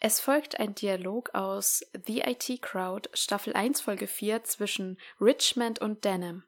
Es 0.00 0.20
folgt 0.20 0.60
ein 0.60 0.76
Dialog 0.76 1.34
aus 1.34 1.80
The 2.06 2.20
IT 2.20 2.62
Crowd 2.62 3.10
Staffel 3.14 3.54
1 3.54 3.80
Folge 3.80 4.06
4 4.06 4.44
zwischen 4.44 4.96
Richmond 5.20 5.80
und 5.80 6.04
Denham. 6.04 6.44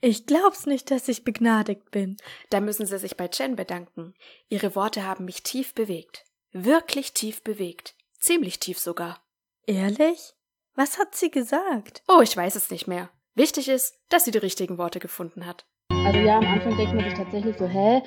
Ich 0.00 0.24
glaub's 0.24 0.66
nicht, 0.66 0.92
dass 0.92 1.08
ich 1.08 1.24
begnadigt 1.24 1.90
bin. 1.90 2.16
Da 2.48 2.60
müssen 2.60 2.86
Sie 2.86 2.98
sich 2.98 3.16
bei 3.16 3.28
Jen 3.32 3.56
bedanken. 3.56 4.14
Ihre 4.48 4.76
Worte 4.76 5.04
haben 5.04 5.24
mich 5.24 5.42
tief 5.42 5.74
bewegt. 5.74 6.24
Wirklich 6.52 7.12
tief 7.12 7.42
bewegt. 7.42 7.96
Ziemlich 8.20 8.60
tief 8.60 8.78
sogar. 8.78 9.24
Ehrlich? 9.66 10.34
Was 10.76 10.96
hat 10.96 11.16
sie 11.16 11.30
gesagt? 11.30 12.04
Oh, 12.06 12.20
ich 12.22 12.36
weiß 12.36 12.54
es 12.54 12.70
nicht 12.70 12.86
mehr. 12.86 13.10
Wichtig 13.34 13.68
ist, 13.68 13.98
dass 14.08 14.24
sie 14.24 14.30
die 14.30 14.38
richtigen 14.38 14.78
Worte 14.78 15.00
gefunden 15.00 15.44
hat. 15.44 15.66
Also 15.88 16.20
ja, 16.20 16.38
am 16.38 16.46
Anfang 16.46 16.76
denkt 16.76 16.94
man 16.94 17.04
sich 17.04 17.14
tatsächlich 17.14 17.56
so, 17.58 17.66
hä? 17.66 18.02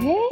Hä? 0.00 0.25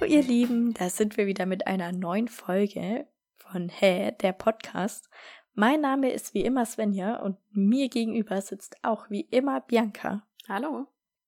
Hallo 0.00 0.12
ihr 0.12 0.22
Lieben, 0.22 0.72
da 0.72 0.88
sind 0.88 1.18
wir 1.18 1.26
wieder 1.26 1.44
mit 1.44 1.66
einer 1.66 1.92
neuen 1.92 2.28
Folge 2.28 3.06
von 3.36 3.68
Hä, 3.68 4.12
der 4.22 4.32
Podcast. 4.32 5.10
Mein 5.52 5.82
Name 5.82 6.10
ist 6.10 6.32
wie 6.32 6.40
immer 6.40 6.64
Svenja 6.64 7.16
und 7.16 7.36
mir 7.50 7.90
gegenüber 7.90 8.40
sitzt 8.40 8.76
auch 8.82 9.10
wie 9.10 9.20
immer 9.20 9.60
Bianca. 9.60 10.26
Hallo. 10.48 10.86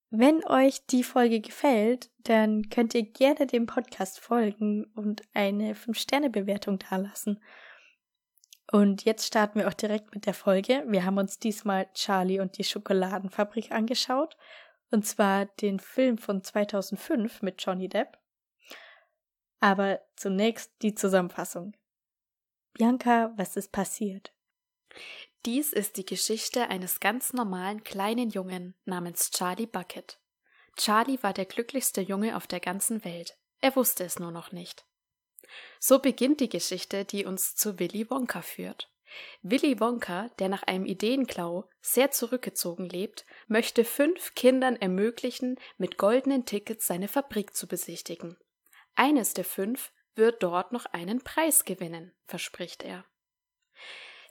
Wenn 0.08 0.42
euch 0.46 0.86
die 0.86 1.02
Folge 1.02 1.42
gefällt, 1.42 2.10
dann 2.20 2.70
könnt 2.70 2.94
ihr 2.94 3.02
gerne 3.02 3.46
dem 3.46 3.66
Podcast 3.66 4.20
folgen 4.20 4.86
und 4.94 5.20
eine 5.34 5.74
5-Sterne-Bewertung 5.74 6.78
dalassen. 6.78 7.42
Und 8.72 9.04
jetzt 9.04 9.26
starten 9.26 9.58
wir 9.58 9.68
auch 9.68 9.74
direkt 9.74 10.14
mit 10.14 10.24
der 10.24 10.34
Folge. 10.34 10.82
Wir 10.86 11.04
haben 11.04 11.18
uns 11.18 11.38
diesmal 11.38 11.88
Charlie 11.92 12.40
und 12.40 12.56
die 12.56 12.64
Schokoladenfabrik 12.64 13.70
angeschaut. 13.70 14.38
Und 14.90 15.04
zwar 15.04 15.44
den 15.44 15.78
Film 15.78 16.16
von 16.16 16.42
2005 16.42 17.42
mit 17.42 17.62
Johnny 17.62 17.90
Depp. 17.90 18.21
Aber 19.62 20.00
zunächst 20.16 20.72
die 20.82 20.96
Zusammenfassung. 20.96 21.76
Bianca, 22.72 23.32
was 23.36 23.56
ist 23.56 23.70
passiert? 23.70 24.32
Dies 25.46 25.72
ist 25.72 25.96
die 25.96 26.04
Geschichte 26.04 26.68
eines 26.68 26.98
ganz 26.98 27.32
normalen 27.32 27.84
kleinen 27.84 28.30
Jungen 28.30 28.74
namens 28.84 29.30
Charlie 29.30 29.68
Bucket. 29.68 30.18
Charlie 30.76 31.22
war 31.22 31.32
der 31.32 31.44
glücklichste 31.44 32.00
Junge 32.00 32.36
auf 32.36 32.48
der 32.48 32.58
ganzen 32.58 33.04
Welt. 33.04 33.38
Er 33.60 33.76
wusste 33.76 34.02
es 34.02 34.18
nur 34.18 34.32
noch 34.32 34.50
nicht. 34.50 34.84
So 35.78 36.00
beginnt 36.00 36.40
die 36.40 36.48
Geschichte, 36.48 37.04
die 37.04 37.24
uns 37.24 37.54
zu 37.54 37.78
Willy 37.78 38.10
Wonka 38.10 38.42
führt. 38.42 38.90
Willy 39.42 39.78
Wonka, 39.78 40.28
der 40.40 40.48
nach 40.48 40.64
einem 40.64 40.86
Ideenklau 40.86 41.68
sehr 41.80 42.10
zurückgezogen 42.10 42.88
lebt, 42.88 43.24
möchte 43.46 43.84
fünf 43.84 44.34
Kindern 44.34 44.74
ermöglichen, 44.74 45.56
mit 45.78 45.98
goldenen 45.98 46.46
Tickets 46.46 46.88
seine 46.88 47.06
Fabrik 47.06 47.54
zu 47.54 47.68
besichtigen. 47.68 48.36
Eines 48.94 49.34
der 49.34 49.44
fünf 49.44 49.92
wird 50.14 50.42
dort 50.42 50.72
noch 50.72 50.86
einen 50.86 51.22
Preis 51.22 51.64
gewinnen, 51.64 52.12
verspricht 52.26 52.82
er. 52.82 53.04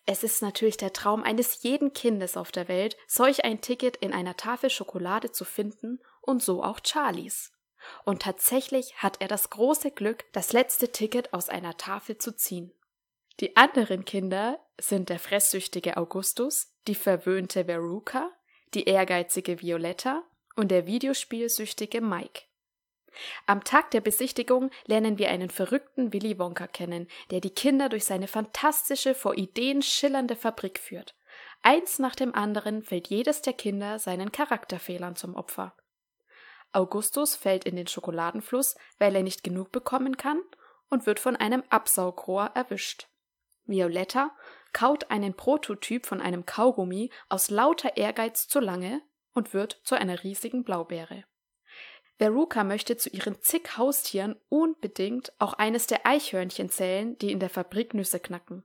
Es 0.05 0.23
ist 0.23 0.41
natürlich 0.41 0.77
der 0.77 0.93
Traum 0.93 1.23
eines 1.23 1.61
jeden 1.63 1.93
Kindes 1.93 2.35
auf 2.37 2.51
der 2.51 2.67
Welt, 2.67 2.97
solch 3.07 3.43
ein 3.43 3.61
Ticket 3.61 3.97
in 3.97 4.13
einer 4.13 4.35
Tafel 4.35 4.69
Schokolade 4.69 5.31
zu 5.31 5.45
finden 5.45 5.99
und 6.21 6.41
so 6.41 6.63
auch 6.63 6.79
Charlies. 6.83 7.51
Und 8.05 8.21
tatsächlich 8.21 8.95
hat 8.97 9.21
er 9.21 9.27
das 9.27 9.49
große 9.49 9.91
Glück, 9.91 10.25
das 10.33 10.53
letzte 10.53 10.91
Ticket 10.91 11.33
aus 11.33 11.49
einer 11.49 11.77
Tafel 11.77 12.17
zu 12.17 12.35
ziehen. 12.35 12.71
Die 13.39 13.55
anderen 13.57 14.05
Kinder 14.05 14.59
sind 14.79 15.09
der 15.09 15.19
fresssüchtige 15.19 15.97
Augustus, 15.97 16.75
die 16.87 16.95
verwöhnte 16.95 17.65
Veruca, 17.65 18.31
die 18.73 18.85
ehrgeizige 18.85 19.61
Violetta 19.61 20.23
und 20.55 20.69
der 20.69 20.85
videospielsüchtige 20.85 22.01
Mike. 22.01 22.43
Am 23.45 23.63
Tag 23.63 23.91
der 23.91 24.01
Besichtigung 24.01 24.71
lernen 24.85 25.17
wir 25.17 25.29
einen 25.29 25.49
verrückten 25.49 26.13
Willy 26.13 26.39
Wonka 26.39 26.67
kennen, 26.67 27.07
der 27.29 27.41
die 27.41 27.49
Kinder 27.49 27.89
durch 27.89 28.05
seine 28.05 28.27
fantastische, 28.27 29.15
vor 29.15 29.35
Ideen 29.35 29.81
schillernde 29.81 30.35
Fabrik 30.35 30.79
führt. 30.79 31.15
Eins 31.61 31.99
nach 31.99 32.15
dem 32.15 32.33
anderen 32.33 32.83
fällt 32.83 33.07
jedes 33.07 33.41
der 33.41 33.53
Kinder 33.53 33.99
seinen 33.99 34.31
Charakterfehlern 34.31 35.15
zum 35.15 35.35
Opfer. 35.35 35.75
Augustus 36.73 37.35
fällt 37.35 37.65
in 37.65 37.75
den 37.75 37.87
Schokoladenfluss, 37.87 38.75
weil 38.97 39.15
er 39.15 39.23
nicht 39.23 39.43
genug 39.43 39.71
bekommen 39.71 40.17
kann 40.17 40.41
und 40.89 41.05
wird 41.05 41.19
von 41.19 41.35
einem 41.35 41.63
Absaugrohr 41.69 42.51
erwischt. 42.55 43.07
Violetta 43.65 44.31
kaut 44.73 45.11
einen 45.11 45.33
Prototyp 45.35 46.05
von 46.05 46.21
einem 46.21 46.45
Kaugummi 46.45 47.11
aus 47.29 47.49
lauter 47.49 47.97
Ehrgeiz 47.97 48.47
zu 48.47 48.59
lange 48.59 49.01
und 49.33 49.53
wird 49.53 49.81
zu 49.83 49.95
einer 49.95 50.23
riesigen 50.23 50.63
Blaubeere. 50.63 51.25
Veruca 52.21 52.63
möchte 52.63 52.97
zu 52.97 53.09
ihren 53.09 53.41
zig 53.41 53.77
Haustieren 53.77 54.35
unbedingt 54.47 55.33
auch 55.39 55.53
eines 55.53 55.87
der 55.87 56.05
Eichhörnchen 56.05 56.69
zählen, 56.69 57.17
die 57.17 57.31
in 57.31 57.39
der 57.39 57.49
Fabrik 57.49 57.95
Nüsse 57.95 58.19
knacken. 58.19 58.63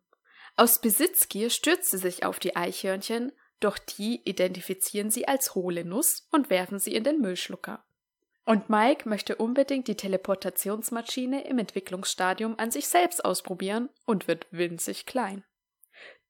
Aus 0.56 0.82
Besitzgier 0.82 1.48
stürzt 1.48 1.90
sie 1.90 1.96
sich 1.96 2.26
auf 2.26 2.38
die 2.38 2.54
Eichhörnchen, 2.54 3.32
doch 3.60 3.78
die 3.78 4.20
identifizieren 4.28 5.10
sie 5.10 5.26
als 5.26 5.54
hohle 5.54 5.86
Nuss 5.86 6.28
und 6.32 6.50
werfen 6.50 6.78
sie 6.78 6.94
in 6.94 7.02
den 7.02 7.22
Müllschlucker. 7.22 7.82
Und 8.44 8.68
Mike 8.68 9.08
möchte 9.08 9.36
unbedingt 9.36 9.88
die 9.88 9.96
Teleportationsmaschine 9.96 11.46
im 11.46 11.58
Entwicklungsstadium 11.58 12.58
an 12.58 12.70
sich 12.70 12.88
selbst 12.88 13.24
ausprobieren 13.24 13.88
und 14.04 14.28
wird 14.28 14.46
winzig 14.50 15.06
klein. 15.06 15.44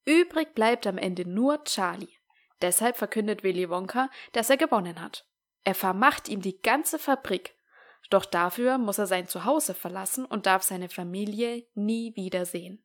Übrig 0.05 0.55
bleibt 0.55 0.87
am 0.87 0.97
Ende 0.97 1.29
nur 1.29 1.65
Charlie. 1.65 2.17
Deshalb 2.63 2.97
verkündet 2.97 3.43
Willy 3.43 3.69
Wonka, 3.69 4.11
dass 4.31 4.49
er 4.49 4.57
gewonnen 4.57 5.03
hat. 5.03 5.27
Er 5.67 5.75
vermacht 5.75 6.29
ihm 6.29 6.43
die 6.43 6.63
ganze 6.63 6.97
Fabrik. 6.97 7.57
Doch 8.09 8.25
dafür 8.25 8.79
muss 8.79 8.99
er 8.99 9.09
sein 9.09 9.27
Zuhause 9.27 9.75
verlassen 9.75 10.25
und 10.25 10.47
darf 10.47 10.63
seine 10.63 10.89
Familie 10.89 11.67
nie 11.75 12.15
wiedersehen. 12.15 12.85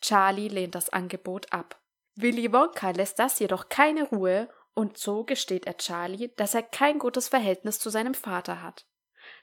Charlie 0.00 0.48
lehnt 0.48 0.74
das 0.74 0.90
Angebot 0.90 1.52
ab. 1.52 1.80
Willy 2.16 2.52
Wonka 2.52 2.90
lässt 2.90 3.20
das 3.20 3.38
jedoch 3.38 3.68
keine 3.68 4.02
Ruhe 4.02 4.48
und 4.74 4.98
so 4.98 5.22
gesteht 5.22 5.68
er 5.68 5.76
Charlie, 5.76 6.32
dass 6.34 6.56
er 6.56 6.64
kein 6.64 6.98
gutes 6.98 7.28
Verhältnis 7.28 7.78
zu 7.78 7.88
seinem 7.88 8.14
Vater 8.14 8.62
hat. 8.62 8.84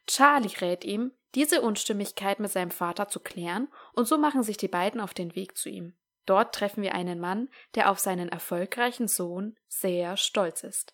Charlie 0.06 0.58
rät 0.60 0.84
ihm, 0.84 1.14
diese 1.34 1.62
Unstimmigkeit 1.62 2.42
mit 2.42 2.52
seinem 2.52 2.72
Vater 2.72 3.08
zu 3.08 3.22
klären, 3.22 3.70
und 3.94 4.06
so 4.06 4.18
machen 4.18 4.44
sich 4.44 4.58
die 4.58 4.68
beiden 4.68 5.00
auf 5.00 5.14
den 5.14 5.34
Weg 5.34 5.58
zu 5.58 5.70
ihm. 5.70 5.96
Dort 6.26 6.54
treffen 6.54 6.84
wir 6.84 6.94
einen 6.94 7.22
Mann, 7.22 7.48
der 7.76 7.90
auf 7.90 8.00
seinen 8.00 8.28
erfolgreichen 8.28 9.08
Sohn 9.08 9.56
sehr 9.70 10.18
stolz 10.18 10.64
ist. 10.64 10.94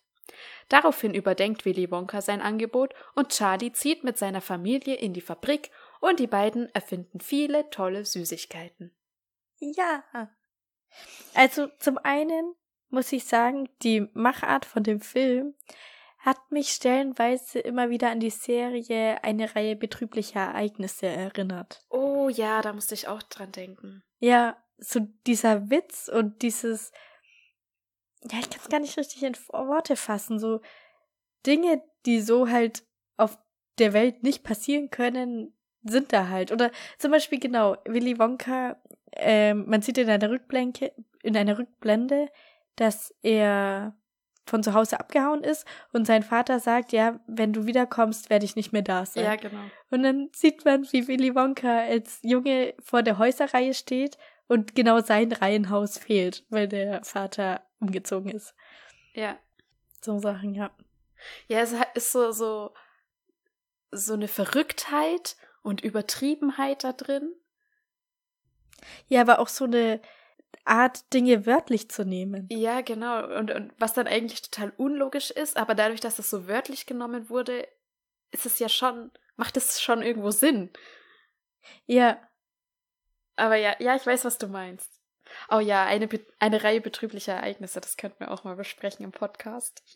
Daraufhin 0.69 1.13
überdenkt 1.13 1.65
Willy 1.65 1.91
Wonka 1.91 2.21
sein 2.21 2.41
Angebot 2.41 2.93
und 3.15 3.29
Charlie 3.29 3.73
zieht 3.73 4.03
mit 4.03 4.17
seiner 4.17 4.41
Familie 4.41 4.95
in 4.95 5.13
die 5.13 5.21
Fabrik 5.21 5.71
und 5.99 6.19
die 6.19 6.27
beiden 6.27 6.73
erfinden 6.73 7.19
viele 7.19 7.69
tolle 7.69 8.05
Süßigkeiten. 8.05 8.95
Ja. 9.59 10.03
Also 11.33 11.67
zum 11.79 11.97
einen 11.97 12.55
muss 12.89 13.11
ich 13.11 13.25
sagen, 13.25 13.69
die 13.83 14.07
Machart 14.13 14.65
von 14.65 14.83
dem 14.83 15.01
Film 15.01 15.55
hat 16.19 16.51
mich 16.51 16.69
stellenweise 16.69 17.59
immer 17.59 17.89
wieder 17.89 18.11
an 18.11 18.19
die 18.19 18.29
Serie 18.29 19.23
Eine 19.23 19.55
Reihe 19.55 19.75
betrüblicher 19.75 20.39
Ereignisse 20.39 21.07
erinnert. 21.07 21.83
Oh 21.89 22.29
ja, 22.29 22.61
da 22.61 22.73
musste 22.73 22.93
ich 22.93 23.07
auch 23.07 23.23
dran 23.23 23.51
denken. 23.51 24.03
Ja, 24.19 24.57
so 24.77 24.99
dieser 25.25 25.69
Witz 25.69 26.09
und 26.13 26.41
dieses 26.43 26.91
ja, 28.29 28.39
ich 28.39 28.49
kann 28.49 28.59
es 28.61 28.69
gar 28.69 28.79
nicht 28.79 28.97
richtig 28.97 29.23
in 29.23 29.35
Worte 29.51 29.95
fassen. 29.95 30.39
So 30.39 30.61
Dinge, 31.45 31.81
die 32.05 32.21
so 32.21 32.49
halt 32.49 32.83
auf 33.17 33.37
der 33.79 33.93
Welt 33.93 34.23
nicht 34.23 34.43
passieren 34.43 34.89
können, 34.89 35.53
sind 35.83 36.13
da 36.13 36.27
halt. 36.29 36.51
Oder 36.51 36.71
zum 36.97 37.11
Beispiel 37.11 37.39
genau, 37.39 37.77
Willy 37.85 38.19
Wonka, 38.19 38.77
ähm, 39.13 39.65
man 39.67 39.81
sieht 39.81 39.97
in 39.97 40.09
einer 40.09 40.29
Rückblende, 40.29 40.93
in 41.23 41.35
einer 41.35 41.57
Rückblende, 41.57 42.29
dass 42.75 43.13
er 43.21 43.95
von 44.45 44.63
zu 44.63 44.73
Hause 44.73 44.99
abgehauen 44.99 45.43
ist 45.43 45.65
und 45.93 46.05
sein 46.05 46.23
Vater 46.23 46.59
sagt, 46.59 46.91
ja, 46.91 47.19
wenn 47.27 47.53
du 47.53 47.65
wiederkommst, 47.65 48.29
werde 48.29 48.45
ich 48.45 48.55
nicht 48.55 48.73
mehr 48.73 48.81
da 48.81 49.05
sein. 49.05 49.23
Ja, 49.23 49.35
genau. 49.35 49.63
Und 49.89 50.03
dann 50.03 50.29
sieht 50.33 50.65
man, 50.65 50.83
wie 50.91 51.07
Willy 51.07 51.35
Wonka 51.35 51.79
als 51.79 52.19
Junge 52.23 52.73
vor 52.79 53.03
der 53.03 53.17
Häuserreihe 53.17 53.73
steht 53.73 54.17
und 54.47 54.75
genau 54.75 54.99
sein 54.99 55.31
Reihenhaus 55.31 55.97
fehlt, 55.97 56.43
weil 56.49 56.67
der 56.67 57.03
Vater 57.03 57.61
umgezogen 57.81 58.31
ist. 58.31 58.55
Ja. 59.13 59.37
So 60.01 60.19
Sachen, 60.19 60.55
ja. 60.55 60.71
Ja, 61.47 61.59
es 61.59 61.73
ist 61.93 62.11
so, 62.11 62.31
so, 62.31 62.73
so 63.91 64.13
eine 64.13 64.27
Verrücktheit 64.27 65.35
und 65.61 65.81
Übertriebenheit 65.81 66.83
da 66.83 66.93
drin. 66.93 67.33
Ja, 69.07 69.21
aber 69.21 69.39
auch 69.39 69.47
so 69.47 69.65
eine 69.65 70.01
Art, 70.65 71.13
Dinge 71.13 71.45
wörtlich 71.45 71.89
zu 71.89 72.05
nehmen. 72.05 72.47
Ja, 72.51 72.81
genau. 72.81 73.25
Und, 73.37 73.51
und 73.51 73.73
was 73.77 73.93
dann 73.93 74.07
eigentlich 74.07 74.41
total 74.41 74.73
unlogisch 74.77 75.31
ist, 75.31 75.57
aber 75.57 75.75
dadurch, 75.75 76.01
dass 76.01 76.19
es 76.19 76.29
so 76.29 76.47
wörtlich 76.47 76.85
genommen 76.85 77.29
wurde, 77.29 77.67
ist 78.31 78.45
es 78.45 78.59
ja 78.59 78.69
schon, 78.69 79.11
macht 79.35 79.57
es 79.57 79.81
schon 79.81 80.01
irgendwo 80.01 80.31
Sinn. 80.31 80.71
Ja. 81.85 82.19
Aber 83.35 83.55
ja, 83.55 83.75
ja, 83.79 83.95
ich 83.95 84.05
weiß, 84.05 84.25
was 84.25 84.37
du 84.37 84.47
meinst. 84.47 85.00
Oh 85.49 85.59
ja, 85.59 85.85
eine, 85.85 86.07
Be- 86.07 86.25
eine 86.39 86.63
Reihe 86.63 86.81
betrüblicher 86.81 87.33
Ereignisse, 87.33 87.81
das 87.81 87.97
könnten 87.97 88.19
wir 88.19 88.31
auch 88.31 88.43
mal 88.43 88.55
besprechen 88.55 89.03
im 89.05 89.11
Podcast. 89.11 89.83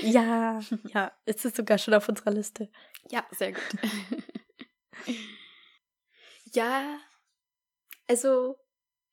Ja, 0.00 0.58
ja, 0.92 1.12
es 1.24 1.44
ist 1.44 1.54
sogar 1.54 1.78
schon 1.78 1.94
auf 1.94 2.08
unserer 2.08 2.32
Liste. 2.32 2.68
ja, 3.12 3.24
sehr 3.30 3.52
gut. 3.52 3.62
ja, 6.52 6.98
also 8.08 8.56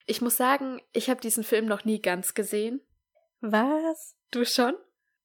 ich 0.08 0.22
muss 0.22 0.38
sagen, 0.38 0.82
ich 0.94 1.10
habe 1.10 1.22
diesen 1.22 1.44
Film 1.44 1.66
noch 1.68 1.86
nie 1.86 2.02
ganz 2.02 2.34
gesehen. 2.34 2.82
Was? 3.42 4.16
Du 4.32 4.44
schon? 4.44 4.74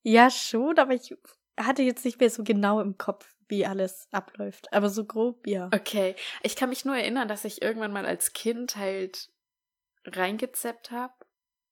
Ja, 0.03 0.31
schon, 0.31 0.79
aber 0.79 0.93
ich 0.93 1.15
hatte 1.59 1.83
jetzt 1.83 2.05
nicht 2.05 2.21
mehr 2.21 2.29
so 2.31 2.45
genau 2.45 2.81
im 2.81 2.99
Kopf, 2.99 3.35
wie 3.49 3.65
alles 3.67 4.09
abläuft. 4.13 4.73
Aber 4.73 4.91
so 4.91 5.05
grob, 5.07 5.47
ja. 5.47 5.71
Okay. 5.75 6.15
Ich 6.43 6.55
kann 6.57 6.69
mich 6.69 6.85
nur 6.85 6.97
erinnern, 6.97 7.29
dass 7.29 7.45
ich 7.45 7.63
irgendwann 7.63 7.93
mal 7.93 8.05
als 8.07 8.33
Kind 8.35 8.77
halt 8.77 9.31
reingezappt 10.15 10.91
habe. 10.91 11.15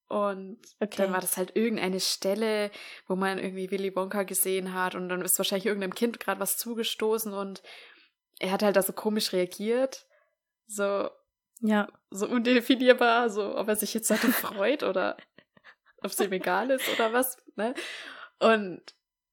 Und 0.08 0.58
Okay. 0.80 0.96
dann 0.98 1.12
war 1.12 1.20
das 1.20 1.36
halt 1.36 1.56
irgendeine 1.56 1.98
Stelle, 2.00 2.70
wo 3.06 3.16
man 3.16 3.38
irgendwie 3.38 3.70
Willy 3.70 3.96
Wonka 3.96 4.22
gesehen 4.24 4.74
hat 4.74 4.94
und 4.94 5.08
dann 5.08 5.22
ist 5.22 5.38
wahrscheinlich 5.38 5.66
irgendeinem 5.66 5.94
Kind 5.94 6.20
gerade 6.20 6.40
was 6.40 6.56
zugestoßen 6.58 7.32
und 7.32 7.62
er 8.38 8.52
hat 8.52 8.62
halt 8.62 8.76
da 8.76 8.82
so 8.82 8.92
komisch 8.92 9.32
reagiert. 9.32 10.06
So, 10.66 11.08
Ja. 11.60 11.88
so 12.10 12.28
undefinierbar, 12.28 13.30
so 13.30 13.56
ob 13.56 13.68
er 13.68 13.76
sich 13.76 13.94
jetzt 13.94 14.10
hatte 14.10 14.28
freut 14.32 14.82
oder 14.82 15.16
ob 16.02 16.10
es 16.10 16.20
ihm 16.20 16.32
egal 16.32 16.70
ist 16.70 16.88
oder 16.92 17.12
was, 17.12 17.38
ne? 17.56 17.74
Und 18.38 18.82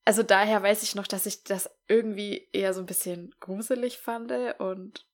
also 0.06 0.24
daher 0.24 0.64
weiß 0.64 0.84
ich 0.84 0.96
noch, 0.96 1.06
dass 1.06 1.26
ich 1.26 1.44
das 1.44 1.70
irgendwie 1.88 2.50
eher 2.54 2.74
so 2.74 2.80
ein 2.80 2.86
bisschen 2.86 3.36
gruselig 3.40 3.98
fand 3.98 4.32
und 4.60 5.06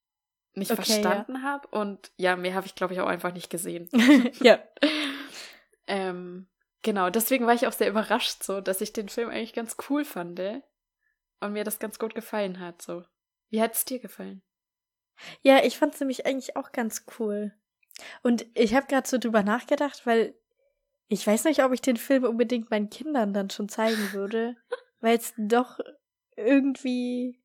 nicht 0.57 0.71
Okay, 0.71 0.83
verstanden 0.83 1.43
habe. 1.43 1.67
Und 1.69 2.11
ja, 2.17 2.35
mehr 2.35 2.53
habe 2.53 2.65
ich, 2.65 2.75
glaube 2.75 2.93
ich, 2.93 2.99
auch 2.99 3.07
einfach 3.07 3.33
nicht 3.33 3.49
gesehen. 3.49 3.89
ja. 4.41 4.59
ähm, 5.87 6.47
genau, 6.81 7.09
deswegen 7.09 7.45
war 7.45 7.53
ich 7.53 7.67
auch 7.67 7.73
sehr 7.73 7.89
überrascht, 7.89 8.43
so, 8.43 8.61
dass 8.61 8.81
ich 8.81 8.93
den 8.93 9.09
Film 9.09 9.29
eigentlich 9.29 9.53
ganz 9.53 9.77
cool 9.89 10.05
fand 10.05 10.39
und 11.39 11.53
mir 11.53 11.63
das 11.63 11.79
ganz 11.79 11.99
gut 11.99 12.15
gefallen 12.15 12.59
hat. 12.59 12.81
So, 12.81 13.03
wie 13.49 13.61
hat 13.61 13.73
es 13.73 13.85
dir 13.85 13.99
gefallen? 13.99 14.41
Ja, 15.41 15.63
ich 15.63 15.77
fand's 15.77 15.99
nämlich 15.99 16.25
eigentlich 16.25 16.55
auch 16.55 16.71
ganz 16.71 17.05
cool. 17.19 17.53
Und 18.21 18.45
ich 18.53 18.75
habe 18.75 18.87
gerade 18.87 19.07
so 19.07 19.17
drüber 19.17 19.43
nachgedacht, 19.43 20.05
weil 20.05 20.35
ich 21.07 21.25
weiß 21.25 21.45
nicht, 21.45 21.63
ob 21.63 21.71
ich 21.71 21.81
den 21.81 21.97
Film 21.97 22.23
unbedingt 22.23 22.69
meinen 22.69 22.89
Kindern 22.89 23.33
dann 23.33 23.49
schon 23.49 23.69
zeigen 23.69 24.11
würde, 24.13 24.55
weil 24.99 25.17
es 25.17 25.33
doch 25.37 25.79
irgendwie 26.35 27.39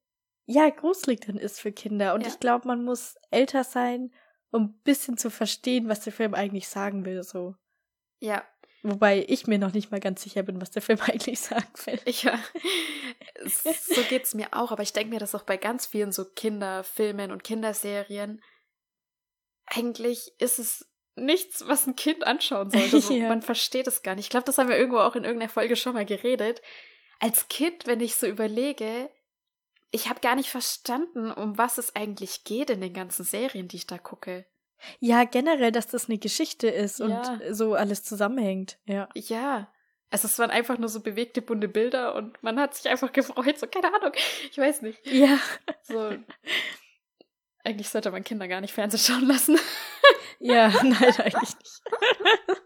ja 0.52 0.68
gruselig 0.70 1.20
dann 1.20 1.36
ist 1.36 1.60
für 1.60 1.72
Kinder. 1.72 2.14
Und 2.14 2.22
Ja. 2.22 2.28
ich 2.28 2.38
glaube, 2.40 2.68
man 2.68 2.84
muss 2.84 3.16
älter 3.30 3.64
sein, 3.64 4.12
um 4.50 4.62
ein 4.64 4.80
bisschen 4.84 5.16
zu 5.16 5.30
verstehen, 5.30 5.88
was 5.88 6.00
der 6.00 6.12
Film 6.12 6.34
eigentlich 6.34 6.68
sagen 6.68 7.04
will. 7.04 7.22
So, 7.22 7.54
Ja, 8.18 8.44
wobei 8.82 9.24
ich 9.28 9.46
mir 9.46 9.58
noch 9.58 9.72
nicht 9.72 9.90
mal 9.90 10.00
ganz 10.00 10.22
sicher 10.22 10.42
bin, 10.42 10.60
was 10.60 10.70
der 10.70 10.82
Film 10.82 10.98
eigentlich 11.02 11.40
sagen 11.40 11.68
will. 11.86 12.00
Ja, 12.06 12.38
so 13.44 14.02
geht's 14.08 14.34
mir 14.34 14.48
auch, 14.52 14.70
aber 14.72 14.82
ich 14.82 14.92
denke 14.92 15.10
mir 15.14 15.20
das 15.20 15.34
auch 15.34 15.44
bei 15.44 15.56
ganz 15.56 15.86
vielen 15.86 16.12
so 16.12 16.24
Kinderfilmen 16.24 17.30
und 17.32 17.44
Kinderserien. 17.44 18.40
Eigentlich 19.66 20.32
ist 20.38 20.58
es 20.58 20.88
nichts, 21.14 21.66
was 21.66 21.86
ein 21.86 21.96
Kind 21.96 22.26
anschauen 22.26 22.70
sollte. 22.70 23.00
So, 23.00 23.14
Ja. 23.14 23.28
Man 23.28 23.42
versteht 23.42 23.86
es 23.86 24.02
gar 24.02 24.14
nicht. 24.14 24.26
Ich 24.26 24.30
glaube, 24.30 24.44
das 24.44 24.58
haben 24.58 24.68
wir 24.68 24.76
irgendwo 24.78 24.98
auch 24.98 25.16
in 25.16 25.24
irgendeiner 25.24 25.50
Folge 25.52 25.76
schon 25.76 25.94
mal 25.94 26.04
geredet. 26.06 26.60
Als 27.20 27.48
Kind, 27.48 27.86
wenn 27.86 28.00
ich 28.00 28.16
so 28.16 28.26
überlege, 28.26 29.08
ich 29.92 30.08
habe 30.08 30.20
gar 30.20 30.34
nicht 30.34 30.50
verstanden, 30.50 31.30
um 31.30 31.56
was 31.58 31.78
es 31.78 31.94
eigentlich 31.94 32.42
geht 32.44 32.70
in 32.70 32.80
den 32.80 32.92
ganzen 32.94 33.24
Serien, 33.24 33.68
die 33.68 33.76
ich 33.76 33.86
da 33.86 33.98
gucke. 33.98 34.46
Ja, 34.98 35.22
generell, 35.24 35.70
dass 35.70 35.86
das 35.86 36.08
eine 36.08 36.18
Geschichte 36.18 36.66
ist 36.68 36.98
Ja. 36.98 37.06
und 37.06 37.54
so 37.54 37.74
alles 37.74 38.02
zusammenhängt. 38.02 38.78
Ja. 38.86 39.08
Ja. 39.14 39.72
Also 40.10 40.26
es 40.26 40.38
waren 40.38 40.50
einfach 40.50 40.76
nur 40.78 40.88
so 40.88 41.00
bewegte 41.00 41.40
bunte 41.40 41.68
Bilder 41.68 42.14
und 42.16 42.42
man 42.42 42.58
hat 42.58 42.74
sich 42.74 42.88
einfach 42.90 43.12
gefreut, 43.12 43.58
so 43.58 43.66
keine 43.68 43.94
Ahnung, 43.94 44.12
ich 44.50 44.58
weiß 44.58 44.82
nicht. 44.82 45.06
Ja. 45.06 45.38
So. 45.82 46.16
Eigentlich 47.64 47.88
sollte 47.90 48.10
man 48.10 48.24
Kinder 48.24 48.48
gar 48.48 48.60
nicht 48.60 48.74
Fernsehen 48.74 49.00
schauen 49.00 49.28
lassen. 49.28 49.58
Ja, 50.44 50.70
nein, 50.82 50.96
eigentlich 51.20 51.56
nicht. 51.56 51.82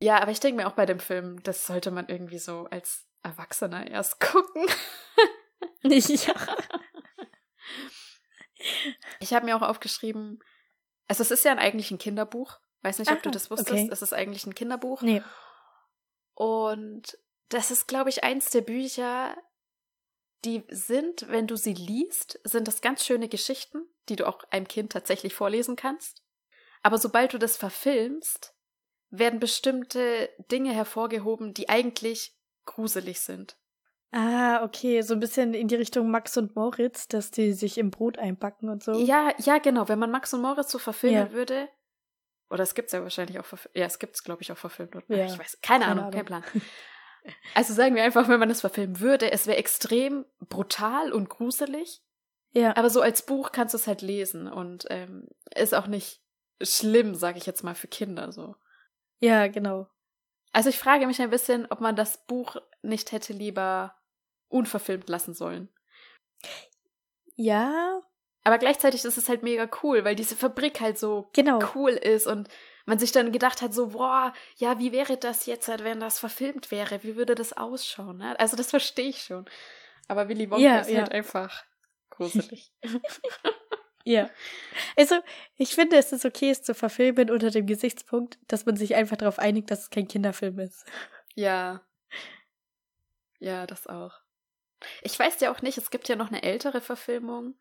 Ja, 0.00 0.20
aber 0.22 0.30
ich 0.30 0.40
denke 0.40 0.62
mir 0.62 0.68
auch 0.68 0.72
bei 0.74 0.86
dem 0.86 1.00
Film, 1.00 1.42
das 1.42 1.66
sollte 1.66 1.90
man 1.90 2.06
irgendwie 2.08 2.38
so 2.38 2.66
als 2.70 3.07
Erwachsener 3.22 3.86
erst 3.90 4.20
gucken. 4.20 4.66
ja. 5.82 6.34
Ich 9.20 9.32
habe 9.32 9.46
mir 9.46 9.56
auch 9.56 9.62
aufgeschrieben, 9.62 10.40
also 11.06 11.22
es 11.22 11.30
ist 11.30 11.44
ja 11.44 11.52
eigentlich 11.56 11.90
ein 11.90 11.98
Kinderbuch. 11.98 12.58
Weiß 12.82 12.98
nicht, 12.98 13.10
ob 13.10 13.22
du 13.22 13.28
Ah, 13.30 13.32
das 13.32 13.50
wusstest. 13.50 13.70
okay. 13.72 13.88
Es 13.90 14.02
ist 14.02 14.12
eigentlich 14.12 14.46
ein 14.46 14.54
Kinderbuch. 14.54 15.02
Nee. 15.02 15.22
Und 16.34 17.18
das 17.48 17.70
ist, 17.70 17.88
glaube 17.88 18.10
ich, 18.10 18.22
eins 18.22 18.50
der 18.50 18.60
Bücher, 18.60 19.36
die 20.44 20.64
sind, 20.68 21.28
wenn 21.28 21.46
du 21.48 21.56
sie 21.56 21.74
liest, 21.74 22.38
sind 22.44 22.68
das 22.68 22.80
ganz 22.80 23.04
schöne 23.04 23.28
Geschichten, 23.28 23.82
die 24.08 24.16
du 24.16 24.26
auch 24.28 24.44
einem 24.50 24.68
Kind 24.68 24.92
tatsächlich 24.92 25.34
vorlesen 25.34 25.74
kannst. 25.74 26.22
Aber 26.82 26.98
sobald 26.98 27.32
du 27.32 27.38
das 27.38 27.56
verfilmst, 27.56 28.54
werden 29.10 29.40
bestimmte 29.40 30.30
Dinge 30.52 30.72
hervorgehoben, 30.72 31.54
die 31.54 31.68
eigentlich 31.68 32.37
gruselig 32.68 33.20
sind. 33.20 33.56
Ah, 34.10 34.62
okay, 34.64 35.02
so 35.02 35.12
ein 35.14 35.20
bisschen 35.20 35.52
in 35.52 35.68
die 35.68 35.74
Richtung 35.74 36.10
Max 36.10 36.36
und 36.38 36.56
Moritz, 36.56 37.08
dass 37.08 37.30
die 37.30 37.52
sich 37.52 37.76
im 37.76 37.90
Brot 37.90 38.18
einpacken 38.18 38.68
und 38.70 38.82
so. 38.82 38.92
Ja, 38.92 39.32
ja, 39.38 39.58
genau. 39.58 39.88
Wenn 39.88 39.98
man 39.98 40.10
Max 40.10 40.32
und 40.32 40.40
Moritz 40.40 40.70
so 40.70 40.78
verfilmen 40.78 41.26
Ja. 41.28 41.32
würde, 41.32 41.68
oder 42.50 42.62
es 42.62 42.74
gibt's 42.74 42.92
ja 42.92 43.02
wahrscheinlich 43.02 43.38
auch 43.38 43.44
verfilmt. 43.44 43.76
Ja, 43.76 43.84
es 43.84 43.98
gibt's, 43.98 44.24
glaube 44.24 44.40
ich, 44.40 44.50
auch 44.50 44.56
verfilmt. 44.56 44.96
Oder? 44.96 45.04
Ja. 45.14 45.26
Ich 45.26 45.38
weiß, 45.38 45.60
keine, 45.60 45.84
Keine 45.84 46.00
Ahnung, 46.00 46.10
kein 46.10 46.26
Ahnung. 46.28 46.42
Plan. 46.42 46.62
Also 47.54 47.74
sagen 47.74 47.94
wir 47.94 48.04
einfach, 48.04 48.26
wenn 48.28 48.40
man 48.40 48.48
es 48.48 48.62
verfilmen 48.62 49.00
würde, 49.00 49.30
es 49.32 49.46
wäre 49.46 49.58
extrem 49.58 50.24
brutal 50.48 51.12
und 51.12 51.28
gruselig. 51.28 52.00
Ja. 52.52 52.74
Aber 52.74 52.88
so 52.88 53.02
als 53.02 53.26
Buch 53.26 53.52
kannst 53.52 53.74
du 53.74 53.76
es 53.76 53.86
halt 53.86 54.00
lesen 54.00 54.46
und 54.50 54.86
ähm, 54.88 55.28
ist 55.54 55.74
auch 55.74 55.88
nicht 55.88 56.22
schlimm, 56.62 57.14
sage 57.14 57.36
ich 57.36 57.44
jetzt 57.44 57.62
mal, 57.64 57.74
für 57.74 57.88
Kinder 57.88 58.32
so. 58.32 58.54
Ja, 59.18 59.48
genau. 59.48 59.88
Also 60.52 60.68
ich 60.70 60.78
frage 60.78 61.06
mich 61.06 61.20
ein 61.20 61.30
bisschen, 61.30 61.66
ob 61.70 61.80
man 61.80 61.96
das 61.96 62.26
Buch 62.26 62.56
nicht 62.82 63.12
hätte 63.12 63.32
lieber 63.32 63.94
unverfilmt 64.48 65.08
lassen 65.08 65.34
sollen. 65.34 65.68
Ja, 67.36 68.00
Aber 68.44 68.58
gleichzeitig 68.58 69.04
ist 69.04 69.18
es 69.18 69.28
halt 69.28 69.42
mega 69.42 69.68
cool, 69.82 70.04
weil 70.04 70.14
diese 70.16 70.34
Fabrik 70.36 70.80
halt 70.80 70.98
so 70.98 71.28
genau. 71.34 71.60
cool 71.74 71.90
ist 71.90 72.26
und 72.26 72.48
man 72.86 72.98
sich 72.98 73.12
dann 73.12 73.30
gedacht 73.32 73.60
hat, 73.60 73.74
so, 73.74 73.88
boah, 73.88 74.32
ja, 74.56 74.78
wie 74.78 74.92
wäre 74.92 75.18
das 75.18 75.44
jetzt, 75.46 75.68
halt, 75.68 75.84
wenn 75.84 76.00
das 76.00 76.18
verfilmt 76.18 76.70
wäre? 76.70 77.02
Wie 77.02 77.16
würde 77.16 77.34
das 77.34 77.52
ausschauen? 77.52 78.16
Ne? 78.18 78.38
Also 78.40 78.56
das 78.56 78.70
verstehe 78.70 79.10
ich 79.10 79.22
schon. 79.22 79.44
Aber 80.08 80.28
Willy 80.28 80.50
Wonka 80.50 80.62
Ja, 80.62 80.78
ist 80.80 80.90
ja. 80.90 81.00
halt 81.00 81.12
einfach 81.12 81.64
gruselig. 82.10 82.72
Ja. 84.04 84.30
Also, 84.96 85.16
ich 85.56 85.74
finde, 85.74 85.96
es 85.96 86.12
ist 86.12 86.24
okay, 86.24 86.50
es 86.50 86.62
zu 86.62 86.74
verfilmen 86.74 87.30
unter 87.30 87.50
dem 87.50 87.66
Gesichtspunkt, 87.66 88.38
dass 88.48 88.64
man 88.66 88.76
sich 88.76 88.94
einfach 88.94 89.16
darauf 89.16 89.38
einigt, 89.38 89.70
dass 89.70 89.82
es 89.82 89.90
kein 89.90 90.08
Kinderfilm 90.08 90.58
ist. 90.58 90.84
ja. 91.34 91.82
Ja, 93.40 93.66
das 93.66 93.86
auch. 93.86 94.20
Ich 95.02 95.18
weiß 95.18 95.40
ja 95.40 95.52
auch 95.52 95.62
nicht, 95.62 95.78
es 95.78 95.90
gibt 95.90 96.08
ja 96.08 96.16
noch 96.16 96.28
eine 96.28 96.42
ältere 96.42 96.80
Verfilmung. 96.80 97.54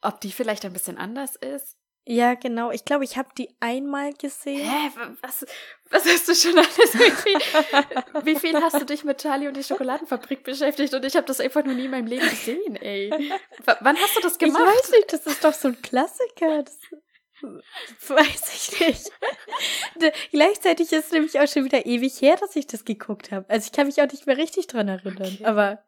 Ob 0.00 0.20
die 0.20 0.32
vielleicht 0.32 0.64
ein 0.64 0.72
bisschen 0.72 0.98
anders 0.98 1.36
ist? 1.36 1.77
Ja, 2.10 2.34
genau. 2.34 2.70
Ich 2.70 2.86
glaube, 2.86 3.04
ich 3.04 3.18
habe 3.18 3.28
die 3.36 3.50
einmal 3.60 4.14
gesehen. 4.14 4.66
Hä? 4.66 4.90
Was, 5.20 5.44
was 5.90 6.06
hast 6.06 6.26
du 6.26 6.34
schon 6.34 6.56
alles? 6.58 6.94
Wie 6.94 7.10
viel, 7.10 8.24
wie 8.24 8.36
viel 8.36 8.56
hast 8.62 8.80
du 8.80 8.86
dich 8.86 9.04
mit 9.04 9.20
Charlie 9.20 9.46
und 9.46 9.54
die 9.58 9.62
Schokoladenfabrik 9.62 10.42
beschäftigt? 10.42 10.94
Und 10.94 11.04
ich 11.04 11.16
habe 11.16 11.26
das 11.26 11.38
einfach 11.38 11.62
noch 11.64 11.74
nie 11.74 11.84
in 11.84 11.90
meinem 11.90 12.06
Leben 12.06 12.26
gesehen, 12.26 12.76
ey. 12.76 13.10
W 13.10 13.74
wann 13.80 13.96
hast 13.98 14.16
du 14.16 14.20
das 14.22 14.32
Ich 14.32 14.38
gemacht? 14.38 14.62
weiß 14.64 14.90
nicht, 14.92 15.12
das 15.12 15.26
ist 15.26 15.44
doch 15.44 15.52
so 15.52 15.68
ein 15.68 15.82
Klassiker. 15.82 16.62
Das, 16.62 16.78
weiß 18.08 18.72
ich 18.72 18.80
nicht. 18.86 19.12
Gleichzeitig 20.30 20.90
ist 20.90 21.04
es 21.06 21.12
nämlich 21.12 21.38
auch 21.38 21.46
schon 21.46 21.66
wieder 21.66 21.84
ewig 21.84 22.22
her, 22.22 22.36
dass 22.36 22.56
ich 22.56 22.66
das 22.66 22.86
geguckt 22.86 23.30
habe. 23.32 23.44
Also 23.50 23.66
ich 23.66 23.72
kann 23.72 23.86
mich 23.86 24.00
auch 24.00 24.10
nicht 24.10 24.26
mehr 24.26 24.38
richtig 24.38 24.66
dran 24.66 24.88
erinnern. 24.88 25.34
Okay. 25.34 25.44
Aber 25.44 25.84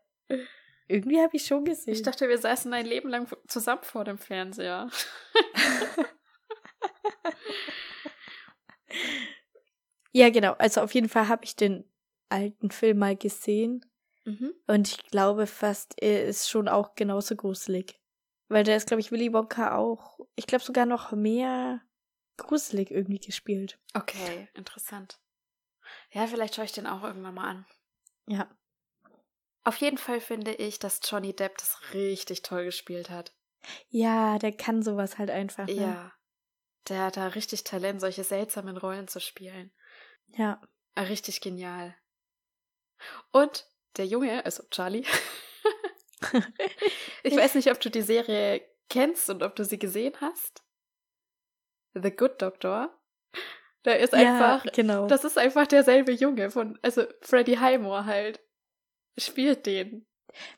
irgendwie 0.90 1.20
habe 1.20 1.36
ich 1.36 1.46
schon 1.46 1.64
gesehen. 1.64 1.94
Ich 1.94 2.02
dachte, 2.02 2.28
wir 2.28 2.38
saßen 2.38 2.72
ein 2.72 2.86
Leben 2.86 3.08
lang 3.08 3.26
zusammen 3.46 3.82
vor 3.82 4.04
dem 4.04 4.18
Fernseher. 4.18 4.90
ja, 10.12 10.30
genau. 10.30 10.52
Also 10.54 10.80
auf 10.80 10.92
jeden 10.94 11.08
Fall 11.08 11.28
habe 11.28 11.44
ich 11.44 11.56
den 11.56 11.84
alten 12.28 12.70
Film 12.70 12.98
mal 12.98 13.16
gesehen. 13.16 13.84
Mhm. 14.24 14.52
Und 14.66 14.88
ich 14.88 14.98
glaube 15.10 15.46
fast, 15.46 15.94
er 16.00 16.24
ist 16.24 16.50
schon 16.50 16.68
auch 16.68 16.94
genauso 16.94 17.36
gruselig. 17.36 18.00
Weil 18.48 18.64
da 18.64 18.74
ist, 18.74 18.88
glaube 18.88 19.00
ich, 19.00 19.12
Willy 19.12 19.32
Wonka 19.32 19.76
auch, 19.76 20.18
ich 20.34 20.46
glaube 20.46 20.64
sogar 20.64 20.84
noch 20.84 21.12
mehr 21.12 21.80
gruselig 22.36 22.90
irgendwie 22.90 23.20
gespielt. 23.20 23.78
Okay, 23.94 24.48
interessant. 24.54 25.20
Ja, 26.10 26.26
vielleicht 26.26 26.56
schaue 26.56 26.64
ich 26.64 26.72
den 26.72 26.86
auch 26.86 27.04
irgendwann 27.04 27.34
mal 27.34 27.48
an. 27.48 27.66
Ja. 28.26 28.48
Auf 29.64 29.76
jeden 29.76 29.98
Fall 29.98 30.20
finde 30.20 30.54
ich, 30.54 30.78
dass 30.78 31.00
Johnny 31.04 31.34
Depp 31.34 31.58
das 31.58 31.78
richtig 31.92 32.42
toll 32.42 32.64
gespielt 32.64 33.10
hat. 33.10 33.32
Ja, 33.88 34.38
der 34.38 34.52
kann 34.52 34.82
sowas 34.82 35.18
halt 35.18 35.30
einfach. 35.30 35.66
Ne? 35.66 35.74
Ja. 35.74 36.12
Der 36.88 37.04
hat 37.04 37.16
da 37.16 37.28
richtig 37.28 37.64
Talent, 37.64 38.00
solche 38.00 38.24
seltsamen 38.24 38.76
Rollen 38.76 39.06
zu 39.06 39.20
spielen. 39.20 39.72
Ja. 40.28 40.60
Ah, 40.94 41.02
Richtig 41.02 41.40
genial. 41.40 41.94
Und 43.32 43.66
der 43.96 44.06
Junge, 44.06 44.44
also 44.44 44.62
Charlie, 44.70 45.04
ich 47.22 47.36
weiß 47.36 47.54
nicht, 47.54 47.70
ob 47.70 47.80
du 47.80 47.90
die 47.90 48.02
Serie 48.02 48.62
kennst 48.88 49.30
und 49.30 49.42
ob 49.42 49.56
du 49.56 49.64
sie 49.64 49.78
gesehen 49.78 50.14
hast. 50.20 50.62
The 51.94 52.10
Good 52.10 52.42
Doctor. 52.42 52.96
Da 53.82 53.92
ist 53.92 54.12
einfach, 54.12 54.64
ja, 54.64 54.70
genau. 54.72 55.06
das 55.06 55.24
ist 55.24 55.38
einfach 55.38 55.66
derselbe 55.66 56.12
Junge 56.12 56.50
von, 56.50 56.78
also 56.82 57.04
Freddie 57.22 57.58
Highmore 57.58 58.04
halt. 58.04 58.40
Spielt 59.18 59.66
den. 59.66 60.06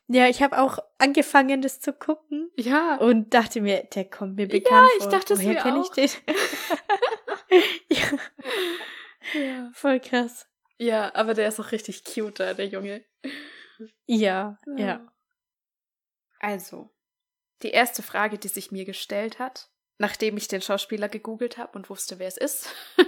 ja, 0.09 0.29
ich 0.29 0.43
habe 0.43 0.61
auch 0.61 0.79
angefangen, 0.99 1.63
das 1.63 1.81
zu 1.81 1.93
gucken 1.93 2.51
Ja. 2.57 2.97
und 2.97 3.33
dachte 3.35 3.61
mir, 3.61 3.85
der 3.85 4.05
kommt 4.05 4.37
mir 4.37 4.47
bekannt 4.49 4.89
ich 4.99 5.03
vor. 5.05 5.13
dachte 5.13 5.35
es 5.35 5.41
Woher 5.41 5.55
mir 5.55 5.61
kenn 5.63 5.75
auch. 5.77 5.85
ich 5.85 5.91
den? 5.91 6.11
ja, 7.91 9.41
ja. 9.41 9.71
voll 9.75 10.01
krass. 10.01 10.47
Ja, 10.79 11.15
aber 11.15 11.35
der 11.35 11.49
ist 11.49 11.61
auch 11.61 11.71
richtig 11.73 12.05
cute, 12.05 12.41
da, 12.41 12.55
der 12.55 12.67
Junge. 12.67 13.05
Ja, 14.07 14.59
ja. 14.77 15.13
Also, 16.41 16.91
die 17.63 17.71
erste 17.71 18.03
Frage, 18.03 18.39
die 18.39 18.49
sich 18.49 18.73
mir 18.73 18.85
gestellt 18.85 19.39
hat, 19.39 19.71
nachdem 19.99 20.37
ich 20.37 20.49
den 20.49 20.61
Schauspieler 20.63 21.09
gegoogelt 21.09 21.57
habe 21.59 21.79
und 21.79 21.89
wusste, 21.89 22.19
wer 22.19 22.27
es 22.29 22.37
ist. 22.37 22.69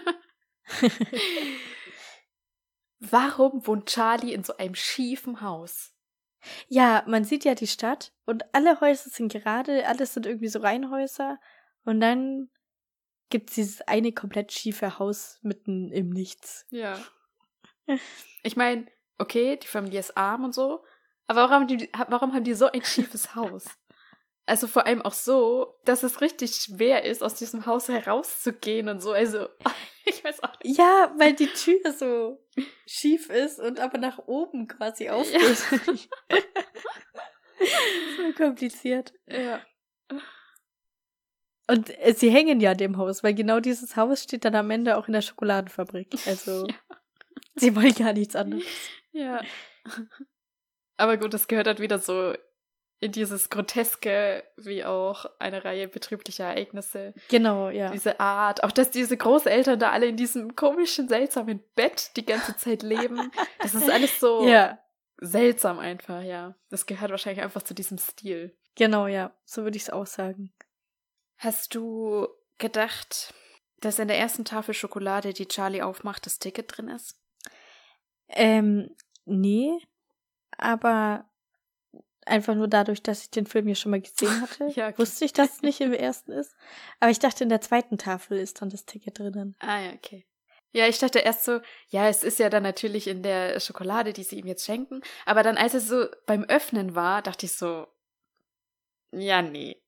Warum 3.11 3.67
wohnt 3.67 3.87
Charlie 3.87 4.33
in 4.33 4.45
so 4.45 4.57
einem 4.57 4.75
schiefen 4.75 5.41
Haus? 5.41 5.93
Ja, 6.69 7.05
man 7.07 7.25
sieht 7.25 7.45
ja 7.45 7.55
die 7.55 7.67
Stadt 7.67 8.13
und 8.27 8.45
alle 8.55 8.81
Häuser 8.81 9.11
sind 9.11 9.33
gerade, 9.33 9.87
alles 9.87 10.15
sind 10.15 10.27
irgendwie 10.27 10.49
so 10.49 10.59
Reihenhäuser 10.59 11.39
und 11.85 12.01
dann 12.01 12.51
gibt's 13.31 13.55
dieses 13.55 13.81
eine 13.83 14.13
komplett 14.13 14.53
schiefe 14.53 14.99
Haus 14.99 15.39
mitten 15.43 15.91
im 15.91 16.11
Nichts. 16.11 16.67
Ja. 16.71 16.99
Ich 18.43 18.57
meine, 18.57 18.87
okay, 19.19 19.57
die 19.57 19.67
Familie 19.67 20.01
ist 20.01 20.17
arm 20.17 20.45
und 20.45 20.55
so, 20.55 20.85
aber 21.27 21.43
warum 21.43 21.53
haben 21.53 21.67
die, 21.67 21.91
warum 22.09 22.33
haben 22.35 22.45
die 22.45 22.55
so 22.55 22.67
ein 22.67 22.83
schiefes 22.83 23.35
Haus? 23.35 23.67
Also 24.47 24.67
vor 24.67 24.87
allem 24.87 25.01
auch 25.01 25.15
so, 25.15 25.75
dass 25.85 26.03
es 26.03 26.21
richtig 26.21 26.55
schwer 26.57 27.05
ist, 27.05 27.23
aus 27.23 27.35
diesem 27.35 27.65
Haus 27.65 27.89
herauszugehen 27.89 28.89
und 28.89 29.01
so. 29.01 29.13
Also, 29.13 29.49
ich 30.05 30.23
weiß 30.23 30.43
auch 30.43 30.53
nicht. 30.63 30.77
Ja, 30.79 31.15
weil 31.17 31.33
die 31.33 31.47
Tür 31.47 31.93
so 31.93 32.45
schief 32.87 33.31
ist 33.31 33.59
und 33.59 33.81
aber 33.81 33.99
nach 33.99 34.19
oben 34.27 34.69
quasi 34.69 35.09
aufgeht. 35.09 35.57
so 38.19 38.33
kompliziert. 38.37 39.15
Ja. 39.27 39.65
Und 41.67 41.99
äh, 41.99 42.13
sie 42.13 42.31
hängen 42.31 42.61
ja 42.61 42.75
dem 42.75 42.99
Haus, 42.99 43.23
weil 43.25 43.35
genau 43.35 43.61
dieses 43.61 43.97
Haus 43.97 44.23
steht 44.23 44.45
dann 44.45 44.55
am 44.55 44.71
Ende 44.71 44.99
auch 44.99 45.07
in 45.07 45.15
der 45.15 45.23
Schokoladenfabrik. 45.23 46.15
Also 46.27 46.67
Ja. 47.57 47.61
sie 47.61 47.77
wollen 47.77 47.95
gar 47.95 48.13
nichts 48.13 48.37
anderes. 48.37 48.65
Ja. 49.13 49.41
Aber 50.97 51.17
gut, 51.17 51.33
das 51.33 51.47
gehört 51.49 51.67
halt 51.69 51.81
wieder 51.81 51.99
so 51.99 52.35
in 53.01 53.13
dieses 53.13 53.51
Groteske, 53.51 54.45
wie 54.57 54.85
auch 54.85 55.27
eine 55.39 55.65
Reihe 55.65 55.89
betrieblicher 55.89 56.45
Ereignisse. 56.45 57.13
Genau, 57.29 57.69
ja. 57.69 57.91
Diese 57.91 58.19
Art, 58.21 58.65
auch 58.65 58.73
dass 58.73 58.91
diese 58.91 59.17
Großeltern 59.17 59.79
da 59.79 59.91
alle 59.91 60.07
in 60.07 60.17
diesem 60.17 60.57
komischen, 60.57 61.09
seltsamen 61.09 61.63
Bett 61.75 62.17
die 62.17 62.25
ganze 62.25 62.57
Zeit 62.57 62.83
leben. 62.83 63.31
Das 63.61 63.75
ist 63.75 63.91
alles 63.91 64.19
so 64.21 64.47
Ja, 64.49 64.79
seltsam 65.19 65.79
einfach, 65.79 66.23
ja. 66.23 66.55
Das 66.71 66.87
gehört 66.87 67.11
wahrscheinlich 67.11 67.43
einfach 67.45 67.63
zu 67.63 67.75
diesem 67.75 67.99
Stil. 67.99 68.57
genau, 68.75 69.07
ja. 69.07 69.35
So 69.45 69.65
würde 69.65 69.77
ich 69.77 69.85
es 69.85 69.91
auch 69.91 70.07
sagen. 70.07 70.53
Hast 71.37 71.75
du 71.75 72.29
gedacht, 72.59 73.35
dass 73.81 73.99
in 73.99 74.09
der 74.09 74.19
ersten 74.19 74.45
Tafel 74.45 74.73
Schokolade, 74.73 75.35
die 75.35 75.47
Charlie 75.49 75.83
aufmacht, 75.83 76.25
das 76.27 76.39
Ticket 76.39 76.75
drin 76.75 76.89
ist? 76.89 77.21
Ähm, 78.29 78.95
nee, 79.27 79.79
aber 80.57 81.29
einfach 82.27 82.55
nur 82.55 82.69
dadurch, 82.69 83.03
dass 83.03 83.23
ich 83.23 83.31
den 83.31 83.47
Film 83.47 83.69
ja 83.69 83.75
schon 83.75 83.91
mal 83.91 84.01
gesehen 84.01 84.41
hatte, 84.41 84.67
Ja, 84.75 84.89
okay. 84.89 84.99
wusste 84.99 85.25
ich, 85.25 85.33
dass 85.33 85.55
es 85.57 85.63
nicht 85.63 85.81
im 85.81 85.93
ersten 85.93 86.33
ist. 86.33 86.55
Aber 87.01 87.11
ich 87.11 87.19
dachte, 87.19 87.45
in 87.45 87.51
der 87.51 87.61
zweiten 87.61 87.99
Tafel 87.99 88.39
ist 88.39 88.61
dann 88.63 88.71
das 88.71 88.85
Ticket 88.87 89.19
drinnen. 89.19 89.57
Ah 89.61 89.81
ja, 89.81 89.93
okay. 89.93 90.27
Ja, 90.73 90.89
ich 90.89 90.99
dachte 90.99 91.21
erst 91.21 91.45
so, 91.45 91.61
ja, 91.89 92.09
es 92.09 92.25
ist 92.25 92.41
ja 92.41 92.51
dann 92.51 92.65
natürlich 92.65 93.07
in 93.07 93.23
der 93.23 93.61
Schokolade, 93.61 94.13
die 94.13 94.25
sie 94.25 94.41
ihm 94.41 94.47
jetzt 94.47 94.65
schenken. 94.65 95.03
Aber 95.25 95.45
dann, 95.45 95.57
als 95.57 95.75
es 95.75 95.87
so 95.87 96.07
beim 96.27 96.43
Öffnen 96.45 96.97
war, 96.97 97.23
dachte 97.23 97.47
ich 97.47 97.53
so, 97.53 97.87
ja, 99.13 99.41
nee. 99.43 99.81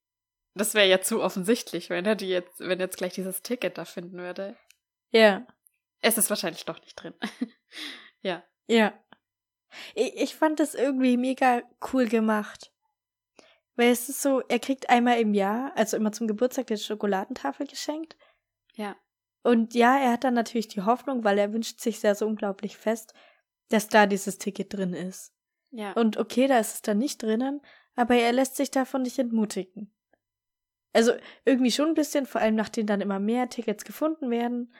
Das 0.55 0.75
wäre 0.75 0.87
ja 0.89 1.01
zu 1.01 1.23
offensichtlich, 1.23 1.91
wenn 1.91 2.07
er 2.07 2.15
die 2.15 2.29
jetzt, 2.29 2.61
wenn 2.61 2.79
er 2.79 2.87
jetzt 2.87 2.97
gleich 2.97 3.15
dieses 3.15 3.43
Ticket 3.43 3.77
da 3.79 3.85
finden 3.85 4.19
würde. 4.19 4.57
Ja, 5.11 5.47
Es 6.01 6.19
ist 6.19 6.31
wahrscheinlich 6.31 6.65
doch 6.65 6.81
nicht 6.81 6.95
drin. 6.95 7.15
ja. 8.23 8.45
ja. 8.69 8.93
Ich, 9.95 10.15
ich 10.17 10.37
fand 10.37 10.61
das 10.61 10.75
irgendwie 10.75 11.17
mega 11.17 11.63
cool 11.93 12.07
gemacht. 12.07 12.73
Weil 13.77 13.91
es 13.91 14.09
ist 14.09 14.23
so, 14.23 14.41
er 14.49 14.59
kriegt 14.59 14.89
einmal 14.89 15.21
im 15.21 15.35
Jahr, 15.35 15.73
also 15.77 15.97
immer 15.97 16.13
zum 16.13 16.27
Geburtstag, 16.27 16.67
die 16.69 16.79
Schokoladentafel 16.79 17.67
geschenkt. 17.67 18.17
Ja. 18.75 18.97
Und 19.43 19.75
ja, 19.75 19.99
er 19.99 20.13
hat 20.13 20.25
dann 20.25 20.35
natürlich 20.35 20.69
die 20.69 20.83
Hoffnung, 20.83 21.23
weil 21.23 21.39
er 21.39 21.53
wünscht 21.53 21.81
sich 21.81 22.01
sehr 22.01 22.15
so 22.15 22.27
unglaublich 22.27 22.77
fest, 22.77 23.13
dass 23.69 23.89
da 23.89 24.07
dieses 24.07 24.39
Ticket 24.39 24.73
drin 24.73 24.95
ist. 24.95 25.33
Ja. 25.71 25.93
Und 25.93 26.17
okay, 26.17 26.47
da 26.47 26.59
ist 26.59 26.75
es 26.75 26.83
dann 26.83 26.99
nicht 26.99 27.23
drinnen, 27.23 27.61
aber 27.95 28.15
er 28.15 28.33
lässt 28.33 28.57
sich 28.57 28.71
davon 28.71 29.03
nicht 29.03 29.19
entmutigen. 29.19 29.93
Also 30.93 31.13
irgendwie 31.45 31.71
schon 31.71 31.89
ein 31.89 31.95
bisschen, 31.95 32.25
vor 32.25 32.41
allem 32.41 32.55
nachdem 32.55 32.87
dann 32.87 33.03
immer 33.03 33.21
mehr 33.21 33.51
Tickets 33.51 33.85
gefunden 33.85 34.31
werden. 34.31 34.75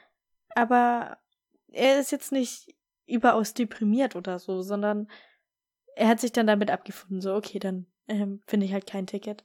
Aber 0.55 1.19
er 1.67 1.99
ist 1.99 2.11
jetzt 2.11 2.31
nicht 2.31 2.75
überaus 3.07 3.53
deprimiert 3.53 4.15
oder 4.15 4.39
so, 4.39 4.61
sondern 4.61 5.09
er 5.95 6.07
hat 6.07 6.19
sich 6.19 6.31
dann 6.31 6.47
damit 6.47 6.69
abgefunden, 6.69 7.21
so 7.21 7.33
okay, 7.33 7.59
dann 7.59 7.87
ähm, 8.07 8.41
finde 8.45 8.65
ich 8.65 8.73
halt 8.73 8.85
kein 8.87 9.07
Ticket. 9.07 9.43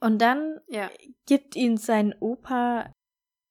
Und 0.00 0.22
dann 0.22 0.60
ja. 0.68 0.90
gibt 1.26 1.56
ihn 1.56 1.76
sein 1.76 2.14
Opa 2.20 2.90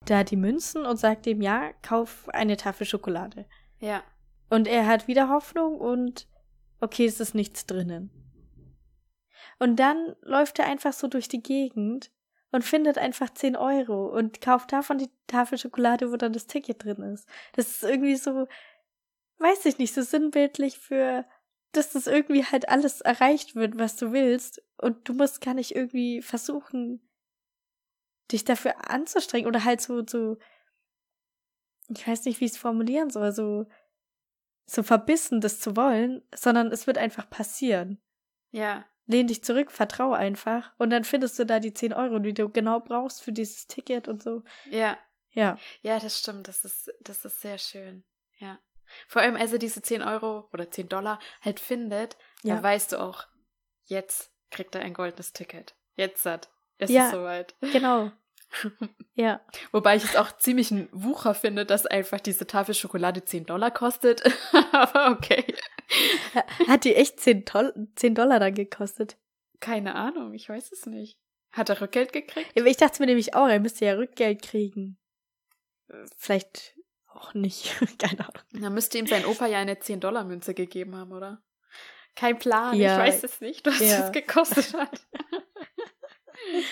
da 0.06 0.24
die 0.24 0.38
Münzen 0.38 0.86
und 0.86 0.98
sagt 0.98 1.28
ihm, 1.28 1.42
ja, 1.42 1.74
kauf 1.82 2.28
eine 2.30 2.58
Tafel 2.58 2.88
Schokolade. 2.88 3.46
Ja. 3.80 4.04
Und 4.50 4.68
er 4.68 4.88
hat 4.88 5.08
wieder 5.08 5.30
Hoffnung 5.30 5.80
und 5.80 6.28
okay, 6.80 7.06
es 7.06 7.20
ist 7.20 7.36
nichts 7.36 7.66
drinnen. 7.68 8.10
Und 9.60 9.76
dann 9.76 10.16
läuft 10.22 10.58
er 10.58 10.66
einfach 10.66 10.94
so 10.94 11.08
durch 11.08 11.28
die 11.28 11.44
Gegend 11.44 12.12
und 12.52 12.64
findet 12.64 12.98
einfach 12.98 13.30
10 13.30 13.56
Euro 13.56 14.08
und 14.08 14.42
kauft 14.42 14.72
davon 14.72 14.98
die 14.98 15.10
Tafel 15.28 15.58
Schokolade, 15.58 16.12
wo 16.12 16.18
dann 16.18 16.34
das 16.34 16.48
Ticket 16.48 16.84
drin 16.84 17.02
ist. 17.02 17.28
Das 17.54 17.68
ist 17.68 17.84
irgendwie 17.84 18.16
so, 18.16 18.48
weiß 19.38 19.66
ich 19.66 19.78
nicht, 19.78 19.94
so 19.94 20.02
sinnbildlich 20.02 20.80
für, 20.80 21.26
dass 21.72 21.92
das 21.92 22.08
irgendwie 22.08 22.44
halt 22.44 22.70
alles 22.70 23.02
erreicht 23.02 23.56
wird, 23.56 23.78
was 23.78 23.96
du 23.96 24.12
willst. 24.12 24.64
Und 24.78 25.08
du 25.08 25.14
musst 25.14 25.42
gar 25.42 25.54
nicht 25.54 25.76
irgendwie 25.76 26.22
versuchen, 26.22 27.02
dich 28.32 28.46
dafür 28.46 28.90
anzustrengen 28.90 29.48
oder 29.48 29.64
halt 29.64 29.82
so, 29.82 30.06
so, 30.06 30.38
ich 31.90 32.08
weiß 32.08 32.26
nicht, 32.26 32.40
wie 32.40 32.46
ich 32.46 32.52
es 32.52 32.58
formulieren 32.58 33.10
soll, 33.10 33.32
so, 33.32 33.66
so 34.66 34.84
verbissen, 34.84 35.42
das 35.42 35.60
zu 35.60 35.76
wollen, 35.76 36.22
sondern 36.34 36.72
es 36.72 36.86
wird 36.88 36.98
einfach 36.98 37.30
passieren. 37.30 38.00
Ja. 38.52 38.86
Lehn 39.12 39.26
dich 39.26 39.44
zurück, 39.44 39.72
vertrau 39.72 40.14
einfach 40.14 40.72
und 40.78 40.92
dann 40.92 41.04
findest 41.04 41.40
du 41.40 41.46
da 41.46 41.60
die 41.60 41.74
10 41.74 41.94
Euro, 41.94 42.20
die 42.20 42.34
du 42.36 42.48
genau 42.48 42.80
brauchst 42.80 43.24
für 43.24 43.32
dieses 43.32 43.66
Ticket 43.66 44.08
und 44.08 44.22
so. 44.22 44.44
Ja. 44.70 45.00
Ja. 45.32 45.58
Ja, 45.82 46.00
das 46.00 46.20
stimmt. 46.20 46.48
Das 46.48 46.64
ist, 46.64 46.92
das 47.02 47.26
ist 47.26 47.42
sehr 47.42 47.58
schön. 47.58 48.04
Ja. 48.38 48.60
Vor 49.08 49.24
allem, 49.24 49.36
als 49.36 49.52
er 49.52 49.58
diese 49.58 49.82
10 49.82 50.04
Euro 50.04 50.48
oder 50.54 50.70
10 50.70 50.90
Dollar 50.90 51.20
halt 51.42 51.60
findet, 51.60 52.18
Ja. 52.44 52.54
dann 52.56 52.64
weißt 52.64 52.92
du 52.92 52.98
auch, 53.02 53.26
jetzt 53.86 54.32
kriegt 54.52 54.76
er 54.76 54.82
ein 54.82 54.94
goldenes 54.94 55.34
Ticket. 55.34 55.74
Jetzt 55.96 56.26
hat. 56.28 56.50
Es 56.78 56.92
Ja. 56.92 57.06
ist 57.06 57.12
soweit. 57.12 57.56
Genau. 57.62 58.12
Ja. 59.16 59.42
Wobei 59.72 59.96
ich 59.96 60.04
es 60.06 60.16
auch 60.16 60.32
ziemlich 60.38 60.72
ein 60.72 60.88
Wucher 60.92 61.34
finde, 61.34 61.66
dass 61.66 61.86
einfach 61.86 62.20
diese 62.20 62.48
Tafel 62.48 62.74
Schokolade 62.74 63.24
10 63.26 63.46
Dollar 63.48 63.70
kostet. 63.72 64.24
Aber 64.72 65.12
okay. 65.12 65.46
Hat 66.68 66.84
die 66.84 66.96
echt 66.96 67.20
10, 67.20 67.46
Toll 67.46 67.74
10 67.96 68.16
Dollar 68.16 68.40
dann 68.40 68.54
gekostet? 68.54 69.18
Keine 69.60 69.96
Ahnung, 69.96 70.34
ich 70.34 70.48
weiß 70.50 70.72
es 70.72 70.86
nicht. 70.86 71.20
Hat 71.52 71.70
er 71.70 71.82
Rückgeld 71.82 72.14
gekriegt? 72.14 72.52
Ich 72.56 72.78
dachte 72.78 73.02
mir 73.02 73.08
nämlich 73.08 73.34
auch, 73.34 73.48
er 73.48 73.60
müsste 73.60 73.86
ja 73.86 73.94
Rückgeld 73.94 74.42
kriegen. 74.44 74.98
Äh, 75.88 76.06
Vielleicht 76.18 76.76
auch 77.08 77.34
nicht. 77.34 77.76
Keine 77.98 78.20
Ahnung. 78.20 78.44
Da 78.52 78.70
müsste 78.70 78.98
ihm 79.00 79.08
sein 79.08 79.26
Opa 79.26 79.48
ja 79.48 79.58
eine 79.58 79.76
10-Dollar-Münze 79.76 80.54
gegeben 80.54 80.96
haben, 80.96 81.12
oder? 81.12 81.42
Kein 82.16 82.38
Plan, 82.38 82.76
Ja. 82.76 82.94
ich 82.94 83.08
weiß 83.14 83.24
es 83.24 83.42
nicht, 83.42 83.66
was 83.66 83.80
Ja. 83.80 84.06
es 84.06 84.12
gekostet 84.12 84.74
hat. 84.74 85.08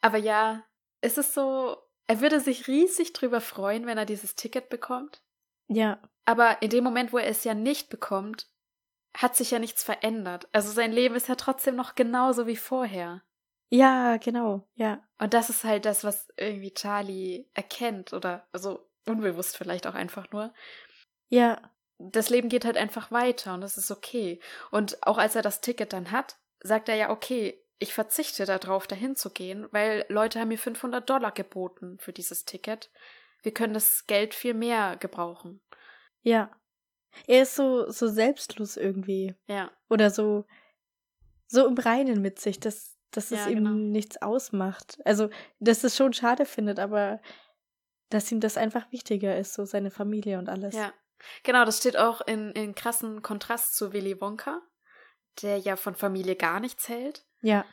Aber 0.00 0.18
ja, 0.18 0.64
es 1.00 1.18
ist 1.18 1.34
so, 1.34 1.76
er 2.06 2.20
würde 2.20 2.40
sich 2.40 2.68
riesig 2.68 3.12
drüber 3.12 3.40
freuen, 3.40 3.86
wenn 3.86 3.98
er 3.98 4.04
dieses 4.06 4.34
Ticket 4.34 4.68
bekommt. 4.68 5.22
Ja. 5.68 6.00
Aber 6.26 6.60
in 6.60 6.70
dem 6.70 6.84
Moment, 6.84 7.12
wo 7.12 7.18
er 7.18 7.28
es 7.28 7.44
ja 7.44 7.54
nicht 7.54 7.88
bekommt, 7.88 8.48
hat 9.16 9.34
sich 9.34 9.52
ja 9.52 9.58
nichts 9.58 9.82
verändert. 9.82 10.46
Also 10.52 10.70
sein 10.70 10.92
Leben 10.92 11.14
ist 11.14 11.28
ja 11.28 11.36
trotzdem 11.36 11.76
noch 11.76 11.94
genauso 11.94 12.46
wie 12.46 12.56
vorher. 12.56 13.22
Ja, 13.70 14.18
genau, 14.18 14.68
ja. 14.74 15.02
Und 15.18 15.34
das 15.34 15.50
ist 15.50 15.64
halt 15.64 15.86
das, 15.86 16.04
was 16.04 16.28
irgendwie 16.36 16.74
Charlie 16.74 17.46
erkennt 17.54 18.12
oder 18.12 18.46
also 18.52 18.86
unbewusst 19.06 19.56
vielleicht 19.56 19.86
auch 19.86 19.94
einfach 19.94 20.30
nur. 20.32 20.52
Ja. 21.28 21.60
Das 21.98 22.28
Leben 22.28 22.50
geht 22.50 22.66
halt 22.66 22.76
einfach 22.76 23.10
weiter 23.10 23.54
und 23.54 23.62
das 23.62 23.78
ist 23.78 23.90
okay. 23.90 24.38
Und 24.70 25.02
auch 25.02 25.16
als 25.16 25.34
er 25.34 25.40
das 25.40 25.62
Ticket 25.62 25.94
dann 25.94 26.10
hat, 26.10 26.36
sagt 26.60 26.90
er 26.90 26.94
ja, 26.94 27.08
okay, 27.08 27.58
ich 27.78 27.94
verzichte 27.94 28.44
darauf, 28.44 28.86
dahin 28.86 29.16
zu 29.16 29.30
gehen, 29.30 29.66
weil 29.70 30.04
Leute 30.10 30.38
haben 30.38 30.48
mir 30.48 30.58
500 30.58 31.08
Dollar 31.08 31.32
geboten 31.32 31.96
für 31.98 32.12
dieses 32.12 32.44
Ticket. 32.44 32.90
Wir 33.42 33.54
können 33.54 33.72
das 33.72 34.06
Geld 34.06 34.34
viel 34.34 34.52
mehr 34.52 34.96
gebrauchen. 34.96 35.62
Ja. 36.26 36.50
Er 37.26 37.42
ist 37.42 37.54
so, 37.54 37.88
so 37.90 38.08
selbstlos 38.08 38.76
irgendwie. 38.76 39.34
Ja. 39.46 39.70
Oder 39.88 40.10
so, 40.10 40.44
so 41.46 41.66
im 41.66 41.78
Reinen 41.78 42.20
mit 42.20 42.38
sich, 42.40 42.58
dass, 42.58 42.96
dass 43.12 43.30
es 43.30 43.44
Ja, 43.44 43.48
ihm 43.48 43.64
genau. 43.64 43.70
nichts 43.70 44.20
ausmacht. 44.20 44.98
Also, 45.04 45.30
dass 45.60 45.84
es 45.84 45.96
schon 45.96 46.12
schade 46.12 46.44
findet, 46.44 46.78
aber 46.80 47.20
dass 48.10 48.30
ihm 48.32 48.40
das 48.40 48.56
einfach 48.56 48.90
wichtiger 48.92 49.38
ist, 49.38 49.54
so 49.54 49.64
seine 49.64 49.90
Familie 49.90 50.38
und 50.38 50.48
alles. 50.48 50.74
Ja. 50.74 50.92
Genau, 51.44 51.64
das 51.64 51.78
steht 51.78 51.96
auch 51.96 52.20
in, 52.22 52.50
in 52.52 52.74
krassen 52.74 53.22
Kontrast 53.22 53.76
zu 53.76 53.92
Willy 53.92 54.20
Wonka, 54.20 54.60
der 55.42 55.58
ja 55.58 55.76
von 55.76 55.94
Familie 55.94 56.36
gar 56.36 56.60
nichts 56.60 56.88
hält. 56.88 57.24
Ja, 57.40 57.64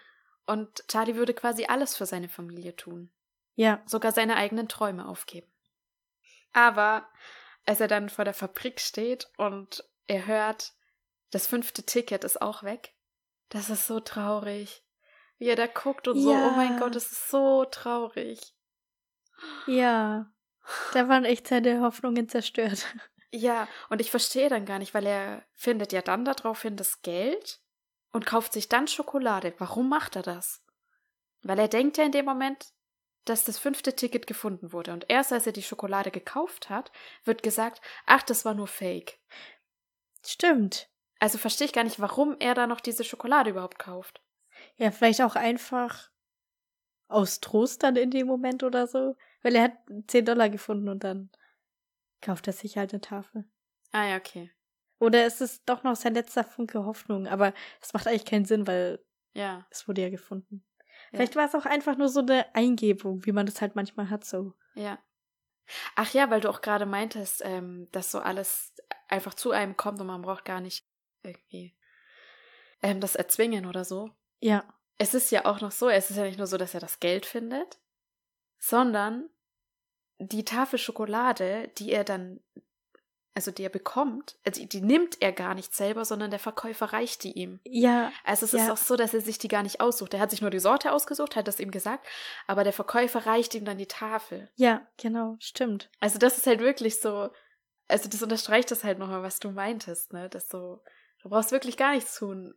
Und 0.45 0.87
Charlie 0.87 1.15
würde 1.15 1.33
quasi 1.33 1.65
alles 1.65 1.95
für 1.97 2.05
seine 2.05 2.29
Familie 2.29 2.75
tun. 2.75 3.11
ja, 3.55 3.81
sogar 3.85 4.11
seine 4.11 4.35
eigenen 4.37 4.67
Träume 4.69 5.07
aufgeben. 5.07 5.51
Aber 6.53 7.07
als 7.65 7.79
er 7.79 7.87
dann 7.87 8.09
vor 8.09 8.25
der 8.25 8.33
Fabrik 8.33 8.79
steht 8.79 9.27
und 9.37 9.83
er 10.07 10.25
hört, 10.25 10.73
das 11.31 11.47
fünfte 11.47 11.83
Ticket 11.83 12.23
ist 12.23 12.41
auch 12.41 12.63
weg, 12.63 12.93
das 13.49 13.69
ist 13.69 13.87
so 13.87 13.99
traurig. 13.99 14.83
Wie 15.37 15.47
er 15.47 15.55
da 15.55 15.67
guckt 15.67 16.07
und 16.07 16.19
so, 16.19 16.31
Ja. 16.31 16.47
oh 16.47 16.51
mein 16.51 16.77
Gott, 16.79 16.95
das 16.95 17.11
ist 17.11 17.29
so 17.29 17.65
traurig. 17.65 18.39
ja. 19.67 20.29
Da 20.93 21.09
waren 21.09 21.25
echt 21.25 21.47
seine 21.47 21.81
Hoffnungen 21.81 22.29
zerstört. 22.29 22.85
Ja, 23.31 23.67
und 23.89 23.99
ich 23.99 24.11
verstehe 24.11 24.47
dann 24.47 24.65
gar 24.65 24.79
nicht, 24.79 24.93
weil 24.93 25.05
er 25.05 25.43
findet 25.53 25.91
ja 25.91 26.01
dann 26.01 26.23
daraufhin 26.23 26.77
das 26.77 27.01
Geld 27.01 27.59
und 28.11 28.25
kauft 28.25 28.53
sich 28.53 28.69
dann 28.69 28.87
Schokolade. 28.87 29.53
Warum 29.57 29.89
macht 29.89 30.15
er 30.15 30.21
das? 30.21 30.63
Weil 31.41 31.59
er 31.59 31.67
denkt 31.67 31.97
ja 31.97 32.05
in 32.05 32.11
dem 32.13 32.25
Moment, 32.25 32.67
dass 33.25 33.43
das 33.45 33.59
fünfte 33.59 33.95
Ticket 33.95 34.27
gefunden 34.27 34.73
wurde. 34.73 34.93
Und 34.93 35.05
erst 35.09 35.31
als 35.31 35.45
er 35.45 35.53
die 35.53 35.63
Schokolade 35.63 36.11
gekauft 36.11 36.69
hat, 36.69 36.91
wird 37.23 37.43
gesagt, 37.43 37.81
ach, 38.05 38.23
das 38.23 38.45
war 38.45 38.53
nur 38.53 38.67
Fake. 38.67 39.19
Stimmt. 40.25 40.89
Also 41.19 41.37
verstehe 41.37 41.65
ich 41.67 41.73
gar 41.73 41.83
nicht, 41.83 41.99
warum 41.99 42.35
er 42.39 42.53
da 42.53 42.67
noch 42.67 42.81
diese 42.81 43.03
Schokolade 43.03 43.51
überhaupt 43.51 43.79
kauft. 43.79 44.21
Ja, 44.77 44.91
vielleicht 44.91 45.21
auch 45.21 45.35
einfach 45.35 46.09
aus 47.07 47.39
Trost 47.39 47.83
dann 47.83 47.95
in 47.95 48.11
dem 48.11 48.27
Moment 48.27 48.63
oder 48.63 48.87
so. 48.87 49.15
Weil 49.41 49.55
er 49.55 49.63
hat 49.63 49.73
10 50.07 50.25
Dollar 50.25 50.49
gefunden 50.49 50.89
und 50.89 51.03
dann 51.03 51.29
kauft 52.21 52.47
er 52.47 52.53
sich 52.53 52.77
halt 52.77 52.93
eine 52.93 53.01
Tafel. 53.01 53.45
Ah 53.91 54.05
ja, 54.05 54.17
okay. 54.17 54.51
Oder 54.99 55.25
es 55.25 55.41
ist 55.41 55.63
doch 55.65 55.83
noch 55.83 55.95
sein 55.95 56.13
letzter 56.13 56.43
Funke 56.43 56.85
Hoffnung, 56.85 57.27
aber 57.27 57.53
es 57.81 57.93
macht 57.93 58.07
eigentlich 58.07 58.25
keinen 58.25 58.45
Sinn, 58.45 58.65
weil 58.67 59.03
Ja. 59.33 59.67
es 59.69 59.87
wurde 59.87 60.01
ja 60.01 60.09
gefunden. 60.09 60.63
Vielleicht 61.17 61.35
war 61.35 61.45
es 61.45 61.55
auch 61.55 61.65
einfach 61.65 61.97
nur 61.97 62.09
so 62.09 62.21
eine 62.21 62.53
Eingebung, 62.55 63.25
wie 63.25 63.31
man 63.31 63.45
das 63.45 63.61
halt 63.61 63.75
manchmal 63.75 64.09
hat, 64.09 64.25
so. 64.25 64.53
Ja. 64.73 64.99
Ach 65.95 66.11
ja, 66.13 66.29
weil 66.29 66.41
du 66.41 66.49
auch 66.49 66.61
gerade 66.61 66.85
meintest, 66.85 67.41
ähm, 67.45 67.87
dass 67.91 68.11
so 68.11 68.19
alles 68.19 68.73
einfach 69.07 69.33
zu 69.33 69.51
einem 69.51 69.77
kommt 69.77 70.01
und 70.01 70.07
man 70.07 70.21
braucht 70.21 70.45
gar 70.45 70.59
nicht 70.59 70.85
irgendwie 71.23 71.75
ähm, 72.81 72.99
das 72.99 73.15
erzwingen 73.15 73.65
oder 73.65 73.85
so. 73.85 74.11
Ja. 74.39 74.65
Es 74.97 75.13
ist 75.13 75.31
ja 75.31 75.45
auch 75.45 75.61
noch 75.61 75.71
so, 75.71 75.89
es 75.89 76.09
ist 76.09 76.17
ja 76.17 76.23
nicht 76.23 76.37
nur 76.37 76.47
so, 76.47 76.57
dass 76.57 76.73
er 76.73 76.79
das 76.79 76.99
Geld 76.99 77.25
findet, 77.25 77.79
sondern 78.59 79.29
die 80.19 80.45
Tafel 80.45 80.77
Schokolade, 80.77 81.69
die 81.77 81.91
er 81.91 82.03
dann, 82.03 82.39
also 83.35 83.51
die 83.51 83.63
er 83.63 83.69
bekommt, 83.69 84.37
also 84.45 84.61
die, 84.61 84.69
die 84.69 84.81
nimmt 84.81 85.21
er 85.21 85.31
gar 85.31 85.55
nicht 85.55 85.73
selber, 85.73 86.05
sondern 86.05 86.29
der 86.29 86.39
Verkäufer 86.39 86.93
reicht 86.93 87.23
die 87.23 87.31
ihm. 87.33 87.59
Ja, 87.63 88.11
Also 88.23 88.45
es 88.45 88.51
Ja. 88.51 88.65
ist 88.65 88.69
auch 88.71 88.77
so, 88.77 88.95
dass 88.95 89.13
er 89.13 89.21
sich 89.21 89.37
die 89.39 89.47
gar 89.47 89.63
nicht 89.63 89.81
aussucht. 89.81 90.13
Er 90.13 90.19
hat 90.19 90.29
sich 90.31 90.41
nur 90.41 90.51
die 90.51 90.59
Sorte 90.59 90.91
ausgesucht, 90.91 91.35
hat 91.35 91.47
das 91.47 91.59
ihm 91.59 91.71
gesagt, 91.71 92.05
aber 92.47 92.63
der 92.63 92.73
Verkäufer 92.73 93.25
reicht 93.25 93.55
ihm 93.55 93.65
dann 93.65 93.77
die 93.77 93.87
Tafel. 93.87 94.49
ja, 94.55 94.85
genau, 94.97 95.35
stimmt. 95.39 95.89
Also 95.99 96.19
das 96.19 96.37
ist 96.37 96.45
halt 96.47 96.59
wirklich 96.59 96.99
so, 97.01 97.29
also 97.87 98.07
das 98.09 98.21
unterstreicht 98.21 98.69
das 98.71 98.83
halt 98.83 98.99
nochmal, 98.99 99.23
was 99.23 99.39
du 99.39 99.51
meintest, 99.51 100.13
ne? 100.13 100.29
Dass 100.29 100.47
so, 100.47 100.81
du 101.21 101.29
brauchst 101.29 101.51
wirklich 101.51 101.75
gar 101.77 101.93
nichts 101.93 102.15
tun. 102.17 102.53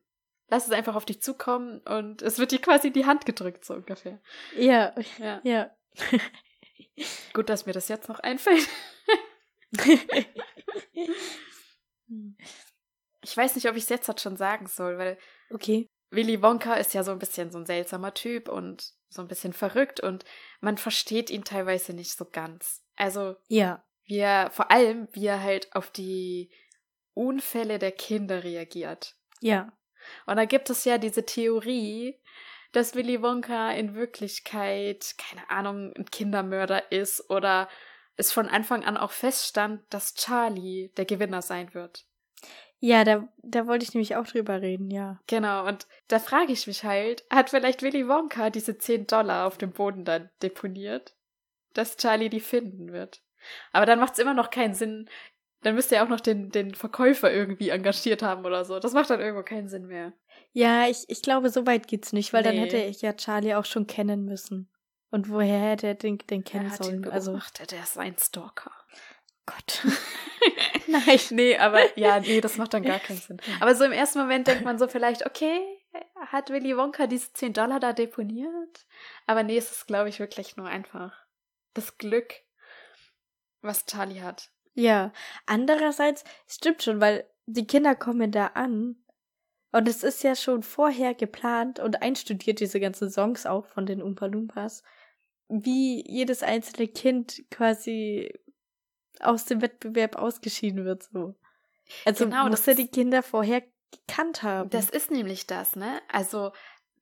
Lass 0.49 0.67
es 0.67 0.73
einfach 0.73 0.95
auf 0.95 1.05
dich 1.05 1.21
zukommen 1.23 1.81
und 1.81 2.23
es 2.23 2.39
wird 2.39 2.53
dir 2.53 2.61
quasi 2.61 2.89
in 2.89 2.93
die 2.93 3.07
Hand 3.07 3.27
gedrückt, 3.27 3.65
so 3.65 3.75
ungefähr. 3.75 4.21
Ja, 4.57 4.95
Ja. 5.19 5.41
ja. 5.43 5.71
Gut, 7.35 7.49
dass 7.49 7.67
mir 7.67 7.73
das 7.73 7.89
jetzt 7.89 8.09
noch 8.09 8.21
einfällt. 8.21 8.69
Ich 13.23 13.37
weiß 13.37 13.57
nicht, 13.57 13.69
ob 13.69 13.75
ich 13.77 13.83
es 13.83 13.89
jetzt 13.89 14.07
halt 14.07 14.21
schon 14.21 14.37
sagen 14.37 14.67
soll, 14.69 14.99
weil 14.99 15.19
okay. 15.51 15.89
Willy 16.11 16.41
Wonka 16.43 16.75
ist 16.75 16.95
ja 16.95 17.03
so 17.03 17.11
ein 17.11 17.19
bisschen 17.19 17.51
so 17.51 17.59
ein 17.59 17.67
seltsamer 17.67 18.15
Typ 18.15 18.49
und 18.49 18.93
so 19.09 19.23
ein 19.23 19.29
bisschen 19.29 19.53
verrückt 19.53 19.99
und 20.01 20.25
man 20.61 20.79
versteht 20.79 21.31
ihn 21.31 21.43
teilweise 21.43 21.93
nicht 21.93 22.13
so 22.17 22.25
ganz. 22.25 22.85
Also 22.95 23.35
Ja. 23.49 23.85
wie 24.05 24.19
er, 24.19 24.51
vor 24.53 24.71
allem, 24.71 25.09
wie 25.13 25.27
er 25.27 25.43
halt 25.43 25.75
auf 25.75 25.91
die 25.91 26.51
Unfälle 27.15 27.79
der 27.81 27.93
Kinder 27.93 28.45
reagiert. 28.45 29.17
Ja. 29.41 29.73
Und 30.27 30.37
da 30.37 30.45
gibt 30.45 30.71
es 30.71 30.85
ja 30.85 30.99
diese 30.99 31.27
Theorie, 31.27 32.21
dass 32.73 32.95
Willy 32.95 33.23
Wonka 33.23 33.73
in 33.73 33.95
Wirklichkeit, 33.95 35.15
keine 35.19 35.51
Ahnung, 35.51 35.93
ein 35.97 36.05
Kindermörder 36.05 36.93
ist 36.93 37.29
oder 37.31 37.69
es 38.17 38.33
von 38.33 38.49
Anfang 38.49 38.85
an 38.85 38.97
auch 38.97 39.11
feststand, 39.11 39.83
dass 39.91 40.15
Charlie 40.15 40.91
der 40.97 41.05
Gewinner 41.05 41.43
sein 41.43 41.75
wird. 41.75 42.07
Ja, 42.79 43.05
da, 43.05 43.27
da 43.39 43.67
wollte 43.67 43.85
ich 43.85 43.95
nämlich 43.95 44.17
auch 44.17 44.27
drüber 44.27 44.61
reden, 44.61 44.91
ja. 44.91 45.19
Genau, 45.27 45.67
und 45.67 45.87
da 46.09 46.19
frage 46.19 46.53
ich 46.53 46.67
mich 46.67 46.85
halt, 46.85 47.25
hat 47.31 47.51
vielleicht 47.51 47.83
Willy 47.83 48.07
Wonka 48.07 48.51
diese 48.51 48.77
10 48.77 49.07
Dollar 49.07 49.47
auf 49.47 49.57
dem 49.57 49.73
Boden 49.73 50.05
dann 50.05 50.29
deponiert, 50.43 51.15
dass 51.73 51.97
Charlie 51.97 52.29
die 52.29 52.41
finden 52.41 52.93
wird? 52.93 53.23
Aber 53.73 53.87
dann 53.87 53.99
macht 53.99 54.15
es 54.15 54.19
immer 54.19 54.35
noch 54.35 54.51
keinen 54.51 54.75
Sinn. 54.75 55.09
Dann 55.63 55.75
müsste 55.75 55.97
er 55.97 56.05
auch 56.05 56.09
noch 56.09 56.21
den, 56.21 56.51
den 56.51 56.75
Verkäufer 56.75 57.33
irgendwie 57.33 57.71
engagiert 57.71 58.23
haben 58.23 58.45
oder 58.45 58.65
so. 58.65 58.79
Das 58.79 58.93
macht 58.93 59.09
dann 59.09 59.21
irgendwo 59.21 59.43
keinen 59.43 59.69
Sinn 59.69 59.87
mehr. 59.87 60.13
Ja, 60.53 60.87
ich, 60.87 61.05
ich 61.09 61.23
glaube, 61.23 61.49
so 61.51 61.67
weit 61.67 61.89
geht's 61.89 62.13
nicht, 62.13 62.33
weil 62.33 62.43
dann 62.43 62.57
Nee. 62.57 62.63
hätte 62.63 62.77
ich 62.77 63.01
ja 63.03 63.15
Charlie 63.15 63.55
auch 63.55 63.65
schon 63.65 63.87
kennen 63.87 64.25
müssen. 64.27 64.69
Und 65.17 65.31
woher 65.31 65.59
hätte 65.59 65.87
er 65.87 65.95
den, 65.95 66.19
den 66.19 66.45
kennen 66.45 66.71
er 66.71 66.77
sollen? 66.77 67.09
Also, 67.09 67.31
beobachtet, 67.33 67.73
er 67.73 67.83
ist 67.83 67.97
ein 67.97 68.19
Stalker. 68.19 68.71
Gott. 69.47 69.83
Nein. 70.87 71.19
Nee, 71.31 71.57
aber 71.57 71.99
ja, 71.99 72.21
nee, 72.21 72.43
das 72.43 72.59
macht 72.59 72.75
dann 72.75 72.83
gar 72.83 72.99
keinen 72.99 73.17
Sinn. 73.27 73.41
Aber 73.61 73.75
so 73.75 73.85
im 73.85 73.93
ersten 73.93 74.19
Moment 74.19 74.47
denkt 74.47 74.67
man 74.67 74.79
so 74.79 74.89
vielleicht, 74.89 75.25
okay, 75.25 75.59
hat 76.27 76.51
Willy 76.51 76.77
Wonka 76.77 77.07
diese 77.07 77.33
10 77.33 77.55
Dollar 77.55 77.81
da 77.81 77.95
deponiert? 77.95 78.87
Aber 79.27 79.43
nee, 79.43 79.57
es 79.57 79.73
ist, 79.73 79.87
glaube 79.87 80.11
ich, 80.11 80.19
wirklich 80.19 80.59
nur 80.59 80.67
einfach 80.67 81.15
das 81.73 81.97
Glück, 81.97 82.35
was 83.63 83.87
Charlie 83.87 84.21
hat. 84.21 84.51
Ja, 84.75 85.15
andererseits 85.47 86.25
stimmt 86.47 86.83
schon, 86.83 87.01
weil 87.01 87.25
die 87.47 87.67
Kinder 87.67 87.95
kommen 87.95 88.33
da 88.33 88.49
an 88.49 89.03
und 89.73 89.89
es 89.89 90.03
ist 90.03 90.23
ja 90.25 90.37
schon 90.37 90.63
vorher 90.63 91.15
geplant 91.15 91.79
und 91.79 92.03
einstudiert, 92.03 92.61
diese 92.61 92.81
ganzen 92.81 93.11
Songs 93.11 93.47
auch 93.47 93.65
von 93.65 93.87
den 93.87 94.03
Umpa 94.03 94.27
Lumpas, 94.27 94.83
wie 95.49 96.05
jedes 96.09 96.43
einzelne 96.43 96.89
Kind 96.89 97.43
quasi 97.51 98.33
aus 99.21 99.45
dem 99.45 99.63
Wettbewerb 99.63 100.17
ausgeschieden 100.17 100.85
wird, 100.85 101.05
so. 101.05 101.35
Also 102.05 102.25
Genau, 102.25 102.49
muss 102.49 102.67
ist- 102.67 102.79
die 102.79 102.89
Kinder 102.89 103.23
vorher 103.23 103.63
gekannt 103.93 104.43
haben. 104.43 104.71
Das 104.71 104.91
ist 104.91 105.11
nämlich 105.11 105.47
das, 105.47 105.77
ne? 105.77 106.01
Also 106.09 106.53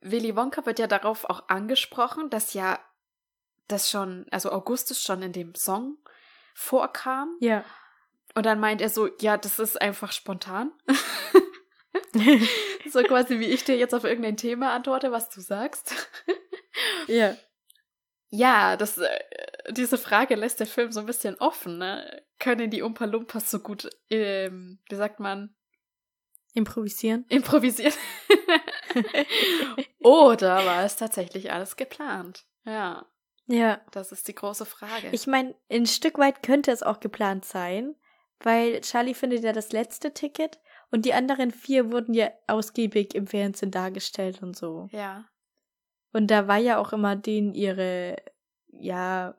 Willy 0.00 0.36
Wonka 0.36 0.66
wird 0.66 0.78
ja 0.78 0.86
darauf 0.86 1.24
auch 1.24 1.48
angesprochen, 1.48 2.28
dass 2.30 2.52
ja 2.52 2.78
das 3.68 3.90
schon, 3.90 4.26
also 4.30 4.52
Augustus 4.52 5.02
schon 5.02 5.22
in 5.22 5.32
dem 5.32 5.54
Song 5.54 5.96
vorkam. 6.54 7.36
ja. 7.40 7.64
Und 8.36 8.46
dann 8.46 8.58
meint 8.58 8.80
er 8.80 8.88
so, 8.88 9.08
ja, 9.20 9.36
das 9.36 9.60
ist 9.60 9.80
einfach 9.80 10.10
spontan. 10.10 10.72
so 12.90 13.02
quasi 13.04 13.38
wie 13.38 13.46
ich 13.46 13.64
dir 13.64 13.76
jetzt 13.76 13.94
auf 13.94 14.04
irgendein 14.04 14.36
Thema 14.36 14.72
antworte, 14.72 15.12
was 15.12 15.28
du 15.30 15.40
sagst. 15.40 15.94
ja. 17.06 17.36
Ja, 18.36 18.76
das, 18.76 18.98
äh, 18.98 19.08
diese 19.70 19.96
Frage 19.98 20.34
lässt 20.34 20.58
der 20.60 20.66
Film 20.66 20.90
so 20.92 21.00
ein 21.00 21.06
bisschen 21.06 21.36
offen, 21.38 21.78
ne? 21.78 22.22
Können 22.38 22.70
die 22.70 22.82
Umpa 22.82 23.04
Lumpas 23.04 23.50
so 23.50 23.60
gut, 23.60 23.88
ähm, 24.10 24.80
wie 24.88 24.96
sagt 24.96 25.20
man, 25.20 25.54
Improvisieren. 26.54 27.24
improvisieren? 27.28 27.92
Oder 30.00 30.64
war 30.66 30.84
es 30.84 30.96
tatsächlich 30.96 31.52
alles 31.52 31.76
geplant? 31.76 32.44
Ja, 32.64 33.06
Ja. 33.46 33.80
das 33.92 34.12
ist 34.12 34.28
die 34.28 34.34
große 34.34 34.64
Frage. 34.66 35.08
Ich 35.12 35.26
meine, 35.26 35.54
ein 35.70 35.86
Stück 35.86 36.18
weit 36.18 36.42
könnte 36.42 36.70
es 36.70 36.82
auch 36.82 37.00
geplant 37.00 37.44
sein, 37.44 37.94
weil 38.40 38.80
Charlie 38.80 39.14
findet 39.14 39.42
ja 39.44 39.52
das 39.52 39.72
letzte 39.72 40.12
Ticket 40.12 40.60
und 40.90 41.04
die 41.04 41.14
anderen 41.14 41.50
vier 41.50 41.90
wurden 41.92 42.14
ja 42.14 42.30
ausgiebig 42.46 43.14
im 43.14 43.26
Fernsehen 43.26 43.70
dargestellt 43.70 44.42
und 44.42 44.56
so. 44.56 44.88
ja. 44.92 45.24
Und 46.14 46.28
da 46.28 46.48
war 46.48 46.56
ja 46.58 46.78
auch 46.78 46.92
immer 46.94 47.16
denen 47.16 47.52
ihre, 47.54 48.16
ja, 48.68 49.36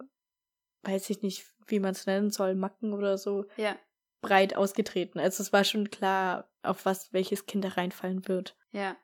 weiß 0.84 1.10
ich 1.10 1.22
nicht, 1.24 1.46
wie 1.68 1.80
man 1.80 1.92
es 1.94 2.06
nennen 2.06 2.30
soll, 2.30 2.54
Macken 2.54 2.94
oder 2.94 3.18
so, 3.18 3.46
Ja, 3.58 3.76
breit 4.22 4.56
ausgetreten. 4.56 5.20
Also 5.20 5.42
es 5.42 5.52
war 5.54 5.64
schon 5.64 5.90
klar, 5.90 6.52
auf 6.62 6.86
was 6.86 7.12
welches 7.14 7.46
Kind 7.48 7.64
da 7.66 7.70
reinfallen 7.70 8.28
wird. 8.28 8.56
ja. 8.72 8.96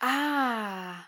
Ah, 0.00 1.04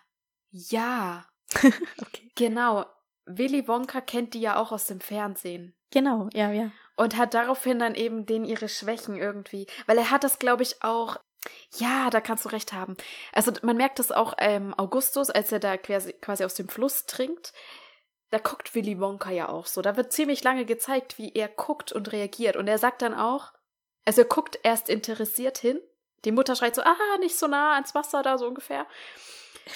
ja, 0.50 1.26
Okay. 2.00 2.30
genau. 2.34 2.86
Willy 3.26 3.66
Wonka 3.68 4.00
kennt 4.00 4.34
die 4.34 4.40
ja 4.40 4.56
auch 4.56 4.72
aus 4.72 4.86
dem 4.86 5.00
Fernsehen. 5.00 5.74
Genau, 5.90 6.28
ja, 6.32 6.50
ja. 6.52 6.70
Und 6.96 7.16
hat 7.16 7.34
daraufhin 7.34 7.78
dann 7.78 7.94
eben 7.94 8.24
denen 8.24 8.44
ihre 8.44 8.68
Schwächen 8.68 9.16
irgendwie. 9.16 9.66
Weil 9.86 9.98
er 9.98 10.10
hat 10.10 10.24
das, 10.24 10.38
glaube 10.38 10.62
ich, 10.62 10.82
auch. 10.82 11.18
Ja, 11.76 12.10
da 12.10 12.20
kannst 12.20 12.44
du 12.44 12.48
recht 12.48 12.72
haben. 12.72 12.96
Also 13.32 13.52
man 13.62 13.76
merkt 13.76 13.98
das 13.98 14.12
auch 14.12 14.34
ähm, 14.38 14.74
Augustus, 14.76 15.30
als 15.30 15.52
er 15.52 15.58
da 15.60 15.76
quasi, 15.76 16.12
quasi 16.14 16.44
aus 16.44 16.54
dem 16.54 16.68
Fluss 16.68 17.06
trinkt. 17.06 17.52
Da 18.30 18.38
guckt 18.38 18.74
Willy 18.74 18.98
Wonka 19.00 19.30
ja 19.30 19.48
auch 19.48 19.66
so. 19.66 19.82
Da 19.82 19.96
wird 19.96 20.12
ziemlich 20.12 20.42
lange 20.42 20.64
gezeigt, 20.64 21.18
wie 21.18 21.32
er 21.34 21.48
guckt 21.48 21.92
und 21.92 22.12
reagiert. 22.12 22.56
Und 22.56 22.66
er 22.66 22.78
sagt 22.78 23.02
dann 23.02 23.14
auch, 23.14 23.52
also 24.04 24.22
er 24.22 24.26
guckt 24.28 24.58
erst 24.62 24.88
interessiert 24.88 25.58
hin. 25.58 25.80
Die 26.24 26.32
Mutter 26.32 26.56
schreit 26.56 26.74
so, 26.74 26.82
ah, 26.82 27.18
nicht 27.20 27.38
so 27.38 27.46
nah 27.46 27.74
ans 27.74 27.94
Wasser 27.94 28.22
da 28.22 28.36
so 28.38 28.46
ungefähr. 28.46 28.86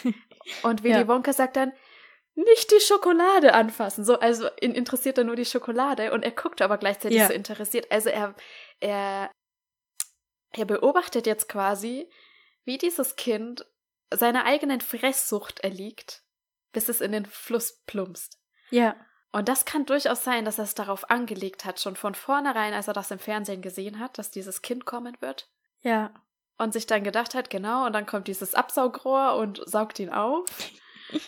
Und 0.62 0.82
Willy 0.82 1.00
Ja. 1.00 1.08
Wonka 1.08 1.32
sagt 1.32 1.56
dann, 1.56 1.72
nicht 2.34 2.70
die 2.72 2.80
Schokolade 2.80 3.54
anfassen. 3.54 4.04
So, 4.04 4.18
also 4.18 4.48
ihn 4.60 4.72
interessiert 4.74 5.18
er 5.18 5.24
nur 5.24 5.36
die 5.36 5.44
Schokolade 5.44 6.12
und 6.12 6.24
er 6.24 6.30
guckt 6.30 6.62
aber 6.62 6.78
gleichzeitig 6.78 7.18
Ja. 7.18 7.26
so 7.26 7.32
interessiert. 7.32 7.90
Also 7.90 8.08
er, 8.08 8.34
er, 8.78 9.30
er 10.52 10.64
beobachtet 10.64 11.26
jetzt 11.26 11.48
quasi, 11.48 12.08
wie 12.64 12.78
dieses 12.78 13.16
Kind 13.16 13.66
seiner 14.12 14.44
eigenen 14.44 14.80
Fresssucht 14.80 15.60
erliegt, 15.60 16.22
bis 16.72 16.88
es 16.88 17.00
in 17.00 17.12
den 17.12 17.26
Fluss 17.26 17.82
plumpst. 17.86 18.38
Ja, 18.70 18.96
Und 19.32 19.48
das 19.48 19.64
kann 19.64 19.86
durchaus 19.86 20.24
sein, 20.24 20.44
dass 20.44 20.58
er 20.58 20.64
es 20.64 20.74
darauf 20.74 21.08
angelegt 21.10 21.64
hat, 21.64 21.80
schon 21.80 21.94
von 21.96 22.14
vornherein, 22.14 22.74
als 22.74 22.88
er 22.88 22.94
das 22.94 23.10
im 23.12 23.18
Fernsehen 23.20 23.62
gesehen 23.62 23.98
hat, 24.00 24.18
dass 24.18 24.30
dieses 24.30 24.62
Kind 24.62 24.84
kommen 24.84 25.16
wird. 25.20 25.48
ja. 25.82 26.12
Und 26.58 26.74
sich 26.74 26.84
dann 26.86 27.04
gedacht 27.04 27.34
hat, 27.34 27.48
genau, 27.48 27.86
und 27.86 27.94
dann 27.94 28.04
kommt 28.04 28.28
dieses 28.28 28.54
Absaugrohr 28.54 29.36
und 29.36 29.62
saugt 29.64 29.98
ihn 29.98 30.10
auf. 30.10 30.44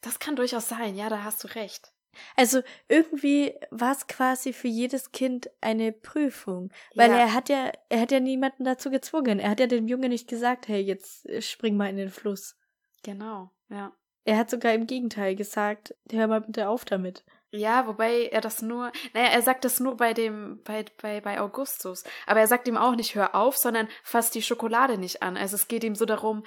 Das 0.00 0.18
kann 0.20 0.36
durchaus 0.36 0.68
sein, 0.68 0.94
ja, 0.94 1.08
da 1.08 1.24
hast 1.24 1.42
du 1.42 1.48
recht. 1.54 1.92
Also 2.36 2.62
irgendwie 2.88 3.54
war 3.70 3.92
es 3.92 4.06
quasi 4.06 4.52
für 4.52 4.68
jedes 4.68 5.12
Kind 5.12 5.50
eine 5.60 5.92
Prüfung, 5.92 6.70
weil 6.94 7.10
Ja. 7.10 7.18
er 7.18 7.32
hat 7.34 7.48
ja, 7.48 7.70
er 7.88 8.00
hat 8.00 8.12
ja 8.12 8.20
niemanden 8.20 8.64
dazu 8.64 8.90
gezwungen. 8.90 9.38
Er 9.38 9.50
hat 9.50 9.60
ja 9.60 9.66
dem 9.66 9.88
Jungen 9.88 10.10
nicht 10.10 10.28
gesagt, 10.28 10.68
hey, 10.68 10.80
jetzt 10.80 11.26
äh, 11.26 11.42
spring 11.42 11.76
mal 11.76 11.90
in 11.90 11.96
den 11.96 12.10
Fluss. 12.10 12.56
Genau, 13.02 13.50
ja. 13.68 13.92
Er 14.24 14.38
hat 14.38 14.50
sogar 14.50 14.72
im 14.74 14.86
Gegenteil 14.86 15.36
gesagt, 15.36 15.94
hör 16.10 16.26
mal 16.26 16.40
bitte 16.40 16.68
auf 16.68 16.84
damit. 16.84 17.24
Ja, 17.52 17.86
wobei 17.86 18.26
er 18.26 18.40
das 18.40 18.60
nur, 18.60 18.90
naja, 19.14 19.28
er 19.28 19.40
sagt 19.40 19.64
das 19.64 19.78
nur 19.78 19.96
bei 19.96 20.12
dem, 20.12 20.60
bei, 20.64 20.84
bei, 21.00 21.20
bei 21.20 21.40
Augustus. 21.40 22.02
Aber 22.26 22.40
er 22.40 22.48
sagt 22.48 22.66
ihm 22.66 22.76
auch 22.76 22.96
nicht, 22.96 23.14
hör 23.14 23.36
auf, 23.36 23.56
sondern 23.56 23.86
fass 24.02 24.32
die 24.32 24.42
Schokolade 24.42 24.98
nicht 24.98 25.22
an. 25.22 25.36
Also 25.36 25.54
es 25.54 25.68
geht 25.68 25.84
ihm 25.84 25.94
so 25.94 26.04
darum, 26.06 26.42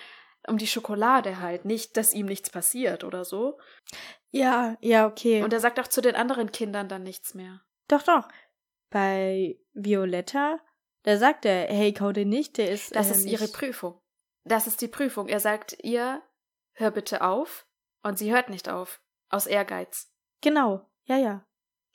um 0.49 0.57
die 0.57 0.67
Schokolade 0.67 1.39
halt, 1.39 1.65
nicht, 1.65 1.97
dass 1.97 2.13
ihm 2.13 2.25
nichts 2.25 2.49
passiert 2.49 3.03
oder 3.03 3.25
so. 3.25 3.59
Ja, 4.31 4.75
ja, 4.81 5.07
okay. 5.07 5.43
Und 5.43 5.53
er 5.53 5.59
sagt 5.59 5.79
auch 5.79 5.87
zu 5.87 6.01
den 6.01 6.15
anderen 6.15 6.51
Kindern 6.51 6.89
dann 6.89 7.03
nichts 7.03 7.33
mehr. 7.33 7.61
doch, 7.87 8.03
doch. 8.03 8.27
Bei 8.89 9.59
Violetta, 9.73 10.59
da 11.03 11.17
sagt 11.17 11.45
er, 11.45 11.67
hey, 11.67 11.93
kau 11.93 12.11
den 12.11 12.29
nicht, 12.29 12.57
der 12.57 12.71
ist. 12.71 12.95
Das 12.95 13.09
äh, 13.09 13.13
ist 13.13 13.25
ihre 13.25 13.47
Prüfung. 13.47 14.01
Das 14.43 14.67
ist 14.67 14.81
die 14.81 14.87
Prüfung. 14.87 15.27
Er 15.27 15.39
sagt 15.39 15.77
ihr, 15.83 16.21
hör 16.73 16.91
bitte 16.91 17.21
auf. 17.21 17.67
Und 18.01 18.17
sie 18.17 18.31
hört 18.33 18.49
nicht 18.49 18.69
auf. 18.69 19.01
Aus 19.29 19.45
Ehrgeiz. 19.45 20.11
Genau, 20.41 20.89
ja, 21.03 21.17
ja. 21.17 21.45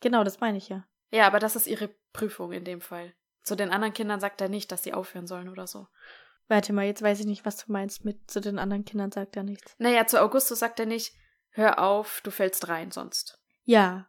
Genau, 0.01 0.23
das 0.23 0.41
meine 0.41 0.59
ich 0.59 0.69
ja. 0.69 0.87
Ja, 1.11 1.27
aber 1.27 1.39
das 1.39 1.57
ist 1.57 1.67
ihre 1.67 1.89
Prüfung 2.13 2.53
in 2.53 2.65
dem 2.65 2.81
Fall. 2.81 3.15
Zu 3.43 3.57
den 3.57 3.71
anderen 3.71 3.95
Kindern 3.95 4.21
sagt 4.21 4.41
er 4.41 4.49
nicht, 4.49 4.71
dass 4.71 4.83
sie 4.83 4.93
aufhören 4.93 5.27
sollen 5.27 5.49
oder 5.49 5.67
so. 5.67 5.87
Warte 6.49 6.73
mal, 6.73 6.85
jetzt 6.85 7.03
weiß 7.03 7.21
ich 7.21 7.27
nicht, 7.27 7.47
was 7.47 7.57
du 7.57 7.73
meinst 7.73 8.05
mit 8.05 8.31
zu 8.31 8.41
den 8.41 8.59
anderen 8.59 8.85
Kindern 8.85 9.11
sagt 9.11 9.37
er 9.37 9.43
nichts. 9.43 9.75
Naja, 9.79 10.07
zu 10.07 10.21
Augustus 10.21 10.59
sagt 10.59 10.79
er 10.79 10.87
nicht, 10.87 11.15
hör 11.51 11.79
auf, 11.79 12.21
du 12.23 12.31
fällst 12.31 12.69
rein 12.69 12.91
sonst. 12.91 13.41
Ja. 13.65 14.09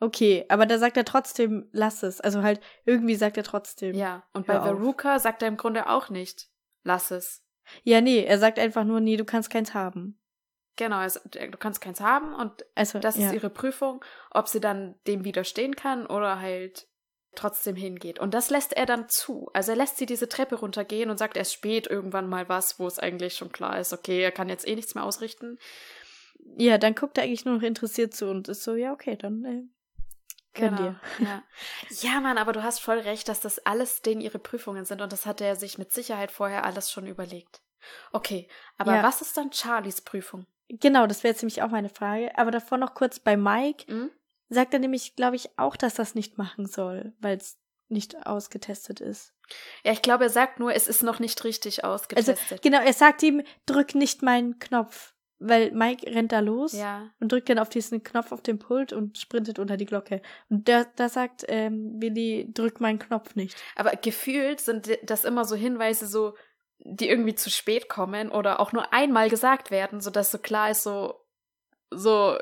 Okay, 0.00 0.44
aber 0.48 0.66
da 0.66 0.78
sagt 0.78 0.96
er 0.96 1.04
trotzdem, 1.04 1.68
lass 1.72 2.02
es. 2.02 2.20
Also 2.20 2.42
halt, 2.42 2.60
irgendwie 2.84 3.14
sagt 3.14 3.36
er 3.36 3.42
trotzdem. 3.42 3.94
Ja, 3.94 4.24
und 4.32 4.46
bei. 4.46 4.60
Veruca 4.60 5.18
sagt 5.18 5.42
er 5.42 5.48
im 5.48 5.56
Grunde 5.56 5.88
auch 5.88 6.10
nicht, 6.10 6.48
lass 6.82 7.10
es. 7.10 7.44
Ja, 7.82 8.00
nee, 8.00 8.22
er 8.22 8.38
sagt 8.38 8.58
einfach 8.58 8.84
nur, 8.84 9.00
nee, 9.00 9.16
du 9.16 9.24
kannst 9.24 9.50
keins 9.50 9.72
haben. 9.74 10.20
Genau, 10.76 11.06
sagt, 11.08 11.36
du 11.36 11.56
kannst 11.56 11.80
keins 11.80 12.00
haben 12.00 12.34
und 12.34 12.64
Also, 12.74 12.98
das 12.98 13.16
ja. 13.16 13.28
ist 13.28 13.34
ihre 13.34 13.50
Prüfung, 13.50 14.04
ob 14.30 14.48
sie 14.48 14.60
dann 14.60 14.96
dem 15.06 15.24
widerstehen 15.24 15.76
kann 15.76 16.06
oder 16.06 16.40
halt 16.40 16.88
trotzdem 17.34 17.76
hingeht. 17.76 18.18
Und 18.18 18.34
das 18.34 18.50
lässt 18.50 18.72
er 18.72 18.86
dann 18.86 19.08
zu. 19.08 19.50
Also 19.52 19.72
er 19.72 19.76
lässt 19.76 19.96
sie 19.98 20.06
diese 20.06 20.28
Treppe 20.28 20.56
runtergehen 20.56 21.10
und 21.10 21.18
sagt 21.18 21.36
erst 21.36 21.52
spät 21.52 21.86
irgendwann 21.86 22.28
mal 22.28 22.48
was, 22.48 22.78
wo 22.78 22.86
es 22.86 22.98
eigentlich 22.98 23.36
schon 23.36 23.52
klar 23.52 23.78
ist, 23.78 23.92
okay, 23.92 24.22
er 24.22 24.32
kann 24.32 24.48
jetzt 24.48 24.66
eh 24.66 24.74
nichts 24.74 24.94
mehr 24.94 25.04
ausrichten. 25.04 25.58
Ja, 26.58 26.78
dann 26.78 26.94
guckt 26.94 27.16
er 27.18 27.24
eigentlich 27.24 27.44
nur 27.44 27.54
noch 27.56 27.62
interessiert 27.62 28.14
zu 28.14 28.28
und 28.28 28.48
ist 28.48 28.64
so, 28.64 28.74
ja, 28.74 28.92
okay, 28.92 29.16
dann 29.16 29.44
äh, 29.44 29.62
könnt 30.52 30.78
ihr. 30.80 31.00
Ja. 31.20 31.42
ja, 32.00 32.20
Mann, 32.20 32.38
aber 32.38 32.52
du 32.52 32.62
hast 32.62 32.80
voll 32.80 32.98
recht, 32.98 33.28
dass 33.28 33.40
das 33.40 33.58
alles 33.60 34.02
denen 34.02 34.20
ihre 34.20 34.38
Prüfungen 34.38 34.84
sind 34.84 35.00
und 35.00 35.12
das 35.12 35.26
hat 35.26 35.40
er 35.40 35.56
sich 35.56 35.78
mit 35.78 35.92
Sicherheit 35.92 36.30
vorher 36.30 36.64
alles 36.64 36.90
schon 36.90 37.06
überlegt. 37.06 37.60
Okay, 38.12 38.48
aber 38.78 38.96
Ja. 38.96 39.02
was 39.02 39.20
ist 39.20 39.36
dann 39.36 39.52
Charlies 39.52 40.00
Prüfung? 40.02 40.46
Genau, 40.68 41.06
das 41.06 41.22
wäre 41.22 41.32
jetzt 41.32 41.42
nämlich 41.42 41.62
auch 41.62 41.68
meine 41.68 41.90
Frage. 41.90 42.36
Aber 42.38 42.50
davor 42.50 42.78
noch 42.78 42.94
kurz 42.94 43.20
bei 43.20 43.36
Mike. 43.36 43.84
Hm? 43.86 44.10
Sagt 44.48 44.72
er 44.74 44.80
nämlich, 44.80 45.16
glaube 45.16 45.36
ich, 45.36 45.58
auch, 45.58 45.76
dass 45.76 45.94
das 45.94 46.14
nicht 46.14 46.38
machen 46.38 46.66
soll, 46.66 47.12
weil 47.20 47.36
es 47.36 47.58
nicht 47.88 48.26
ausgetestet 48.26 49.00
ist. 49.00 49.34
Ja, 49.84 49.92
ich 49.92 50.02
glaube, 50.02 50.24
er 50.24 50.30
sagt 50.30 50.58
nur, 50.58 50.74
es 50.74 50.88
ist 50.88 51.02
noch 51.02 51.18
nicht 51.18 51.42
richtig 51.44 51.84
Also, 51.84 51.94
ausgetestet. 51.94 52.62
genau, 52.62 52.80
er 52.80 52.92
sagt 52.92 53.22
ihm, 53.22 53.42
drück 53.66 53.94
nicht 53.94 54.22
meinen 54.22 54.58
Knopf. 54.58 55.14
Weil 55.40 55.72
Mike 55.72 56.06
rennt 56.14 56.32
da 56.32 56.38
los 56.38 56.72
ja. 56.72 57.10
und 57.20 57.30
drückt 57.30 57.48
dann 57.48 57.58
auf 57.58 57.68
diesen 57.68 58.02
Knopf 58.02 58.32
auf 58.32 58.40
dem 58.40 58.58
Pult 58.58 58.92
und 58.92 59.18
sprintet 59.18 59.58
unter 59.58 59.76
die 59.76 59.84
Glocke. 59.84 60.22
Und 60.48 60.68
da, 60.68 60.84
da 60.96 61.08
sagt 61.08 61.44
ähm, 61.48 62.00
Willi, 62.00 62.50
drück 62.54 62.80
meinen 62.80 63.00
Knopf 63.00 63.34
nicht. 63.34 63.56
Aber 63.74 63.90
gefühlt 63.90 64.60
sind 64.60 64.96
das 65.02 65.24
immer 65.24 65.44
so 65.44 65.56
Hinweise, 65.56 66.06
so, 66.06 66.34
die 66.78 67.08
irgendwie 67.08 67.34
zu 67.34 67.50
spät 67.50 67.88
kommen 67.88 68.30
oder 68.30 68.60
auch 68.60 68.72
nur 68.72 68.92
einmal 68.94 69.28
gesagt 69.28 69.70
werden, 69.70 70.00
sodass 70.00 70.30
so 70.30 70.38
klar 70.38 70.70
ist, 70.70 70.84
so, 70.84 71.20
so 71.90 72.38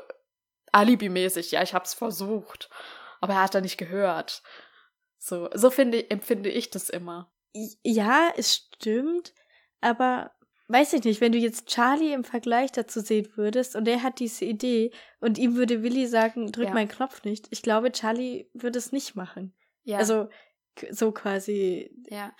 alibimäßig, 0.73 1.51
ja, 1.51 1.63
ich 1.63 1.73
hab's 1.73 1.93
versucht. 1.93 2.69
Aber 3.21 3.33
er 3.33 3.43
hat 3.43 3.55
da 3.55 3.61
nicht 3.61 3.77
gehört. 3.77 4.43
So, 5.17 5.49
so 5.53 5.69
finde, 5.69 6.09
empfinde 6.09 6.49
ich 6.49 6.69
das 6.69 6.89
immer. 6.89 7.31
Ja, 7.83 8.33
es 8.35 8.55
stimmt, 8.55 9.33
aber 9.79 10.31
weiß 10.67 10.93
ich 10.93 11.03
nicht, 11.03 11.21
wenn 11.21 11.31
du 11.31 11.37
jetzt 11.37 11.67
Charlie 11.67 12.13
im 12.13 12.23
Vergleich 12.23 12.71
dazu 12.71 12.99
sehen 12.99 13.31
würdest 13.35 13.75
und 13.75 13.87
er 13.87 14.01
hat 14.03 14.19
diese 14.19 14.45
Idee 14.45 14.91
und 15.19 15.37
ihm 15.37 15.55
würde 15.55 15.83
Willi 15.83 16.07
sagen, 16.07 16.51
drück 16.51 16.67
Ja. 16.67 16.73
meinen 16.73 16.87
Knopf 16.89 17.23
nicht. 17.23 17.47
Ich 17.51 17.61
glaube, 17.61 17.91
Charlie 17.91 18.49
würde 18.53 18.79
es 18.79 18.91
nicht 18.91 19.15
machen. 19.15 19.55
Ja. 19.83 19.99
Also 19.99 20.29
so 20.89 21.11
quasi, 21.11 21.95
ja. 22.09 22.35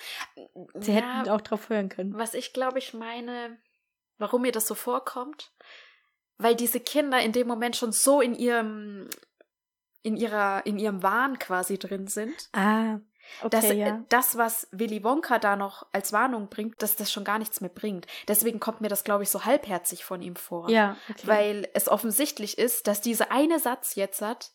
sie 0.74 0.93
ja, 0.93 1.17
hätten 1.17 1.30
auch 1.30 1.41
drauf 1.41 1.69
hören 1.69 1.89
können. 1.89 2.17
Was 2.17 2.34
ich 2.34 2.54
glaube 2.54 2.80
ich 2.80 2.93
meine, 2.93 3.58
warum 4.17 4.41
mir 4.41 4.52
das 4.52 4.67
so 4.67 4.76
vorkommt, 4.76 5.54
weil 6.38 6.56
diese 6.56 6.80
Kinder 6.80 7.22
in 7.22 7.32
dem 7.32 7.48
Moment 7.48 7.76
schon 7.76 7.91
so 7.91 8.22
in 8.22 8.36
ihrem 8.36 9.10
in 10.02 10.17
ihrer 10.17 10.65
in 10.65 10.78
ihrem 10.80 11.02
Wahn 11.04 11.39
quasi 11.39 11.78
drin 11.80 12.08
sind, 12.08 12.50
Ah, 12.52 13.00
okay, 13.41 13.50
dass 13.50 13.72
ja. 13.74 14.04
das 14.10 14.38
was 14.38 14.67
Willy 14.72 15.04
Wonka 15.04 15.39
da 15.39 15.56
noch 15.56 15.88
als 15.93 16.12
Warnung 16.12 16.50
bringt, 16.50 16.82
dass 16.82 16.96
das 16.98 17.12
schon 17.12 17.24
gar 17.24 17.39
nichts 17.39 17.62
mehr 17.62 17.69
bringt. 17.69 18.06
Deswegen 18.28 18.60
kommt 18.60 18.82
mir 18.82 18.89
das 18.89 19.04
glaube 19.06 19.24
ich 19.24 19.30
so 19.30 19.46
halbherzig 19.46 20.04
von 20.04 20.22
ihm 20.22 20.36
vor, 20.36 20.69
Ja, 20.69 20.98
okay. 21.10 21.28
weil 21.28 21.69
es 21.74 21.88
offensichtlich 21.88 22.58
ist, 22.58 22.88
dass 22.88 23.00
dieser 23.00 23.32
eine 23.32 23.60
Satz 23.60 23.96
jetzt 23.96 24.22
hat, 24.22 24.52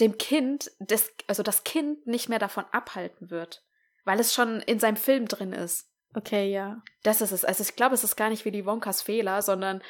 dem 0.00 0.18
Kind, 0.18 0.70
das, 0.80 1.10
also 1.28 1.42
das 1.44 1.62
Kind 1.64 2.06
nicht 2.06 2.28
mehr 2.28 2.38
davon 2.40 2.64
abhalten 2.72 3.30
wird, 3.30 3.64
weil 4.04 4.18
es 4.20 4.34
schon 4.34 4.60
in 4.62 4.80
seinem 4.80 4.96
Film 4.96 5.26
drin 5.28 5.52
ist. 5.52 5.88
okay, 6.14 6.50
ja. 6.50 6.82
Das 7.04 7.20
ist 7.20 7.30
es. 7.32 7.44
Also 7.44 7.62
ich 7.62 7.76
glaube, 7.76 7.94
es 7.94 8.02
ist 8.04 8.16
gar 8.16 8.30
nicht 8.30 8.44
Willy 8.44 8.64
Wonkas 8.66 9.02
Fehler, 9.02 9.42
sondern 9.42 9.80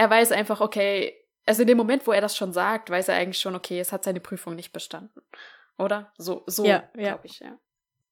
er 0.00 0.08
weiß 0.08 0.32
einfach, 0.32 0.62
okay, 0.62 1.14
also 1.44 1.60
in 1.60 1.68
dem 1.68 1.76
Moment, 1.76 2.06
wo 2.06 2.12
er 2.12 2.22
das 2.22 2.34
schon 2.34 2.54
sagt, 2.54 2.88
weiß 2.88 3.08
er 3.08 3.16
eigentlich 3.16 3.38
schon, 3.38 3.54
okay, 3.54 3.78
es 3.78 3.92
hat 3.92 4.02
seine 4.02 4.20
Prüfung 4.20 4.56
nicht 4.56 4.72
bestanden. 4.72 5.20
Oder? 5.76 6.10
So, 6.16 6.42
so 6.46 6.64
Ja, 6.64 6.88
ja. 6.96 7.08
glaube 7.10 7.26
ich, 7.26 7.40
ja. 7.40 7.58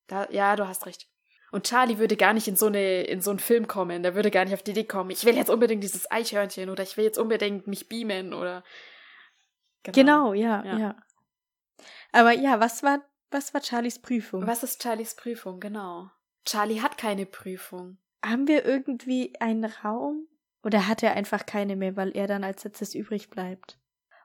Da, 0.06 0.28
ja, 0.28 0.54
du 0.54 0.68
hast 0.68 0.84
recht. 0.84 1.08
Und 1.50 1.66
Charlie 1.66 1.96
würde 1.96 2.18
gar 2.18 2.34
nicht 2.34 2.46
in 2.46 2.56
so, 2.56 2.66
eine, 2.66 3.04
in 3.04 3.22
so 3.22 3.30
einen 3.30 3.38
Film 3.38 3.66
kommen. 3.68 4.02
Der 4.02 4.14
würde 4.14 4.30
gar 4.30 4.44
nicht 4.44 4.52
auf 4.52 4.62
die 4.62 4.72
Idee 4.72 4.84
kommen, 4.84 5.08
ich 5.08 5.24
will 5.24 5.34
jetzt 5.34 5.48
unbedingt 5.48 5.82
dieses 5.82 6.10
Eichhörnchen 6.10 6.68
oder 6.68 6.82
ich 6.82 6.98
will 6.98 7.04
jetzt 7.04 7.16
unbedingt 7.16 7.66
mich 7.66 7.88
beamen 7.88 8.34
oder. 8.34 8.64
Genau, 9.84 10.34
ja, 10.34 10.62
Ja. 10.66 10.78
ja, 10.78 10.96
Aber 12.12 12.32
ja, 12.32 12.60
was 12.60 12.82
war, 12.82 13.00
was 13.30 13.54
war 13.54 13.62
Charlies 13.62 13.98
Prüfung? 13.98 14.46
Was 14.46 14.62
ist 14.62 14.82
Charlies 14.82 15.14
Prüfung? 15.14 15.58
Genau. 15.58 16.10
Charlie 16.44 16.82
hat 16.82 16.98
keine 16.98 17.24
Prüfung. 17.24 17.96
Haben 18.22 18.46
wir 18.46 18.66
irgendwie 18.66 19.32
einen 19.40 19.64
Raum 19.64 20.28
Oder 20.68 20.86
hat 20.86 21.02
er 21.02 21.14
einfach 21.14 21.46
keine 21.46 21.76
mehr, 21.76 21.96
weil 21.96 22.14
er 22.14 22.26
dann 22.26 22.44
als 22.44 22.62
letztes 22.62 22.94
übrig 22.94 23.30
bleibt? 23.30 23.78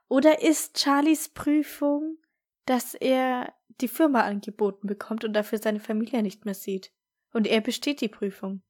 Oder 0.08 0.42
ist 0.42 0.78
Charlies 0.78 1.30
Prüfung, 1.30 2.18
dass 2.66 2.92
er 2.92 3.54
die 3.80 3.88
Firma 3.88 4.24
angeboten 4.24 4.86
bekommt 4.86 5.24
und 5.24 5.32
dafür 5.32 5.56
seine 5.56 5.80
Familie 5.80 6.22
nicht 6.22 6.44
mehr 6.44 6.52
sieht? 6.52 6.92
Und 7.32 7.46
er 7.46 7.62
besteht 7.62 8.02
die 8.02 8.10
Prüfung. 8.10 8.62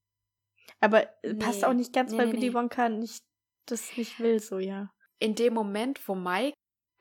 Aber 0.78 1.08
Nee. 1.24 1.34
passt 1.34 1.64
auch 1.64 1.72
nicht 1.72 1.92
ganz, 1.92 2.12
Nee, 2.12 2.18
weil 2.18 2.26
nee, 2.26 2.32
Willy 2.34 2.48
nee. 2.50 2.54
Wonka 2.54 2.88
nicht, 2.88 3.24
das 3.66 3.96
nicht 3.96 4.20
will, 4.20 4.38
so, 4.38 4.60
ja. 4.60 4.94
In 5.18 5.34
dem 5.34 5.54
Moment, 5.54 6.06
wo 6.06 6.14
Mike 6.14 6.56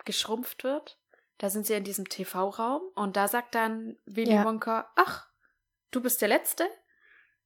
geschrumpft 0.06 0.64
wird, 0.64 1.00
da 1.38 1.52
sind 1.52 1.68
sie 1.68 1.74
in 1.76 1.84
diesem 1.84 2.10
TV-Raum 2.10 2.82
und 2.96 3.16
da 3.16 3.28
sagt 3.28 3.54
dann 3.54 3.96
Willy 4.06 4.34
Ja. 4.34 4.44
Wonka, 4.44 4.92
ach, 4.96 5.30
du 5.92 6.02
bist 6.02 6.20
der 6.20 6.30
Letzte? 6.30 6.68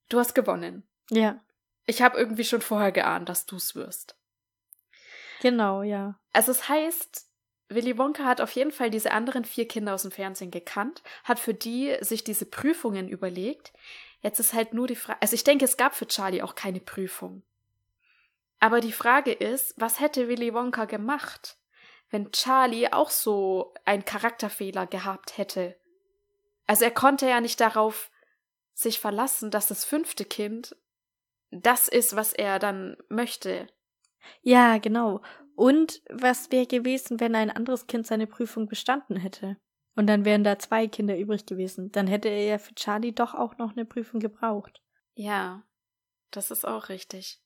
Du 0.08 0.18
hast 0.18 0.34
gewonnen. 0.34 0.88
Ja, 1.10 1.44
Ich 1.88 2.02
habe 2.02 2.18
irgendwie 2.18 2.44
schon 2.44 2.62
vorher 2.62 2.92
geahnt, 2.92 3.30
dass 3.30 3.46
du's 3.46 3.74
wirst. 3.74 4.16
genau, 5.42 5.82
ja. 5.82 6.20
Also 6.34 6.52
es 6.52 6.70
heißt, 6.70 7.26
Willy 7.70 7.98
Wonka 7.98 8.24
hat 8.26 8.42
auf 8.42 8.52
jeden 8.52 8.72
Fall 8.72 8.90
diese 8.90 9.12
anderen 9.12 9.46
vier 9.46 9.68
Kinder 9.68 9.94
aus 9.94 10.04
dem 10.04 10.12
Fernsehen 10.12 10.52
gekannt, 10.52 11.02
hat 11.24 11.40
für 11.40 11.54
die 11.54 11.98
sich 12.02 12.24
diese 12.24 12.46
Prüfungen 12.46 13.10
überlegt. 13.10 13.74
Jetzt 14.22 14.40
ist 14.40 14.54
halt 14.54 14.74
nur 14.74 14.88
die 14.88 14.96
Frage, 14.96 15.22
also 15.22 15.34
ich 15.34 15.44
denke, 15.44 15.66
es 15.66 15.78
gab 15.78 15.96
für 15.96 16.08
Charlie 16.08 16.42
auch 16.42 16.56
keine 16.56 16.80
Prüfung. 16.82 17.44
Aber 18.60 18.80
die 18.80 18.92
Frage 18.92 19.32
ist, 19.32 19.74
was 19.78 20.00
hätte 20.00 20.28
Willy 20.28 20.54
Wonka 20.54 20.86
gemacht, 20.86 21.58
wenn 22.10 22.32
Charlie 22.32 22.92
auch 22.92 23.10
so 23.10 23.74
einen 23.86 24.06
Charakterfehler 24.06 24.88
gehabt 24.88 25.38
hätte? 25.38 25.78
Also 26.66 26.84
er 26.84 26.92
konnte 26.92 27.28
ja 27.28 27.40
nicht 27.40 27.60
darauf 27.60 28.12
sich 28.74 29.00
verlassen, 29.00 29.52
dass 29.52 29.68
das 29.68 29.86
fünfte 29.86 30.26
Kind 30.26 30.76
das 31.52 31.88
ist, 31.88 32.16
was 32.16 32.34
er 32.34 32.60
dann 32.60 32.98
möchte. 33.10 33.68
Ja, 34.42 34.78
genau. 34.78 35.22
Und 35.56 36.02
was 36.10 36.52
wäre 36.52 36.68
gewesen, 36.68 37.20
wenn 37.20 37.36
ein 37.36 37.50
anderes 37.50 37.88
Kind 37.88 38.06
seine 38.06 38.28
Prüfung 38.28 38.68
bestanden 38.68 39.16
hätte? 39.18 39.58
Und 39.96 40.08
dann 40.08 40.26
wären 40.26 40.44
da 40.44 40.60
zwei 40.60 40.88
Kinder 40.88 41.18
übrig 41.18 41.46
gewesen. 41.48 41.92
Dann 41.92 42.06
hätte 42.06 42.30
er 42.30 42.46
ja 42.46 42.58
für 42.60 42.76
Charlie 42.76 43.14
doch 43.14 43.34
auch 43.34 43.58
noch 43.58 43.72
eine 43.72 43.86
Prüfung 43.86 44.20
gebraucht. 44.20 44.84
Ja, 45.16 45.64
das 46.30 46.52
ist 46.52 46.68
auch 46.68 46.90
richtig. 46.90 47.42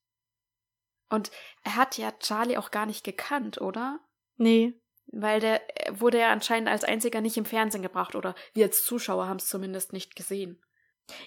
Und 1.09 1.31
er 1.63 1.77
hat 1.77 1.97
ja 1.97 2.11
Charlie 2.19 2.57
auch 2.57 2.71
gar 2.71 2.85
nicht 2.85 3.05
gekannt, 3.05 3.61
oder? 3.61 3.99
Nee. 4.35 4.73
Weil 5.07 5.39
der 5.39 5.61
wurde 5.91 6.19
ja 6.19 6.31
anscheinend 6.31 6.69
als 6.69 6.83
einziger 6.83 7.21
nicht 7.21 7.37
im 7.37 7.45
Fernsehen 7.45 7.81
gebracht, 7.81 8.15
oder 8.15 8.35
wir 8.53 8.65
als 8.65 8.83
Zuschauer 8.83 9.27
haben 9.27 9.37
es 9.37 9.47
zumindest 9.47 9.93
nicht 9.93 10.15
gesehen. 10.15 10.61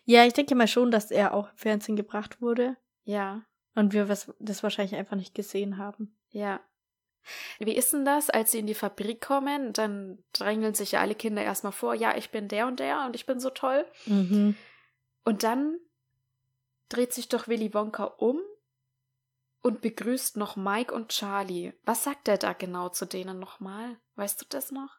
Ja, 0.04 0.24
ich 0.24 0.32
denke 0.32 0.54
mal 0.54 0.68
schon, 0.68 0.90
dass 0.90 1.10
er 1.10 1.34
auch 1.34 1.50
im 1.50 1.56
Fernsehen 1.56 1.96
gebracht 1.96 2.40
wurde. 2.40 2.76
Ja, 3.04 3.42
Und 3.74 3.92
wir 3.92 4.08
was, 4.08 4.32
das 4.38 4.62
wahrscheinlich 4.62 4.94
einfach 4.96 5.16
nicht 5.16 5.34
gesehen 5.34 5.76
haben. 5.78 6.16
ja. 6.30 6.60
Wie 7.58 7.74
ist 7.74 7.94
denn 7.94 8.04
das, 8.04 8.28
als 8.28 8.52
sie 8.52 8.58
in 8.58 8.66
die 8.66 8.74
Fabrik 8.74 9.22
kommen? 9.22 9.72
Dann 9.72 10.22
drängeln 10.34 10.74
sich 10.74 10.92
ja 10.92 11.00
alle 11.00 11.14
Kinder 11.14 11.42
erstmal 11.42 11.72
vor, 11.72 11.94
ja, 11.94 12.14
ich 12.18 12.30
bin 12.30 12.48
der 12.48 12.66
und 12.66 12.80
der 12.80 13.06
und 13.06 13.16
ich 13.16 13.24
bin 13.24 13.40
so 13.40 13.48
toll. 13.48 13.86
Mhm. 14.04 14.56
Und 15.24 15.42
dann 15.42 15.78
dreht 16.90 17.14
sich 17.14 17.30
doch 17.30 17.48
Willy 17.48 17.72
Wonka 17.72 18.04
um 18.04 18.40
und 19.62 19.80
begrüßt 19.80 20.36
noch 20.36 20.56
Mike 20.56 20.92
und 20.94 21.08
Charlie. 21.08 21.72
Was 21.84 22.04
sagt 22.04 22.28
er 22.28 22.36
da 22.36 22.52
genau 22.52 22.90
zu 22.90 23.06
denen 23.06 23.38
nochmal? 23.38 23.96
Weißt 24.16 24.42
du 24.42 24.44
das 24.46 24.70
noch? 24.70 24.98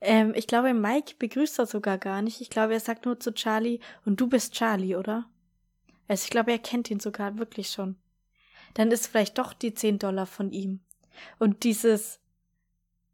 Ähm, 0.00 0.32
ich 0.34 0.46
glaube, 0.46 0.74
Mike 0.74 1.14
begrüßt 1.18 1.58
er 1.58 1.66
sogar 1.66 1.98
gar 1.98 2.22
nicht. 2.22 2.40
Ich 2.40 2.50
glaube, 2.50 2.74
er 2.74 2.80
sagt 2.80 3.06
nur 3.06 3.18
zu 3.18 3.32
Charlie, 3.32 3.80
und 4.04 4.20
du 4.20 4.26
bist 4.26 4.52
Charlie, 4.52 4.96
oder? 4.96 5.28
Also 6.08 6.24
ich 6.24 6.30
glaube, 6.30 6.52
er 6.52 6.58
kennt 6.58 6.90
ihn 6.90 7.00
sogar 7.00 7.38
wirklich 7.38 7.70
schon. 7.70 7.96
Dann 8.74 8.90
ist 8.90 9.06
vielleicht 9.06 9.38
doch 9.38 9.52
die 9.52 9.72
10 9.72 9.98
Dollar 9.98 10.26
von 10.26 10.50
ihm. 10.50 10.80
Und 11.38 11.64
dieses, 11.64 12.20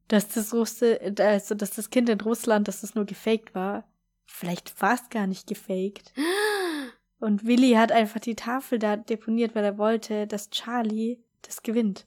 dass 0.09 0.29
das 0.29 0.53
Russe, 0.53 0.99
also 1.19 1.55
dass 1.55 1.71
das 1.71 1.91
Kind 1.91 2.09
in 2.09 2.21
Russland, 2.21 2.67
dass 2.67 2.81
das 2.81 2.95
nur 2.95 3.05
gefaked 3.05 3.55
war. 3.55 3.85
Vielleicht 4.27 4.81
war 4.81 4.95
es 4.95 5.09
gar 5.11 5.27
nicht 5.27 5.47
gefaked. 5.47 6.13
Und 7.21 7.45
Willi 7.45 7.73
hat 7.73 7.93
einfach 7.93 8.21
die 8.21 8.35
Tafel 8.35 8.79
da 8.79 8.97
deponiert, 8.97 9.55
weil 9.55 9.65
er 9.65 9.77
wollte, 9.77 10.27
dass 10.27 10.49
Charlie 10.49 11.23
das 11.43 11.63
gewinnt. 11.63 12.07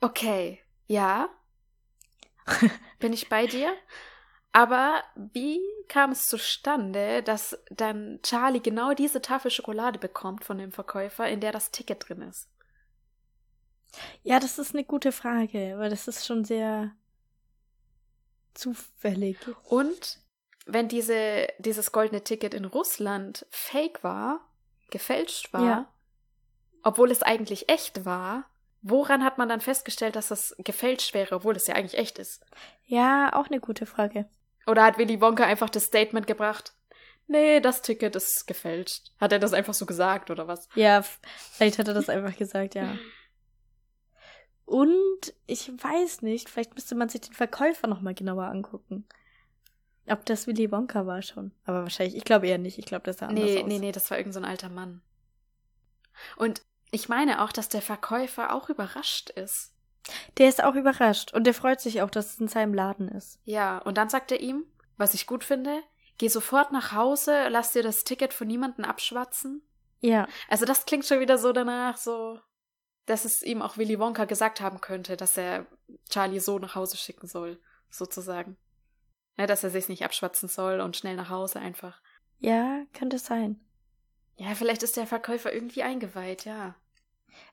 Okay, 0.00 0.60
ja. 0.86 1.28
Bin 2.98 3.12
ich 3.12 3.28
bei 3.28 3.46
dir? 3.46 3.74
Aber 4.52 5.02
wie 5.14 5.60
kam 5.88 6.12
es 6.12 6.26
zustande, 6.26 7.22
dass 7.22 7.58
dann 7.70 8.18
Charlie 8.22 8.60
genau 8.60 8.94
diese 8.94 9.20
Tafel 9.20 9.50
Schokolade 9.50 9.98
bekommt 9.98 10.44
von 10.44 10.58
dem 10.58 10.72
Verkäufer, 10.72 11.28
in 11.28 11.40
der 11.40 11.52
das 11.52 11.70
Ticket 11.70 12.08
drin 12.08 12.22
ist? 12.22 12.48
Ja, 14.22 14.40
das 14.40 14.58
ist 14.58 14.74
eine 14.74 14.84
gute 14.84 15.12
Frage, 15.12 15.74
weil 15.78 15.90
das 15.90 16.08
ist 16.08 16.26
schon 16.26 16.44
sehr 16.44 16.92
zufällig. 18.54 19.38
Und 19.64 20.18
wenn 20.66 20.88
diese, 20.88 21.48
dieses 21.58 21.92
goldene 21.92 22.24
Ticket 22.24 22.54
in 22.54 22.64
Russland 22.64 23.46
fake 23.50 24.02
war, 24.04 24.40
gefälscht 24.90 25.52
war, 25.52 25.62
Ja. 25.64 25.92
obwohl 26.82 27.10
es 27.10 27.22
eigentlich 27.22 27.68
echt 27.68 28.04
war, 28.04 28.44
woran 28.82 29.24
hat 29.24 29.38
man 29.38 29.48
dann 29.48 29.60
festgestellt, 29.60 30.16
dass 30.16 30.28
das 30.28 30.54
gefälscht 30.58 31.14
wäre, 31.14 31.34
obwohl 31.36 31.56
es 31.56 31.66
ja 31.66 31.74
eigentlich 31.74 31.98
echt 31.98 32.18
ist? 32.18 32.44
Ja, 32.86 33.32
auch 33.34 33.46
eine 33.48 33.60
gute 33.60 33.86
Frage. 33.86 34.28
Oder 34.66 34.84
hat 34.84 34.98
Willy 34.98 35.20
Wonka 35.20 35.44
einfach 35.44 35.70
das 35.70 35.84
Statement 35.84 36.26
gebracht? 36.26 36.74
Nee, 37.26 37.60
das 37.60 37.82
Ticket 37.82 38.16
ist 38.16 38.46
gefälscht. 38.46 39.12
Hat 39.20 39.32
er 39.32 39.38
das 39.38 39.52
einfach 39.52 39.74
so 39.74 39.84
gesagt 39.86 40.30
oder 40.30 40.48
was? 40.48 40.68
Ja, 40.74 41.02
vielleicht 41.52 41.78
hat 41.78 41.88
er 41.88 41.94
das 41.94 42.08
einfach 42.08 42.36
gesagt, 42.36 42.74
ja. 42.74 42.96
Und 44.64 45.34
ich 45.46 45.68
weiß 45.70 46.22
nicht, 46.22 46.48
vielleicht 46.50 46.74
müsste 46.74 46.94
man 46.94 47.08
sich 47.08 47.22
den 47.22 47.32
Verkäufer 47.32 47.86
nochmal 47.86 48.14
genauer 48.14 48.44
angucken. 48.44 49.06
Ob 50.06 50.24
das 50.26 50.46
Willy 50.46 50.70
Wonka 50.72 51.06
war 51.06 51.22
schon. 51.22 51.52
Aber 51.64 51.82
wahrscheinlich, 51.82 52.16
ich 52.16 52.24
glaube 52.24 52.46
eher 52.48 52.58
nicht. 52.58 52.78
Ich 52.78 52.86
glaube, 52.86 53.04
das 53.04 53.18
sah 53.18 53.26
anders 53.26 53.44
Nee, 53.44 53.60
aus. 53.62 53.66
nee, 53.66 53.78
nee, 53.78 53.92
das 53.92 54.10
war 54.10 54.18
irgend 54.18 54.34
so 54.34 54.40
ein 54.40 54.46
alter 54.46 54.68
Mann. 54.70 55.02
Und 56.36 56.62
ich 56.90 57.08
meine 57.08 57.42
auch, 57.42 57.52
dass 57.52 57.68
der 57.68 57.82
Verkäufer 57.82 58.54
auch 58.54 58.68
überrascht 58.68 59.30
ist. 59.30 59.74
Der 60.38 60.48
ist 60.48 60.62
auch 60.64 60.74
überrascht 60.74 61.34
und 61.34 61.44
der 61.44 61.54
freut 61.54 61.80
sich 61.80 62.00
auch, 62.02 62.10
dass 62.10 62.32
es 62.34 62.40
in 62.40 62.48
seinem 62.48 62.72
Laden 62.72 63.08
ist. 63.08 63.40
Ja, 63.44 63.78
und 63.78 63.98
dann 63.98 64.08
sagt 64.08 64.32
er 64.32 64.40
ihm, 64.40 64.64
was 64.96 65.14
ich 65.14 65.26
gut 65.26 65.44
finde, 65.44 65.82
geh 66.16 66.28
sofort 66.28 66.72
nach 66.72 66.92
Hause, 66.92 67.48
lass 67.48 67.72
dir 67.72 67.82
das 67.82 68.04
Ticket 68.04 68.32
von 68.32 68.46
niemandem 68.46 68.84
abschwatzen. 68.84 69.62
Ja, 70.00 70.28
Also 70.48 70.64
das 70.64 70.86
klingt 70.86 71.04
schon 71.04 71.20
wieder 71.20 71.38
so 71.38 71.52
danach, 71.52 71.96
so, 71.96 72.40
dass 73.06 73.24
es 73.24 73.42
ihm 73.42 73.62
auch 73.62 73.76
Willy 73.76 73.98
Wonka 73.98 74.24
gesagt 74.24 74.60
haben 74.60 74.80
könnte, 74.80 75.16
dass 75.16 75.36
er 75.36 75.66
Charlie 76.08 76.40
so 76.40 76.58
nach 76.58 76.74
Hause 76.74 76.96
schicken 76.96 77.26
soll, 77.26 77.60
sozusagen. 77.90 78.56
Ja, 79.36 79.46
dass 79.46 79.62
er 79.64 79.70
sich 79.70 79.88
nicht 79.88 80.04
abschwatzen 80.04 80.48
soll 80.48 80.80
und 80.80 80.96
schnell 80.96 81.16
nach 81.16 81.30
Hause 81.30 81.60
einfach. 81.60 82.00
ja, 82.38 82.84
könnte 82.92 83.18
sein. 83.18 83.60
Ja, 84.38 84.54
vielleicht 84.54 84.82
ist 84.82 84.96
der 84.96 85.06
Verkäufer 85.06 85.52
irgendwie 85.52 85.82
eingeweiht, 85.82 86.44
ja. 86.44 86.74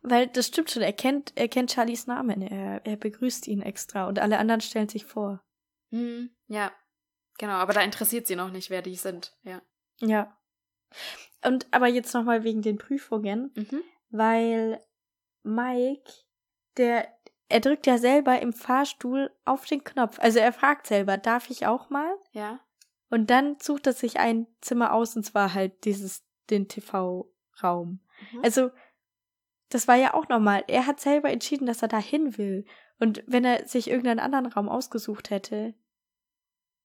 Weil 0.02 0.28
das 0.28 0.48
stimmt 0.48 0.72
schon, 0.72 0.82
er 0.82 0.94
kennt, 0.94 1.34
er 1.36 1.48
kennt 1.48 1.72
Charlies 1.72 2.08
Namen, 2.08 2.42
er, 2.42 2.86
er 2.86 2.96
begrüßt 2.96 3.48
ihn 3.48 3.62
extra 3.62 4.08
und 4.08 4.20
alle 4.20 4.38
anderen 4.38 4.62
stellen 4.62 4.90
sich 4.90 5.06
vor. 5.06 5.44
Hm, 5.92 6.30
ja. 6.48 6.72
Genau, 7.38 7.54
aber 7.54 7.74
da 7.74 7.82
interessiert 7.82 8.28
sie 8.28 8.36
noch 8.36 8.52
nicht, 8.52 8.70
wer 8.70 8.82
die 8.82 8.96
sind, 8.96 9.36
ja. 9.44 9.62
Ja. 10.00 10.38
Und 11.44 11.68
aber 11.72 11.88
jetzt 11.88 12.14
nochmal 12.14 12.44
wegen 12.44 12.62
den 12.62 12.78
Prüfungen. 12.78 13.52
Mhm. 13.56 13.84
weil 14.10 14.80
Mike, 15.44 16.12
der, 16.78 17.08
er 17.50 17.60
drückt 17.60 17.86
ja 17.86 17.98
selber 17.98 18.42
im 18.42 18.54
Fahrstuhl 18.54 19.32
auf 19.46 19.66
den 19.66 19.84
Knopf. 19.84 20.20
Also 20.20 20.40
er 20.40 20.54
fragt 20.54 20.88
selber, 20.88 21.18
darf 21.18 21.50
ich 21.50 21.68
auch 21.68 21.90
mal? 21.90 22.16
Ja. 22.32 22.60
Und 23.10 23.30
dann 23.30 23.58
sucht 23.62 23.88
er 23.88 23.94
sich 23.94 24.18
ein 24.20 24.48
Zimmer 24.62 24.94
aus 24.94 25.16
und 25.16 25.24
zwar 25.24 25.54
halt 25.54 25.86
dieses, 25.86 26.24
den 26.50 26.68
TV-Raum. 26.68 28.00
Mhm. 28.32 28.40
Also, 28.44 28.72
das 29.70 29.88
war 29.88 29.96
ja 29.96 30.14
auch 30.14 30.30
normal. 30.30 30.64
Er 30.68 30.86
hat 30.86 31.00
selber 31.00 31.30
entschieden, 31.30 31.66
dass 31.66 31.82
er 31.82 31.88
da 31.88 31.98
hin 31.98 32.38
will. 32.38 32.66
Und 33.00 33.24
wenn 33.28 33.44
er 33.44 33.68
sich 33.68 33.90
irgendeinen 33.90 34.20
anderen 34.20 34.46
Raum 34.46 34.70
ausgesucht 34.70 35.30
hätte, 35.30 35.74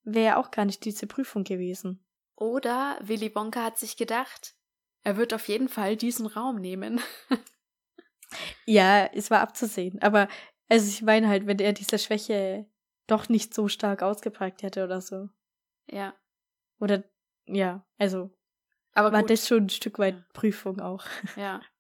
wäre 0.03 0.39
auch 0.39 0.51
gar 0.51 0.65
nicht 0.65 0.85
diese 0.85 1.07
Prüfung 1.07 1.45
gewesen. 1.45 2.05
Oder 2.37 2.99
Willy 3.03 3.35
Wonka 3.35 3.63
hat 3.63 3.79
sich 3.79 3.97
gedacht, 3.97 4.57
er 5.03 5.17
wird 5.17 5.35
auf 5.35 5.49
jeden 5.49 5.69
Fall 5.69 5.97
diesen 5.97 6.27
Raum 6.27 6.57
nehmen. 6.57 7.01
Ja, 8.65 9.07
es 9.07 9.31
war 9.31 9.41
abzusehen. 9.41 10.01
Aber, 10.03 10.29
also 10.69 10.89
ich 10.89 11.03
meine 11.03 11.29
halt, 11.29 11.47
wenn 11.47 11.59
er 11.59 11.73
diese 11.73 11.99
Schwäche 11.99 12.67
doch 13.07 13.29
nicht 13.29 13.55
so 13.55 13.69
stark 13.69 14.03
ausgeprägt 14.03 14.63
hätte 14.63 14.85
oder 14.85 15.01
so. 15.01 15.29
ja. 15.89 16.15
Oder, 16.79 17.05
ja, 17.47 17.85
also 17.99 18.31
Aber 18.95 19.13
war 19.13 19.21
gut. 19.21 19.31
das 19.31 19.47
schon 19.47 19.65
ein 19.65 19.71
Stück 19.71 19.99
weit 19.99 20.33
Prüfung 20.33 20.81
auch. 20.81 21.05
Ja. 21.37 21.61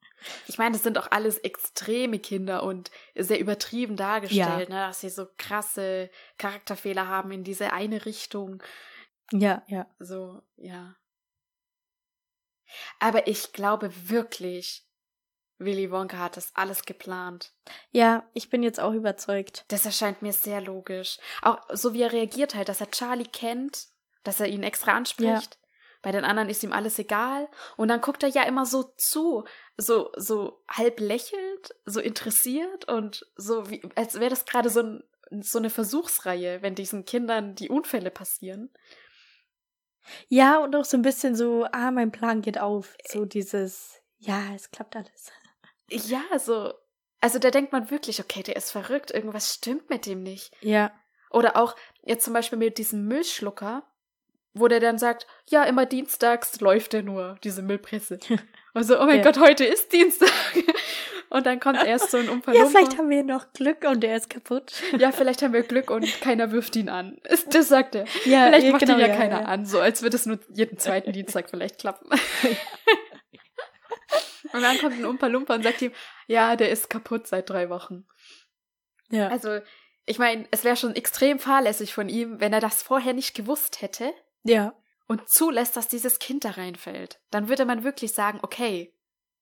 Ich 0.48 0.58
meine, 0.58 0.74
das 0.74 0.82
sind 0.82 0.98
auch 0.98 1.10
alles 1.10 1.38
extreme 1.38 2.18
Kinder 2.18 2.62
und 2.62 2.90
sehr 3.14 3.40
übertrieben 3.40 3.96
dargestellt, 3.96 4.68
ne, 4.68 4.86
dass 4.88 5.00
sie 5.00 5.08
so 5.08 5.26
krasse 5.38 6.10
Charakterfehler 6.36 7.08
haben 7.08 7.30
in 7.30 7.42
diese 7.42 7.72
eine 7.72 8.04
Richtung. 8.04 8.62
Ja, 9.32 9.62
ja. 9.66 9.86
So, 9.98 10.42
ja. 10.56 10.94
Aber 12.98 13.26
ich 13.26 13.54
glaube 13.54 13.90
wirklich, 14.10 14.86
Willy 15.58 15.90
Wonka 15.90 16.18
hat 16.18 16.36
das 16.36 16.54
alles 16.54 16.84
geplant. 16.84 17.52
Ja, 17.90 18.28
ich 18.32 18.50
bin 18.50 18.62
jetzt 18.62 18.80
auch 18.80 18.92
überzeugt. 18.92 19.64
Das 19.68 19.84
erscheint 19.84 20.22
mir 20.22 20.32
sehr 20.32 20.60
logisch. 20.60 21.18
Auch 21.42 21.58
so 21.72 21.92
wie 21.92 22.02
er 22.02 22.12
reagiert 22.12 22.54
halt, 22.54 22.68
dass 22.68 22.80
er 22.80 22.90
Charlie 22.90 23.24
kennt, 23.24 23.88
dass 24.22 24.40
er 24.40 24.48
ihn 24.48 24.62
extra 24.62 24.92
anspricht. 24.92 25.59
Bei 26.02 26.12
den 26.12 26.24
anderen 26.24 26.48
ist 26.48 26.62
ihm 26.62 26.72
alles 26.72 26.98
egal. 26.98 27.48
Und 27.76 27.88
dann 27.88 28.00
guckt 28.00 28.22
er 28.22 28.28
ja 28.30 28.44
immer 28.44 28.64
so 28.64 28.94
zu, 28.96 29.44
so, 29.76 30.10
so 30.16 30.62
halb 30.68 31.00
lächelnd, 31.00 31.74
so 31.84 32.00
interessiert 32.00 32.88
und 32.88 33.26
so 33.36 33.68
wie, 33.70 33.82
als 33.96 34.18
wäre 34.18 34.30
das 34.30 34.44
gerade 34.44 34.70
so, 34.70 34.80
ein, 34.80 35.02
so 35.40 35.58
eine 35.58 35.70
Versuchsreihe, 35.70 36.62
wenn 36.62 36.74
diesen 36.74 37.04
Kindern 37.04 37.54
die 37.54 37.68
Unfälle 37.68 38.10
passieren. 38.10 38.70
Ja, 40.28 40.58
und 40.58 40.74
auch 40.74 40.84
so 40.84 40.96
ein 40.96 41.02
bisschen 41.02 41.34
so, 41.34 41.66
ah, 41.72 41.90
mein 41.90 42.12
Plan 42.12 42.40
geht 42.40 42.58
auf. 42.58 42.96
So 43.06 43.24
dieses, 43.24 44.00
ja, 44.18 44.54
es 44.54 44.70
klappt 44.70 44.96
alles. 44.96 45.30
Ja, 45.88 46.22
so. 46.38 46.72
Also 47.20 47.38
da 47.38 47.50
denkt 47.50 47.72
man 47.72 47.90
wirklich, 47.90 48.20
okay, 48.20 48.42
der 48.42 48.56
ist 48.56 48.70
verrückt, 48.70 49.10
irgendwas 49.10 49.52
stimmt 49.52 49.90
mit 49.90 50.06
dem 50.06 50.22
nicht. 50.22 50.54
Ja. 50.62 50.90
Oder 51.30 51.56
auch 51.56 51.76
jetzt 52.02 52.24
zum 52.24 52.32
Beispiel 52.32 52.58
mit 52.58 52.78
diesem 52.78 53.06
Müllschlucker, 53.06 53.82
wo 54.52 54.68
der 54.68 54.80
dann 54.80 54.98
sagt, 54.98 55.26
ja, 55.48 55.64
immer 55.64 55.86
dienstags 55.86 56.60
läuft 56.60 56.92
der 56.92 57.02
nur, 57.02 57.36
diese 57.44 57.62
Müllpresse. 57.62 58.18
Und 58.74 58.82
so, 58.84 59.00
oh 59.00 59.04
mein 59.06 59.18
Ja. 59.18 59.24
Gott, 59.24 59.38
heute 59.38 59.64
ist 59.64 59.92
Dienstag. 59.92 60.30
Und 61.32 61.46
dann 61.46 61.60
kommt 61.60 61.84
erst 61.84 62.10
so 62.10 62.16
ein 62.16 62.28
Umpa 62.28 62.52
Ja, 62.52 62.66
vielleicht 62.66 62.98
haben 62.98 63.08
wir 63.08 63.22
noch 63.22 63.52
Glück 63.52 63.84
und 63.84 64.00
der 64.00 64.16
ist 64.16 64.30
kaputt. 64.30 64.72
ja, 64.98 65.12
vielleicht 65.12 65.42
haben 65.42 65.52
wir 65.52 65.62
Glück 65.62 65.88
und 65.88 66.04
keiner 66.20 66.50
wirft 66.50 66.74
ihn 66.74 66.88
an. 66.88 67.18
Das 67.50 67.68
sagt 67.68 67.94
er. 67.94 68.04
Ja, 68.24 68.46
Vielleicht 68.46 68.66
ja, 68.66 68.72
macht 68.72 68.80
genau, 68.80 68.94
ihn 68.94 69.00
ja, 69.00 69.06
ja, 69.06 69.16
keiner 69.16 69.46
an, 69.46 69.64
so 69.64 69.78
als 69.78 70.02
würde 70.02 70.16
es 70.16 70.26
nur 70.26 70.40
jeden 70.48 70.76
zweiten 70.78 71.12
Dienstag 71.12 71.48
vielleicht 71.48 71.78
klappen. 71.78 72.10
und 74.52 74.60
dann 74.60 74.76
kommt 74.78 74.98
ein 74.98 75.04
Umpa 75.04 75.28
Lumpa 75.28 75.54
und 75.54 75.62
sagt 75.62 75.82
ihm, 75.82 75.92
ja, 76.26 76.56
der 76.56 76.70
ist 76.70 76.90
kaputt 76.90 77.28
seit 77.28 77.48
drei 77.48 77.70
Wochen. 77.70 78.08
Ja. 79.10 79.28
Also, 79.28 79.60
ich 80.06 80.18
meine, 80.18 80.48
es 80.50 80.64
wäre 80.64 80.74
schon 80.74 80.96
extrem 80.96 81.38
fahrlässig 81.38 81.94
von 81.94 82.08
ihm, 82.08 82.40
wenn 82.40 82.52
er 82.52 82.60
das 82.60 82.82
vorher 82.82 83.12
nicht 83.12 83.36
gewusst 83.36 83.82
hätte 83.82 84.12
ja. 84.42 84.74
und 85.06 85.28
zulässt, 85.30 85.76
dass 85.76 85.88
dieses 85.88 86.18
Kind 86.18 86.44
da 86.44 86.50
reinfällt. 86.50 87.20
Dann 87.30 87.48
würde 87.48 87.64
man 87.64 87.84
wirklich 87.84 88.12
sagen, 88.12 88.40
okay, 88.42 88.94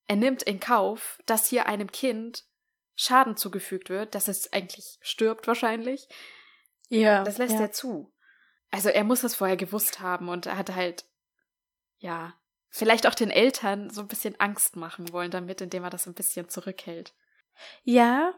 er 0.07 0.17
nimmt 0.17 0.43
in 0.43 0.61
Kauf, 0.61 1.19
dass 1.27 1.49
hier 1.49 1.67
einem 1.67 1.93
Kind 1.93 2.45
Schaden 2.95 3.37
zugefügt 3.37 3.91
wird, 3.91 4.15
dass 4.15 4.27
es 4.27 4.53
eigentlich 4.53 4.99
stirbt 5.03 5.47
wahrscheinlich. 5.47 6.09
Ja. 6.89 7.23
Das 7.23 7.39
lässt 7.39 7.55
ja. 7.55 7.61
er 7.61 7.73
zu. 7.73 8.13
Also 8.71 8.89
er 8.89 9.05
muss 9.05 9.21
das 9.21 9.37
vorher 9.37 9.57
gewusst 9.57 10.01
haben 10.01 10.29
und 10.29 10.47
er 10.47 10.57
hat 10.57 10.75
halt, 10.75 11.05
ja, 11.99 12.35
vielleicht 12.69 13.07
auch 13.07 13.15
den 13.15 13.31
Eltern 13.31 13.91
so 13.91 14.01
ein 14.01 14.09
bisschen 14.09 14.39
Angst 14.41 14.77
machen 14.77 15.13
wollen 15.13 15.31
damit, 15.31 15.61
indem 15.61 15.85
er 15.85 15.91
das 15.91 16.07
ein 16.07 16.15
bisschen 16.15 16.49
zurückhält. 16.49 17.15
Ja, 17.85 18.35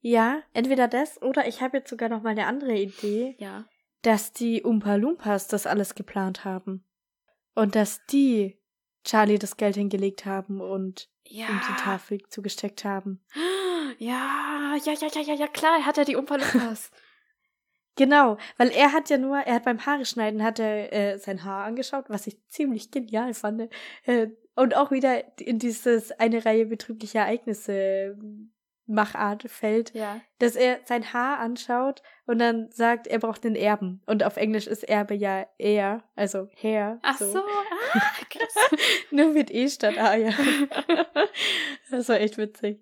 ja, 0.00 0.42
entweder 0.52 0.88
das 0.88 1.22
oder 1.22 1.46
ich 1.46 1.62
habe 1.62 1.78
jetzt 1.78 1.90
sogar 1.90 2.08
noch 2.08 2.22
mal 2.22 2.30
eine 2.30 2.46
andere 2.46 2.74
Idee, 2.74 3.36
Ja. 3.38 3.64
Dass 4.02 4.32
die 4.32 4.62
Umpa 4.62 4.96
Lumpas 4.96 5.48
das 5.48 5.66
alles 5.66 5.94
geplant 5.94 6.44
haben. 6.44 6.84
Und 7.54 7.74
dass 7.74 8.04
die 8.06 8.58
Charlie 9.04 9.38
das 9.38 9.56
Geld 9.56 9.76
hingelegt 9.76 10.24
haben 10.26 10.60
und 10.60 11.08
Ja. 11.26 11.48
ihm 11.48 11.60
die 11.68 11.82
Tafel 11.82 12.20
zugesteckt 12.28 12.84
haben. 12.84 13.20
Ja, 13.98 14.74
ja, 14.84 14.92
ja, 14.94 15.08
ja, 15.14 15.20
ja, 15.20 15.34
ja, 15.34 15.46
klar, 15.48 15.76
er 15.78 15.86
hat 15.86 15.98
ja 15.98 16.04
die 16.04 16.16
Umpa 16.16 16.36
Lumpas. 16.36 16.90
Genau, 17.94 18.38
weil 18.56 18.70
er 18.70 18.92
hat 18.94 19.10
ja 19.10 19.18
nur, 19.18 19.36
er 19.36 19.56
hat 19.56 19.64
beim 19.64 19.84
Haare 19.84 20.06
schneiden, 20.06 20.42
hat 20.42 20.58
er 20.58 20.92
äh, 20.94 21.18
sein 21.18 21.44
Haar 21.44 21.64
angeschaut, 21.66 22.06
was 22.08 22.26
ich 22.26 22.38
ziemlich 22.48 22.90
genial 22.90 23.34
fand. 23.34 23.70
Äh, 24.04 24.28
und 24.54 24.74
auch 24.74 24.90
wieder 24.90 25.38
in 25.38 25.58
dieses 25.58 26.10
eine 26.12 26.42
Reihe 26.42 26.64
betrüblicher 26.64 27.20
Ereignisse 27.20 28.16
Machart 28.92 29.44
fällt, 29.50 29.92
ja. 29.94 30.20
dass 30.38 30.54
er 30.56 30.80
sein 30.84 31.12
Haar 31.12 31.38
anschaut 31.40 32.02
und 32.26 32.38
dann 32.38 32.70
sagt, 32.70 33.06
er 33.06 33.18
braucht 33.18 33.44
einen 33.44 33.56
Erben. 33.56 34.02
Und 34.06 34.22
auf 34.24 34.36
Englisch 34.36 34.66
ist 34.66 34.82
Erbe 34.88 35.14
ja 35.14 35.46
er, 35.58 36.02
also 36.14 36.48
Herr. 36.54 36.98
Ach 37.02 37.18
so, 37.18 37.38
ah, 37.38 38.00
krass. 38.30 38.80
Nur 39.10 39.32
mit 39.32 39.50
E 39.50 39.68
statt 39.68 39.98
A, 39.98 40.14
ja. 40.14 40.30
das 41.90 42.08
war 42.08 42.20
echt 42.20 42.38
witzig. 42.38 42.80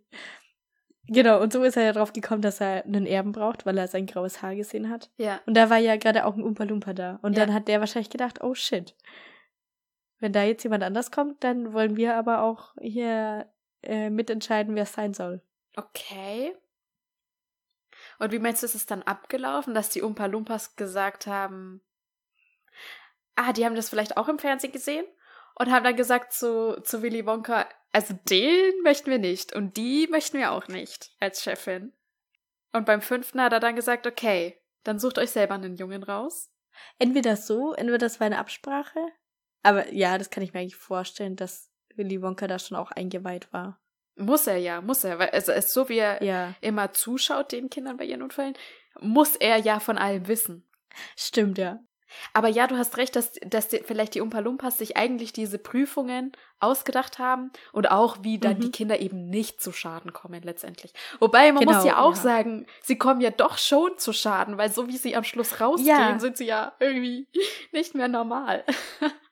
Genau, 1.13 1.41
und 1.43 1.53
so 1.53 1.63
ist 1.65 1.77
er 1.77 1.83
ja 1.83 1.93
drauf 1.93 2.13
gekommen, 2.13 2.41
dass 2.43 2.61
er 2.61 2.85
einen 2.85 3.05
Erben 3.07 3.33
braucht, 3.33 3.67
weil 3.67 3.77
er 3.79 3.89
sein 3.89 4.07
graues 4.07 4.43
Haar 4.43 4.55
gesehen 4.55 4.91
hat. 4.91 5.11
ja. 5.17 5.41
Und 5.47 5.57
da 5.57 5.69
war 5.69 5.79
ja 5.79 5.97
gerade 5.97 6.25
auch 6.25 6.37
ein 6.37 6.43
Umpa 6.43 6.65
Lumpa 6.65 6.93
da. 6.93 7.19
Und 7.23 7.37
Ja. 7.37 7.45
dann 7.45 7.55
hat 7.55 7.67
der 7.67 7.81
wahrscheinlich 7.81 8.11
gedacht, 8.11 8.43
oh 8.45 8.55
shit. 8.55 8.95
Wenn 10.21 10.33
da 10.33 10.43
jetzt 10.45 10.63
jemand 10.63 10.85
anders 10.85 11.11
kommt, 11.11 11.43
dann 11.43 11.73
wollen 11.73 11.97
wir 11.97 12.15
aber 12.15 12.43
auch 12.43 12.75
hier 12.81 13.47
äh, 13.83 14.11
mitentscheiden, 14.11 14.75
wer 14.75 14.83
es 14.85 14.93
sein 14.93 15.15
soll. 15.15 15.41
Okay. 15.77 16.57
Und 18.19 18.33
wie 18.33 18.39
meinst 18.39 18.63
du, 18.63 18.67
ist 18.67 18.75
es 18.75 18.87
dann 18.87 19.03
abgelaufen, 19.03 19.75
dass 19.75 19.89
die 19.89 20.03
Umpa 20.03 20.27
Lumpas 20.27 20.77
gesagt 20.77 21.27
haben, 21.27 21.83
ah, 23.37 23.53
die 23.53 23.65
haben 23.65 23.75
das 23.75 23.89
vielleicht 23.89 24.17
auch 24.17 24.29
im 24.29 24.39
Fernsehen 24.39 24.73
gesehen 24.73 25.07
und 25.55 25.71
haben 25.71 25.85
dann 25.85 25.97
gesagt 25.97 26.33
zu, 26.33 26.81
zu 26.83 27.03
Willy 27.03 27.27
Wonka, 27.27 27.69
also 27.93 28.15
den 28.29 28.83
möchten 28.83 29.11
wir 29.11 29.19
nicht 29.19 29.55
und 29.55 29.77
die 29.77 30.07
möchten 30.09 30.39
wir 30.39 30.53
auch 30.53 30.69
nicht 30.69 31.11
als 31.21 31.43
Chefin. 31.43 31.93
Und 32.73 32.87
beim 32.87 33.03
fünften 33.03 33.41
hat 33.41 33.53
er 33.53 33.61
dann 33.61 33.77
gesagt, 33.77 34.07
okay, 34.07 34.61
dann 34.85 34.99
sucht 34.99 35.19
euch 35.19 35.31
selber 35.31 35.55
einen 35.55 35.77
Jungen 35.77 36.03
raus. 36.03 36.51
Entweder 36.99 37.37
so, 37.37 37.73
entweder 37.73 37.99
das 37.99 38.21
war 38.21 38.27
eine 38.27 38.39
Absprache. 38.39 39.01
Aber 39.63 39.93
ja, 39.93 40.17
das 40.17 40.31
kann 40.31 40.43
ich 40.43 40.53
mir 40.53 40.61
eigentlich 40.61 40.77
vorstellen, 40.77 41.37
dass 41.37 41.71
Willy 41.97 42.23
Wonka 42.23 42.47
da 42.47 42.59
schon 42.59 42.77
auch 42.77 42.91
eingeweiht 42.93 43.53
war. 43.53 43.80
Muss 44.21 44.47
er 44.47 44.57
ja, 44.59 44.81
muss 44.81 45.03
er, 45.05 45.19
weil 45.19 45.31
also 45.31 45.53
es 45.53 45.67
ist 45.67 45.75
so, 45.75 45.89
wie 45.89 45.99
er 45.99 46.23
Ja, 46.23 46.55
immer 46.61 46.93
zuschaut 46.93 47.53
den 47.53 47.71
Kindern 47.71 47.97
bei 47.97 48.05
ihren 48.05 48.23
Unfällen, 48.23 48.55
muss 49.01 49.35
er 49.37 49.57
ja 49.57 49.81
von 49.81 49.99
allem 49.99 50.29
wissen. 50.29 50.69
stimmt, 51.17 51.59
ja. 51.59 51.81
Aber 52.33 52.49
ja, 52.49 52.67
du 52.67 52.77
hast 52.77 52.97
recht, 52.97 53.15
dass, 53.15 53.31
dass 53.47 53.69
die, 53.69 53.79
vielleicht 53.85 54.17
die 54.17 54.21
Umpa 54.21 54.41
Lumpas 54.41 54.79
sich 54.79 54.97
eigentlich 54.97 55.33
diese 55.33 55.59
Prüfungen 55.59 56.33
ausgedacht 56.59 57.21
haben 57.21 57.53
und 57.73 57.89
auch, 57.89 58.19
wie 58.23 58.41
dann 58.41 58.57
Mhm. 58.57 58.61
die 58.63 58.71
Kinder 58.73 58.99
eben 58.99 59.29
nicht 59.31 59.63
zu 59.63 59.71
Schaden 59.73 60.13
kommen 60.13 60.43
letztendlich. 60.43 60.93
Wobei, 61.21 61.53
man 61.53 61.65
Genau, 61.65 61.77
muss 61.77 61.85
ja 61.87 62.01
auch 62.03 62.17
ja. 62.17 62.21
sagen, 62.21 62.67
sie 62.83 62.99
kommen 62.99 63.21
ja 63.21 63.31
doch 63.31 63.59
schon 63.59 63.97
zu 63.97 64.13
Schaden, 64.13 64.59
weil 64.59 64.73
so 64.73 64.89
wie 64.89 64.97
sie 64.97 65.15
am 65.15 65.23
Schluss 65.23 65.61
rausgehen, 65.61 65.87
Ja. 65.87 66.19
sind 66.19 66.37
sie 66.37 66.47
ja 66.47 66.73
irgendwie 66.81 67.29
nicht 67.73 67.95
mehr 67.95 68.09
normal. 68.09 68.65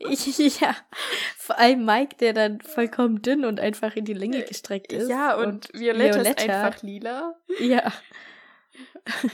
ja. 0.60 0.76
Vor 1.36 1.58
allem 1.58 1.84
Mike, 1.84 2.16
der 2.16 2.32
dann 2.32 2.60
vollkommen 2.60 3.22
dünn 3.22 3.44
und 3.44 3.60
einfach 3.60 3.96
in 3.96 4.04
die 4.04 4.14
Länge 4.14 4.42
gestreckt 4.42 4.92
ist. 4.92 5.08
ja, 5.08 5.36
und, 5.36 5.72
Violetta, 5.72 6.20
ist 6.20 6.24
Violetta. 6.24 6.66
einfach 6.66 6.82
lila. 6.82 7.34
Ja. 7.58 7.92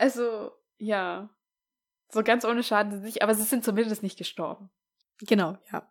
Also, 0.00 0.52
ja. 0.78 1.28
So 2.10 2.22
ganz 2.22 2.44
ohne 2.44 2.62
Schaden 2.62 2.92
sind 2.92 3.00
sie 3.00 3.06
nicht, 3.06 3.22
aber 3.22 3.34
sie 3.34 3.42
sind 3.42 3.64
zumindest 3.64 4.02
nicht 4.04 4.16
gestorben. 4.16 4.70
Genau, 5.20 5.58
ja. 5.72 5.86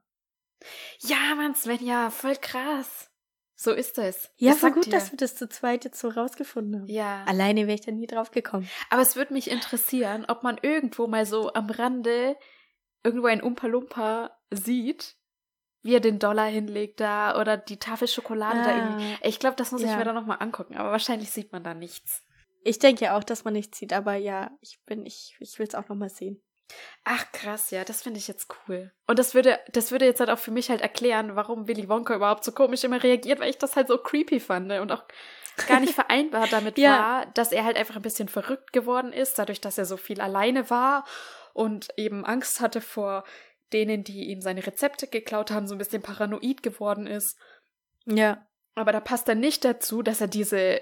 Ja, 0.99 1.35
Mann, 1.35 1.55
Svenja, 1.55 2.09
voll 2.09 2.37
krass. 2.37 3.11
So 3.59 3.71
ist 3.73 3.97
es. 3.97 4.31
Ja, 4.37 4.53
sag 4.53 4.75
gut, 4.75 4.85
dir. 4.85 4.91
dass 4.91 5.11
wir 5.11 5.17
das 5.17 5.35
zu 5.35 5.49
zweit 5.49 5.83
jetzt 5.83 5.99
so 5.99 6.09
rausgefunden 6.09 6.81
haben. 6.81 6.87
Ja. 6.87 7.23
Alleine 7.25 7.61
wäre 7.61 7.73
ich 7.73 7.81
da 7.81 7.91
nie 7.91 8.07
drauf 8.07 8.31
gekommen. 8.31 8.69
Aber 8.89 9.01
es 9.01 9.15
würde 9.15 9.33
mich 9.33 9.49
interessieren, 9.49 10.25
ob 10.27 10.43
man 10.43 10.59
irgendwo 10.61 11.07
mal 11.07 11.25
so 11.25 11.51
am 11.53 11.69
Rande 11.69 12.37
irgendwo 13.03 13.27
ein 13.27 13.41
Umpa 13.41 13.67
Lumpa 13.67 14.31
sieht, 14.51 15.15
wie 15.83 15.95
er 15.95 15.99
den 15.99 16.19
Dollar 16.19 16.45
hinlegt 16.47 16.99
da 16.99 17.39
oder 17.39 17.55
die 17.57 17.77
Tafel 17.77 18.07
Schokolade 18.07 18.61
da 18.63 18.73
irgendwie. 18.73 19.17
Ich 19.21 19.39
glaube, 19.39 19.55
das 19.55 19.71
muss 19.71 19.81
ich 19.81 19.87
Ah, 19.87 19.91
ja. 19.91 19.97
mir 19.99 20.05
dann 20.05 20.15
nochmal 20.15 20.37
angucken, 20.41 20.75
aber 20.75 20.91
wahrscheinlich 20.91 21.31
sieht 21.31 21.51
man 21.51 21.63
da 21.63 21.73
nichts. 21.73 22.23
Ich 22.63 22.79
denke 22.79 23.05
ja 23.05 23.17
auch, 23.17 23.23
dass 23.23 23.45
man 23.45 23.53
nichts 23.53 23.77
sieht, 23.77 23.93
aber 23.93 24.15
ja, 24.15 24.51
ich 24.61 24.79
bin, 24.85 25.05
ich, 25.05 25.35
ich 25.39 25.57
will 25.59 25.67
es 25.67 25.75
auch 25.75 25.87
nochmal 25.87 26.09
sehen. 26.09 26.41
Ach 27.05 27.31
krass, 27.31 27.71
ja, 27.71 27.85
das 27.85 28.01
finde 28.01 28.19
ich 28.19 28.27
jetzt 28.27 28.47
cool. 28.67 28.91
Und 29.07 29.19
das 29.19 29.33
würde, 29.33 29.57
das 29.71 29.91
würde 29.91 30.05
jetzt 30.05 30.19
halt 30.19 30.29
auch 30.29 30.37
für 30.39 30.51
mich 30.51 30.69
halt 30.69 30.81
erklären, 30.81 31.37
warum 31.37 31.67
Willy 31.69 31.87
Wonka 31.87 32.13
überhaupt 32.15 32.43
so 32.43 32.51
komisch 32.51 32.83
immer 32.83 33.01
reagiert, 33.01 33.39
weil 33.39 33.49
ich 33.49 33.57
das 33.57 33.77
halt 33.77 33.87
so 33.87 33.97
creepy 33.97 34.41
fand 34.41 34.69
und 34.73 34.91
auch 34.91 35.05
gar 35.67 35.79
nicht 35.79 35.93
vereinbar 35.95 36.47
damit 36.47 36.77
Ja. 36.77 36.97
war, 36.99 37.25
dass 37.27 37.53
er 37.53 37.63
halt 37.63 37.77
einfach 37.77 37.95
ein 37.95 38.01
bisschen 38.01 38.27
verrückt 38.27 38.73
geworden 38.73 39.13
ist, 39.13 39.39
dadurch, 39.39 39.61
dass 39.61 39.77
er 39.77 39.85
so 39.85 39.95
viel 39.95 40.19
alleine 40.19 40.69
war 40.69 41.05
und 41.57 41.89
eben 41.97 42.23
Angst 42.25 42.61
hatte 42.61 42.81
vor 42.81 43.23
denen, 43.73 44.03
die 44.03 44.25
ihm 44.29 44.41
seine 44.41 44.65
Rezepte 44.65 45.07
geklaut 45.07 45.51
haben, 45.51 45.67
so 45.67 45.75
ein 45.75 45.79
bisschen 45.79 46.01
paranoid 46.01 46.63
geworden 46.63 47.07
ist. 47.07 47.37
Ja. 48.05 48.47
Aber 48.75 48.91
da 48.91 48.99
passt 48.99 49.27
dann 49.27 49.39
nicht 49.39 49.65
dazu, 49.65 50.01
dass 50.03 50.21
er 50.21 50.27
diese 50.27 50.79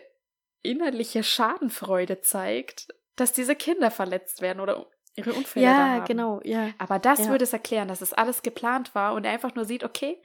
innerliche 0.62 1.24
Schadenfreude 1.24 2.22
zeigt, 2.22 2.88
dass 3.16 3.32
diese 3.32 3.56
Kinder 3.56 3.90
verletzt 3.90 4.42
werden 4.42 4.60
oder 4.60 4.86
ihre 5.16 5.34
Unfälle 5.34 5.66
Ja, 5.66 5.78
haben. 5.78 6.06
genau, 6.06 6.42
ja. 6.44 6.72
Aber 6.78 7.00
das 7.00 7.20
Ja. 7.20 7.28
würde 7.30 7.46
es 7.46 7.54
erklären, 7.54 7.88
dass 7.88 8.02
es 8.02 8.12
alles 8.14 8.42
geplant 8.44 8.94
war 8.94 9.14
und 9.14 9.24
er 9.24 9.32
einfach 9.32 9.56
nur 9.56 9.66
sieht, 9.66 9.84
okay, 9.86 10.22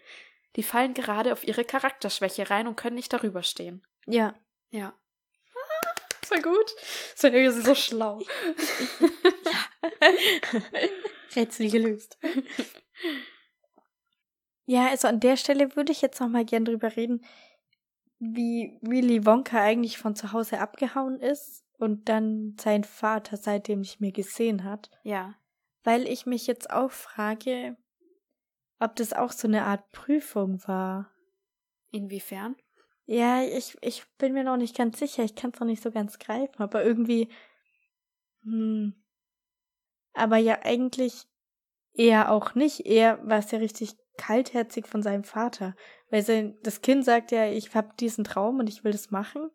die 0.57 0.65
fallen 0.65 0.95
gerade 0.95 1.33
auf 1.33 1.47
ihre 1.47 1.65
Charakterschwäche 1.65 2.51
rein 2.51 2.67
und 2.67 2.77
können 2.77 2.97
nicht 2.97 3.13
darüber 3.13 3.43
stehen. 3.45 3.87
Ja. 4.07 4.35
Ja. 4.71 4.93
Voll 6.27 6.43
gut. 6.43 6.75
Svenja, 7.17 7.41
wir 7.41 7.53
sind 7.53 7.65
so 7.67 7.75
schlau. 7.77 8.21
Rätsel 11.37 11.71
gelöst. 11.71 12.19
Ja, 14.67 14.89
also 14.89 15.09
an 15.09 15.21
der 15.21 15.37
Stelle 15.37 15.75
würde 15.75 15.91
ich 15.91 16.01
jetzt 16.01 16.21
noch 16.21 16.29
mal 16.29 16.45
gern 16.45 16.65
drüber 16.65 16.95
reden, 16.97 17.25
wie 18.21 18.79
Willy 18.83 19.27
Wonka 19.27 19.61
eigentlich 19.61 19.99
von 19.99 20.15
zu 20.15 20.33
Hause 20.33 20.61
abgehauen 20.61 21.19
ist 21.19 21.65
und 21.79 22.09
dann 22.09 22.55
sein 22.61 22.85
Vater 22.85 23.37
seitdem 23.37 23.81
nicht 23.81 24.01
mehr 24.01 24.13
gesehen 24.13 24.63
hat. 24.63 24.91
Ja. 25.03 25.35
Weil 25.83 26.07
ich 26.07 26.27
mich 26.27 26.47
jetzt 26.47 26.71
auch 26.71 26.91
frage, 26.91 27.77
ob 28.79 28.95
das 28.97 29.13
auch 29.13 29.33
so 29.33 29.49
eine 29.49 29.65
Art 29.65 29.91
Prüfung 29.91 30.63
war. 30.67 31.11
Inwiefern? 31.91 32.55
Ja, 33.07 33.43
ich, 33.43 33.77
ich 33.81 34.05
bin 34.19 34.35
mir 34.35 34.45
noch 34.45 34.57
nicht 34.57 34.77
ganz 34.77 34.99
sicher. 34.99 35.25
Ich 35.25 35.35
kann 35.35 35.51
es 35.53 35.59
noch 35.59 35.67
nicht 35.67 35.83
so 35.83 35.91
ganz 35.91 36.19
greifen, 36.19 36.63
aber 36.63 36.85
irgendwie. 36.85 37.29
Hm. 38.43 39.00
Aber 40.13 40.37
ja, 40.37 40.61
eigentlich 40.63 41.27
eher 41.95 42.31
auch 42.31 42.55
nicht. 42.55 42.87
Eher 42.87 43.27
war 43.27 43.39
es 43.39 43.51
ja 43.51 43.59
richtig 43.59 43.95
kaltherzig 44.17 44.87
von 44.87 45.03
seinem 45.03 45.25
Vater. 45.25 45.75
Weil 46.11 46.23
sein, 46.23 46.59
das 46.63 46.83
Kind 46.83 47.05
sagt 47.05 47.33
ja, 47.33 47.47
ich 47.47 47.75
habe 47.75 47.95
diesen 47.99 48.25
Traum 48.25 48.59
und 48.59 48.69
ich 48.69 48.85
will 48.85 48.93
das 48.93 49.11
machen. 49.11 49.51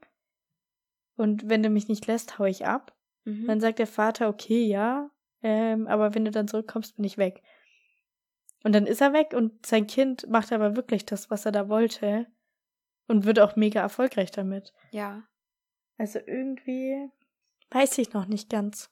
Und 1.17 1.49
wenn 1.49 1.63
du 1.63 1.69
mich 1.69 1.87
nicht 1.87 2.07
lässt, 2.07 2.39
hau 2.39 2.45
ich 2.45 2.65
ab. 2.65 2.95
Mhm. 3.23 3.47
Dann 3.47 3.59
sagt 3.59 3.79
der 3.79 3.87
Vater, 3.87 4.27
okay, 4.27 4.65
ja, 4.65 5.09
ähm, 5.41 5.87
aber 5.87 6.15
wenn 6.15 6.25
du 6.25 6.31
dann 6.31 6.47
zurückkommst, 6.47 6.95
bin 6.95 7.05
ich 7.05 7.17
weg. 7.17 7.41
Und 8.63 8.73
dann 8.73 8.87
ist 8.87 9.01
er 9.01 9.13
weg 9.13 9.33
und 9.35 9.65
sein 9.65 9.85
Kind 9.85 10.27
macht 10.27 10.51
aber 10.51 10.75
wirklich 10.75 11.05
das, 11.05 11.29
was 11.29 11.45
er 11.45 11.51
da 11.51 11.69
wollte. 11.69 12.27
Und 13.07 13.25
wird 13.25 13.39
auch 13.39 13.55
mega 13.55 13.81
erfolgreich 13.81 14.31
damit. 14.31 14.73
Ja. 14.89 15.23
Also 15.97 16.17
irgendwie 16.17 17.11
weiß 17.69 17.99
ich 17.99 18.13
noch 18.13 18.25
nicht 18.25 18.49
ganz, 18.49 18.89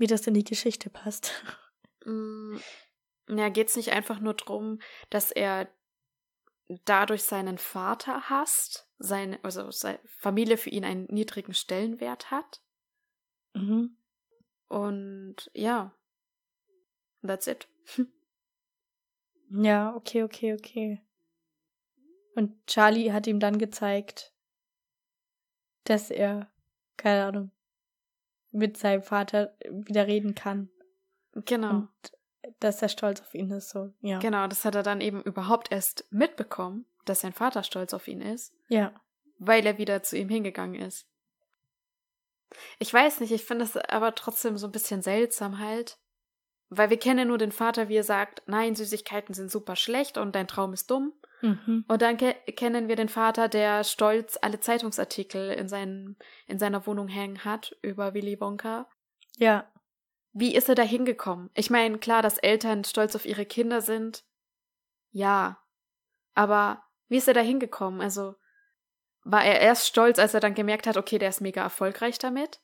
wie 0.00 0.06
das 0.06 0.26
in 0.26 0.34
die 0.34 0.44
Geschichte 0.44 0.90
passt. 0.90 1.32
Mm, 2.04 2.56
Ja, 3.28 3.48
geht's 3.50 3.76
nicht 3.76 3.92
einfach 3.92 4.18
nur 4.18 4.34
drum, 4.34 4.80
dass 5.10 5.30
er 5.30 5.68
dadurch 6.84 7.22
seinen 7.22 7.58
Vater 7.58 8.30
hasst, 8.30 8.88
seine, 8.98 9.38
also 9.44 9.70
seine 9.70 10.00
Familie 10.06 10.56
für 10.56 10.70
ihn 10.70 10.84
einen 10.84 11.04
niedrigen 11.06 11.54
Stellenwert 11.54 12.30
hat? 12.30 12.62
Mhm. 13.54 13.96
Und 14.68 15.50
ja, 15.54 15.94
that's 17.22 17.46
it. 17.46 17.68
Ja, 19.52 19.96
okay, 19.96 20.22
okay, 20.22 20.54
okay. 20.54 21.02
Und 22.36 22.64
Charlie 22.68 23.10
hat 23.12 23.26
ihm 23.26 23.40
dann 23.40 23.58
gezeigt, 23.58 24.32
dass 25.82 26.08
er, 26.12 26.52
keine 26.96 27.24
Ahnung, 27.24 27.50
mit 28.52 28.76
seinem 28.76 29.02
Vater 29.02 29.54
wieder 29.70 30.06
reden 30.06 30.34
kann. 30.34 30.70
Genau. 31.34 31.70
Und 31.70 31.88
dass 32.58 32.82
er 32.82 32.88
stolz 32.88 33.20
auf 33.20 33.34
ihn 33.34 33.50
ist, 33.50 33.70
so, 33.70 33.92
ja. 34.00 34.18
Genau, 34.18 34.46
das 34.46 34.64
hat 34.64 34.74
er 34.74 34.82
dann 34.82 35.00
eben 35.00 35.22
überhaupt 35.22 35.70
erst 35.70 36.06
mitbekommen, 36.10 36.86
dass 37.04 37.20
sein 37.20 37.32
Vater 37.32 37.62
stolz 37.62 37.94
auf 37.94 38.08
ihn 38.08 38.20
ist, 38.20 38.52
Ja. 38.68 38.92
weil 39.38 39.64
er 39.66 39.78
wieder 39.78 40.02
zu 40.02 40.16
ihm 40.16 40.28
hingegangen 40.28 40.80
ist. 40.80 41.06
Ich 42.78 42.92
weiß 42.92 43.20
nicht, 43.20 43.30
ich 43.30 43.44
finde 43.44 43.64
es 43.64 43.76
aber 43.76 44.14
trotzdem 44.14 44.56
so 44.58 44.66
ein 44.66 44.72
bisschen 44.72 45.02
seltsam 45.02 45.58
halt, 45.60 45.98
weil 46.70 46.88
wir 46.88 46.98
kennen 46.98 47.28
nur 47.28 47.38
den 47.38 47.52
Vater, 47.52 47.88
wie 47.88 47.96
er 47.96 48.04
sagt, 48.04 48.42
nein, 48.46 48.76
Süßigkeiten 48.76 49.34
sind 49.34 49.50
super 49.50 49.74
schlecht 49.74 50.16
und 50.16 50.34
dein 50.34 50.46
Traum 50.46 50.72
ist 50.72 50.90
dumm. 50.90 51.12
Mhm. 51.42 51.84
Und 51.88 52.02
dann 52.02 52.16
ke 52.16 52.34
kennen 52.52 52.88
wir 52.88 52.96
den 52.96 53.08
Vater, 53.08 53.48
der 53.48 53.82
stolz 53.82 54.38
alle 54.40 54.60
Zeitungsartikel 54.60 55.50
in, 55.50 55.68
seinen, 55.68 56.16
in 56.46 56.58
seiner 56.58 56.86
Wohnung 56.86 57.08
hängen 57.08 57.44
hat 57.44 57.76
über 57.82 58.14
Willy 58.14 58.40
Wonka. 58.40 58.88
Ja. 59.36 59.68
Wie 60.32 60.54
ist 60.54 60.68
er 60.68 60.76
da 60.76 60.82
hingekommen? 60.82 61.50
Ich 61.54 61.70
meine, 61.70 61.98
klar, 61.98 62.22
dass 62.22 62.38
Eltern 62.38 62.84
stolz 62.84 63.16
auf 63.16 63.26
ihre 63.26 63.46
Kinder 63.46 63.80
sind. 63.80 64.24
Ja. 65.10 65.58
Aber 66.34 66.84
wie 67.08 67.16
ist 67.16 67.26
er 67.26 67.34
da 67.34 67.40
hingekommen? 67.40 68.00
Also, 68.00 68.36
war 69.24 69.44
er 69.44 69.60
erst 69.60 69.88
stolz, 69.88 70.20
als 70.20 70.34
er 70.34 70.40
dann 70.40 70.54
gemerkt 70.54 70.86
hat, 70.86 70.96
okay, 70.96 71.18
der 71.18 71.30
ist 71.30 71.40
mega 71.40 71.62
erfolgreich 71.62 72.18
damit? 72.18 72.60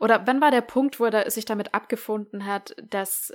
Oder 0.00 0.26
wann 0.26 0.40
war 0.40 0.50
der 0.50 0.60
Punkt, 0.60 1.00
wo 1.00 1.04
er 1.06 1.30
sich 1.30 1.44
damit 1.44 1.74
abgefunden 1.74 2.46
hat, 2.46 2.74
dass 2.82 3.32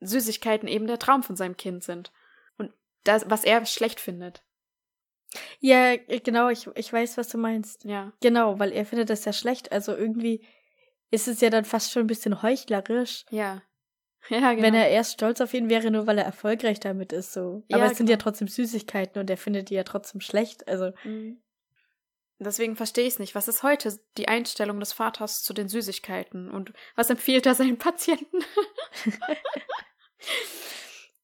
Süßigkeiten 0.00 0.68
eben 0.68 0.86
der 0.86 0.98
Traum 0.98 1.22
von 1.22 1.36
seinem 1.36 1.56
Kind 1.56 1.84
sind? 1.84 2.12
Und 2.58 2.72
das, 3.04 3.28
was 3.30 3.44
er 3.44 3.64
schlecht 3.66 4.00
findet? 4.00 4.42
Ja, 5.60 5.96
genau, 5.96 6.48
ich, 6.50 6.68
ich 6.74 6.92
weiß, 6.92 7.16
was 7.16 7.28
du 7.28 7.38
meinst. 7.38 7.84
Ja. 7.84 8.12
Genau, 8.20 8.58
weil 8.58 8.72
er 8.72 8.84
findet 8.84 9.08
das 9.10 9.24
ja 9.24 9.32
schlecht. 9.32 9.72
Also 9.72 9.96
irgendwie 9.96 10.44
ist 11.10 11.28
es 11.28 11.40
ja 11.40 11.50
dann 11.50 11.64
fast 11.64 11.92
schon 11.92 12.04
ein 12.04 12.08
bisschen 12.08 12.42
heuchlerisch, 12.42 13.24
Ja. 13.30 13.62
Ja, 14.28 14.52
genau. 14.52 14.62
wenn 14.62 14.74
er 14.74 14.88
erst 14.88 15.14
stolz 15.14 15.40
auf 15.40 15.52
ihn 15.52 15.68
wäre, 15.68 15.90
nur 15.90 16.06
weil 16.06 16.16
er 16.16 16.24
erfolgreich 16.24 16.78
damit 16.78 17.12
ist, 17.12 17.32
so. 17.32 17.64
Ja, 17.66 17.78
Aber 17.78 17.86
es 17.86 17.96
sind 17.98 18.08
ja 18.08 18.14
genau. 18.14 18.22
trotzdem 18.22 18.46
Süßigkeiten 18.46 19.18
und 19.20 19.28
er 19.28 19.36
findet 19.36 19.68
die 19.68 19.74
ja 19.74 19.82
trotzdem 19.82 20.20
schlecht. 20.20 20.68
Also, 20.68 20.92
Mhm. 21.02 21.42
Deswegen 22.44 22.76
verstehe 22.76 23.06
ich 23.06 23.14
es 23.14 23.18
nicht. 23.18 23.34
Was 23.34 23.48
ist 23.48 23.62
heute 23.62 23.98
die 24.16 24.28
Einstellung 24.28 24.80
des 24.80 24.92
Vaters 24.92 25.42
zu 25.42 25.52
den 25.52 25.68
Süßigkeiten? 25.68 26.50
Und 26.50 26.72
was 26.94 27.10
empfiehlt 27.10 27.46
er 27.46 27.54
seinen 27.54 27.78
Patienten? 27.78 28.44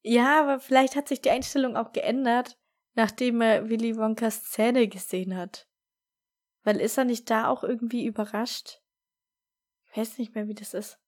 ja, 0.03 0.41
aber 0.41 0.61
vielleicht 0.61 0.97
hat 0.97 1.09
sich 1.09 1.21
die 1.21 1.31
Einstellung 1.31 1.77
auch 1.77 1.93
geändert, 1.93 2.59
nachdem 2.95 3.41
er 3.41 3.69
Willy 3.69 3.97
Wonkas 3.97 4.45
Zähne 4.45 4.89
gesehen 4.89 5.37
hat. 5.37 5.69
Weil 6.65 6.81
ist 6.81 6.99
er 6.99 7.05
nicht 7.05 7.31
da 7.31 7.49
auch 7.49 7.65
irgendwie 7.65 8.05
überrascht? 8.05 8.81
Ich 9.91 9.97
weiß 9.97 10.19
nicht 10.19 10.35
mehr, 10.35 10.49
wie 10.49 10.55
das 10.55 10.75
ist. 10.75 10.99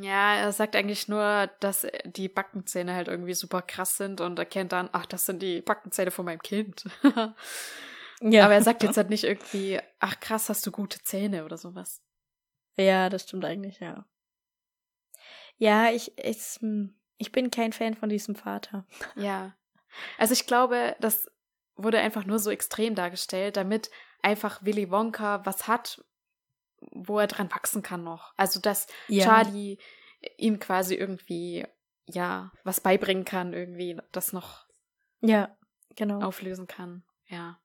Ja, 0.00 0.34
er 0.34 0.52
sagt 0.52 0.76
eigentlich 0.76 1.08
nur, 1.08 1.48
dass 1.60 1.86
die 2.04 2.28
Backenzähne 2.28 2.94
halt 2.94 3.08
irgendwie 3.08 3.34
super 3.34 3.62
krass 3.62 3.96
sind 3.96 4.20
und 4.20 4.38
erkennt 4.38 4.72
dann, 4.72 4.90
ach, 4.92 5.06
das 5.06 5.24
sind 5.24 5.40
die 5.40 5.62
Backenzähne 5.62 6.10
von 6.10 6.24
meinem 6.24 6.42
Kind. 6.42 6.84
Ja. 8.22 8.44
Aber 8.44 8.54
er 8.54 8.62
sagt 8.62 8.82
jetzt 8.82 8.96
halt 8.96 9.10
nicht 9.10 9.24
irgendwie, 9.24 9.80
ach 9.98 10.20
krass, 10.20 10.48
hast 10.48 10.64
du 10.66 10.70
gute 10.70 11.02
Zähne 11.02 11.44
oder 11.44 11.58
sowas. 11.58 12.02
Ja, 12.76 13.08
das 13.08 13.22
stimmt 13.24 13.44
eigentlich, 13.44 13.80
ja. 13.80 14.06
Ja, 15.56 15.90
ich, 15.90 16.16
ich, 16.18 16.38
hm, 16.60 16.94
ich 17.18 17.32
bin 17.32 17.50
kein 17.50 17.72
Fan 17.72 17.94
von 17.94 18.08
diesem 18.08 18.34
Vater. 18.34 18.86
Ja. 19.16 19.54
Also 20.18 20.32
ich 20.32 20.46
glaube, 20.46 20.96
das 21.00 21.30
wurde 21.76 21.98
einfach 21.98 22.24
nur 22.24 22.38
so 22.38 22.50
extrem 22.50 22.94
dargestellt, 22.94 23.56
damit 23.56 23.90
einfach 24.22 24.62
Willy 24.64 24.90
Wonka 24.90 25.44
was 25.44 25.66
hat, 25.68 26.04
wo 26.92 27.18
er 27.18 27.26
dran 27.26 27.50
wachsen 27.52 27.82
kann 27.82 28.02
noch. 28.04 28.32
Also 28.36 28.60
dass 28.60 28.86
Ja. 29.08 29.24
Charlie 29.24 29.78
ihm 30.38 30.58
quasi 30.58 30.94
irgendwie, 30.94 31.66
ja, 32.06 32.52
was 32.64 32.80
beibringen 32.80 33.24
kann, 33.24 33.52
irgendwie 33.52 33.98
das 34.12 34.32
noch 34.32 34.66
Ja, 35.20 35.56
genau. 35.96 36.20
auflösen 36.20 36.66
kann. 36.66 37.04
Ja. 37.26 37.60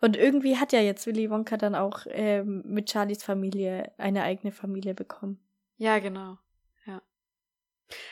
Und 0.00 0.16
irgendwie 0.16 0.56
hat 0.56 0.72
ja 0.72 0.80
jetzt 0.80 1.06
Willy 1.06 1.30
Wonka 1.30 1.56
dann 1.56 1.74
auch 1.74 2.06
ähm, 2.08 2.62
mit 2.66 2.90
Charlies 2.90 3.22
Familie 3.22 3.92
eine 3.98 4.22
eigene 4.22 4.52
Familie 4.52 4.94
bekommen. 4.94 5.38
Ja, 5.76 5.98
genau. 5.98 6.38
Ja. 6.86 7.02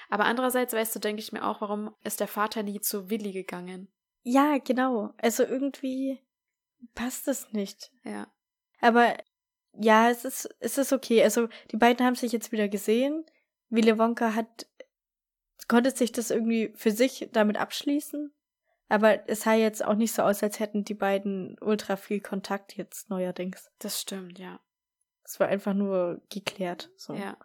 Aber 0.09 0.25
andererseits, 0.25 0.73
weißt 0.73 0.95
du, 0.95 1.01
denke 1.01 1.21
ich 1.21 1.33
mir 1.33 1.45
auch, 1.45 1.61
warum 1.61 1.95
ist 2.05 2.21
der 2.21 2.29
Vater 2.29 2.63
nie 2.63 2.81
zu 2.81 3.11
Willy 3.11 3.33
gegangen? 3.33 3.89
Ja, 4.23 4.59
genau. 4.59 5.13
Also 5.19 5.45
irgendwie 5.45 6.21
passt 6.95 7.29
es 7.29 7.53
nicht. 7.53 7.93
Ja. 8.05 8.27
Aber 8.81 9.17
ja, 9.73 10.11
es 10.11 10.25
ist, 10.25 10.49
es 10.61 10.79
ist 10.79 10.93
okay. 10.93 11.23
Also 11.23 11.49
die 11.71 11.77
beiden 11.77 12.05
haben 12.05 12.15
sich 12.15 12.33
jetzt 12.33 12.53
wieder 12.53 12.69
gesehen. 12.69 13.25
Willy 13.69 13.99
Wonka 13.99 14.35
hat, 14.35 14.67
konnte 15.69 15.91
sich 15.91 16.13
das 16.13 16.31
irgendwie 16.31 16.73
für 16.77 16.91
sich 16.91 17.29
damit 17.33 17.57
abschließen. 17.57 18.33
Aber 18.89 19.28
es 19.28 19.43
sah 19.43 19.55
jetzt 19.55 19.84
auch 19.84 19.95
nicht 19.95 20.12
so 20.12 20.22
aus, 20.22 20.43
als 20.43 20.61
hätten 20.61 20.84
die 20.84 20.95
beiden 20.95 21.57
ultra 21.61 21.97
viel 21.97 22.20
Kontakt 22.20 22.76
jetzt 22.76 23.11
neuerdings. 23.11 23.70
Das 23.78 24.01
stimmt, 24.01 24.39
ja. 24.39 24.61
Es 25.24 25.41
war 25.41 25.49
einfach 25.49 25.74
nur 25.74 26.22
geklärt. 26.30 26.91
So. 26.97 27.14
Ja. 27.14 27.37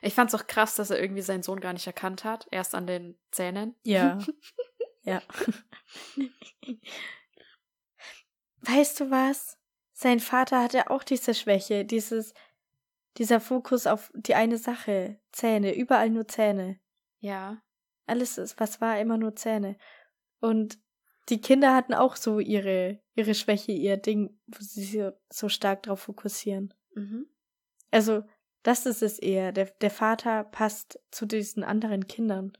Ich 0.00 0.14
fand's 0.14 0.34
auch 0.34 0.46
krass, 0.46 0.74
dass 0.76 0.90
er 0.90 1.00
irgendwie 1.00 1.22
seinen 1.22 1.42
Sohn 1.42 1.60
gar 1.60 1.74
nicht 1.74 1.86
erkannt 1.86 2.24
hat, 2.24 2.46
erst 2.50 2.74
an 2.74 2.86
den 2.86 3.18
Zähnen. 3.30 3.74
Ja. 3.82 4.18
ja. 5.02 5.20
Weißt 8.62 9.00
du 9.00 9.10
was? 9.10 9.58
Sein 9.92 10.20
Vater 10.20 10.62
hatte 10.62 10.90
auch 10.90 11.04
diese 11.04 11.34
Schwäche, 11.34 11.84
dieses, 11.84 12.32
dieser 13.18 13.40
Fokus 13.40 13.86
auf 13.86 14.10
die 14.14 14.34
eine 14.34 14.56
Sache. 14.56 15.20
Zähne, 15.30 15.74
überall 15.74 16.08
nur 16.08 16.26
Zähne. 16.26 16.80
Ja. 17.18 17.62
Alles 18.06 18.38
ist, 18.38 18.58
was 18.58 18.80
war, 18.80 18.98
immer 18.98 19.18
nur 19.18 19.36
Zähne. 19.36 19.76
Und 20.44 20.78
die 21.30 21.40
Kinder 21.40 21.74
hatten 21.74 21.94
auch 21.94 22.16
so 22.16 22.38
ihre, 22.38 23.00
ihre 23.14 23.34
Schwäche, 23.34 23.72
ihr 23.72 23.96
Ding, 23.96 24.38
wo 24.46 24.58
sie 24.60 24.84
sich 24.84 25.00
so, 25.00 25.12
so 25.30 25.48
stark 25.48 25.82
drauf 25.84 26.00
fokussieren. 26.00 26.74
Mhm. 26.94 27.26
Also, 27.90 28.24
das 28.62 28.86
ist 28.86 29.02
es 29.02 29.18
eher. 29.18 29.52
Der, 29.52 29.66
der 29.66 29.90
Vater 29.90 30.44
passt 30.44 31.00
zu 31.10 31.26
diesen 31.26 31.64
anderen 31.64 32.06
Kindern. 32.06 32.52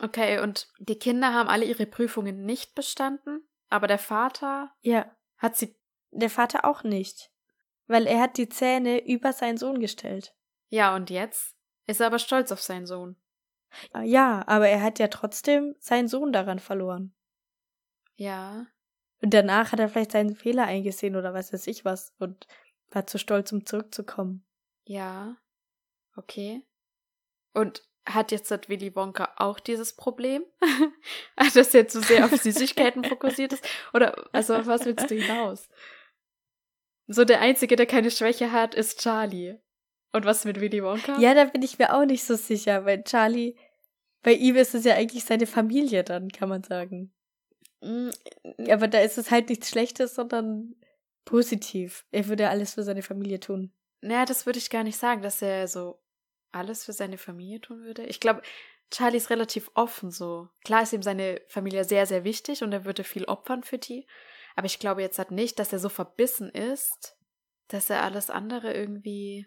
Okay, 0.00 0.40
und 0.40 0.68
die 0.78 0.98
Kinder 0.98 1.32
haben 1.34 1.48
alle 1.48 1.66
ihre 1.66 1.86
Prüfungen 1.86 2.44
nicht 2.44 2.74
bestanden, 2.74 3.46
aber 3.68 3.86
der 3.86 3.98
Vater 3.98 4.72
Ja, 4.80 5.14
hat 5.36 5.56
sie. 5.56 5.76
der 6.10 6.30
Vater 6.30 6.64
auch 6.64 6.82
nicht. 6.82 7.30
Weil 7.86 8.06
er 8.06 8.20
hat 8.20 8.36
die 8.38 8.48
Zähne 8.48 9.06
über 9.06 9.32
seinen 9.32 9.58
Sohn 9.58 9.78
gestellt. 9.80 10.34
Ja, 10.68 10.94
und 10.96 11.10
jetzt 11.10 11.54
ist 11.86 12.00
er 12.00 12.06
aber 12.06 12.18
stolz 12.18 12.50
auf 12.52 12.62
seinen 12.62 12.86
Sohn. 12.86 13.16
Ja, 14.02 14.42
aber 14.46 14.68
er 14.68 14.82
hat 14.82 14.98
ja 14.98 15.08
trotzdem 15.08 15.74
seinen 15.78 16.08
Sohn 16.08 16.32
daran 16.32 16.58
verloren. 16.58 17.14
Ja. 18.20 18.66
Und 19.22 19.32
danach 19.32 19.72
hat 19.72 19.80
er 19.80 19.88
vielleicht 19.88 20.12
seinen 20.12 20.36
Fehler 20.36 20.64
eingesehen 20.64 21.16
oder 21.16 21.32
was 21.32 21.54
weiß 21.54 21.66
ich 21.68 21.86
was 21.86 22.12
und 22.18 22.46
war 22.90 23.06
zu 23.06 23.18
stolz, 23.18 23.50
um 23.50 23.64
zurückzukommen. 23.64 24.44
Ja. 24.84 25.38
Okay. 26.16 26.62
Und 27.54 27.82
hat 28.04 28.30
jetzt 28.30 28.50
das 28.50 28.68
Willy 28.68 28.94
Wonka 28.94 29.32
auch 29.36 29.58
dieses 29.58 29.96
Problem? 29.96 30.44
Dass 31.54 31.74
er 31.74 31.88
zu 31.88 32.02
sehr 32.02 32.26
auf 32.26 32.36
Süßigkeiten 32.36 33.04
fokussiert 33.04 33.54
ist? 33.54 33.66
Oder, 33.94 34.28
also, 34.32 34.54
auf 34.54 34.66
was 34.66 34.84
willst 34.84 35.10
du 35.10 35.14
hinaus? 35.14 35.70
So, 37.06 37.24
der 37.24 37.40
Einzige, 37.40 37.76
der 37.76 37.86
keine 37.86 38.10
Schwäche 38.10 38.52
hat, 38.52 38.74
ist 38.74 39.00
Charlie. 39.00 39.56
Und 40.12 40.26
was 40.26 40.44
mit 40.44 40.60
Willy 40.60 40.82
Wonka? 40.82 41.18
Ja, 41.18 41.32
da 41.32 41.44
bin 41.46 41.62
ich 41.62 41.78
mir 41.78 41.94
auch 41.94 42.04
nicht 42.04 42.24
so 42.24 42.36
sicher, 42.36 42.84
weil 42.84 43.02
Charlie, 43.02 43.56
bei 44.22 44.34
ihm 44.34 44.56
ist 44.56 44.74
es 44.74 44.84
ja 44.84 44.94
eigentlich 44.94 45.24
seine 45.24 45.46
Familie 45.46 46.04
dann, 46.04 46.28
kann 46.28 46.50
man 46.50 46.62
sagen. 46.62 47.14
Mm, 47.80 48.10
Aber 48.70 48.88
da 48.88 49.00
ist 49.00 49.18
es 49.18 49.30
halt 49.30 49.48
nichts 49.48 49.70
Schlechtes, 49.70 50.14
sondern 50.14 50.74
positiv. 51.24 52.04
Er 52.10 52.28
würde 52.28 52.48
alles 52.48 52.74
für 52.74 52.82
seine 52.82 53.02
Familie 53.02 53.40
tun. 53.40 53.72
Naja, 54.00 54.24
das 54.24 54.46
würde 54.46 54.58
ich 54.58 54.70
gar 54.70 54.84
nicht 54.84 54.96
sagen, 54.96 55.22
dass 55.22 55.42
er 55.42 55.68
so 55.68 56.00
alles 56.52 56.84
für 56.84 56.92
seine 56.92 57.18
Familie 57.18 57.60
tun 57.60 57.82
würde. 57.82 58.04
Ich 58.04 58.20
glaube, 58.20 58.42
Charlie 58.90 59.18
ist 59.18 59.30
relativ 59.30 59.70
offen 59.74 60.10
so. 60.10 60.48
Klar 60.64 60.82
ist 60.82 60.92
ihm 60.92 61.02
seine 61.02 61.40
Familie 61.48 61.84
sehr, 61.84 62.06
sehr 62.06 62.24
wichtig 62.24 62.62
und 62.62 62.72
er 62.72 62.84
würde 62.84 63.04
viel 63.04 63.24
opfern 63.24 63.62
für 63.62 63.78
die. 63.78 64.06
Aber 64.56 64.66
ich 64.66 64.78
glaube 64.78 65.02
jetzt 65.02 65.18
halt 65.18 65.30
nicht, 65.30 65.58
dass 65.58 65.72
er 65.72 65.78
so 65.78 65.88
verbissen 65.88 66.50
ist, 66.50 67.16
dass 67.68 67.88
er 67.88 68.02
alles 68.02 68.30
andere 68.30 68.74
irgendwie. 68.74 69.46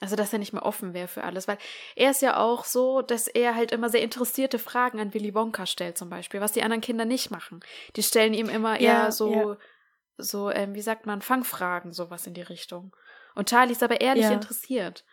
Also, 0.00 0.16
dass 0.16 0.32
er 0.32 0.38
nicht 0.38 0.54
mehr 0.54 0.64
offen 0.64 0.94
wäre 0.94 1.08
für 1.08 1.24
alles. 1.24 1.46
Weil 1.46 1.58
er 1.94 2.10
ist 2.10 2.22
ja 2.22 2.38
auch 2.38 2.64
so, 2.64 3.02
dass 3.02 3.28
er 3.28 3.54
halt 3.54 3.70
immer 3.70 3.90
sehr 3.90 4.02
interessierte 4.02 4.58
Fragen 4.58 4.98
an 4.98 5.12
Willy 5.12 5.34
Wonka 5.34 5.66
stellt, 5.66 5.98
zum 5.98 6.08
Beispiel, 6.08 6.40
was 6.40 6.52
die 6.52 6.62
anderen 6.62 6.80
Kinder 6.80 7.04
nicht 7.04 7.30
machen. 7.30 7.60
Die 7.96 8.02
stellen 8.02 8.32
ihm 8.32 8.48
immer 8.48 8.80
Ja, 8.80 9.04
eher 9.04 9.12
so, 9.12 9.32
ja. 9.34 9.58
so, 10.16 10.50
ähm, 10.50 10.74
wie 10.74 10.80
sagt 10.80 11.04
man, 11.04 11.20
Fangfragen, 11.20 11.92
sowas 11.92 12.26
in 12.26 12.32
die 12.32 12.40
Richtung. 12.42 12.96
Und 13.34 13.50
Charlie 13.50 13.72
ist 13.72 13.82
aber 13.82 14.00
ehrlich 14.00 14.24
Ja. 14.24 14.32
interessiert. 14.32 15.04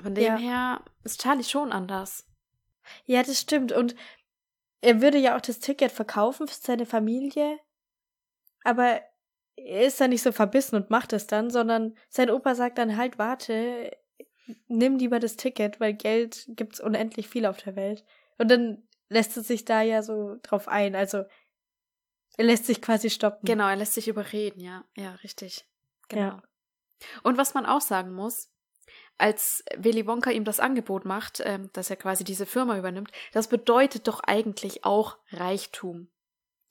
Von 0.00 0.14
dem 0.14 0.36
her 0.36 0.80
ist 1.02 1.20
Charlie 1.20 1.44
schon 1.44 1.72
anders. 1.72 2.26
Ja, 3.06 3.22
das 3.22 3.40
stimmt. 3.40 3.72
Und 3.72 3.94
er 4.82 5.00
würde 5.00 5.18
ja 5.18 5.36
auch 5.36 5.40
das 5.40 5.58
Ticket 5.58 5.90
verkaufen 5.90 6.46
für 6.46 6.54
seine 6.54 6.86
Familie. 6.86 7.58
Aber 8.62 9.00
er 9.56 9.86
ist 9.86 10.00
da 10.00 10.08
nicht 10.08 10.22
so 10.22 10.32
verbissen 10.32 10.76
und 10.76 10.90
macht 10.90 11.12
es 11.12 11.26
dann, 11.26 11.50
sondern 11.50 11.96
sein 12.08 12.30
Opa 12.30 12.54
sagt 12.54 12.78
dann 12.78 12.96
halt, 12.96 13.18
warte, 13.18 13.90
nimm 14.68 14.96
lieber 14.96 15.20
das 15.20 15.36
Ticket, 15.36 15.80
weil 15.80 15.94
Geld 15.94 16.44
gibt's 16.48 16.80
unendlich 16.80 17.28
viel 17.28 17.46
auf 17.46 17.58
der 17.58 17.76
Welt. 17.76 18.04
Und 18.38 18.50
dann 18.50 18.82
lässt 19.08 19.36
es 19.36 19.46
sich 19.46 19.64
da 19.64 19.82
ja 19.82 20.02
so 20.02 20.36
drauf 20.42 20.68
ein. 20.68 20.94
Also 20.94 21.24
er 22.36 22.44
lässt 22.44 22.66
sich 22.66 22.82
quasi 22.82 23.10
stoppen. 23.10 23.44
Genau, 23.44 23.68
er 23.68 23.76
lässt 23.76 23.94
sich 23.94 24.08
überreden, 24.08 24.60
ja. 24.60 24.84
Ja, 24.96 25.12
richtig. 25.22 25.66
Genau. 26.08 26.22
Ja. 26.22 26.42
Und 27.22 27.38
was 27.38 27.54
man 27.54 27.66
auch 27.66 27.80
sagen 27.80 28.12
muss, 28.12 28.50
als 29.18 29.64
Willy 29.76 30.06
Wonka 30.06 30.30
ihm 30.30 30.44
das 30.44 30.58
Angebot 30.58 31.04
macht, 31.04 31.40
ähm, 31.44 31.70
dass 31.72 31.90
er 31.90 31.96
quasi 31.96 32.24
diese 32.24 32.46
Firma 32.46 32.76
übernimmt, 32.76 33.12
das 33.32 33.48
bedeutet 33.48 34.08
doch 34.08 34.20
eigentlich 34.20 34.84
auch 34.84 35.18
Reichtum. 35.30 36.08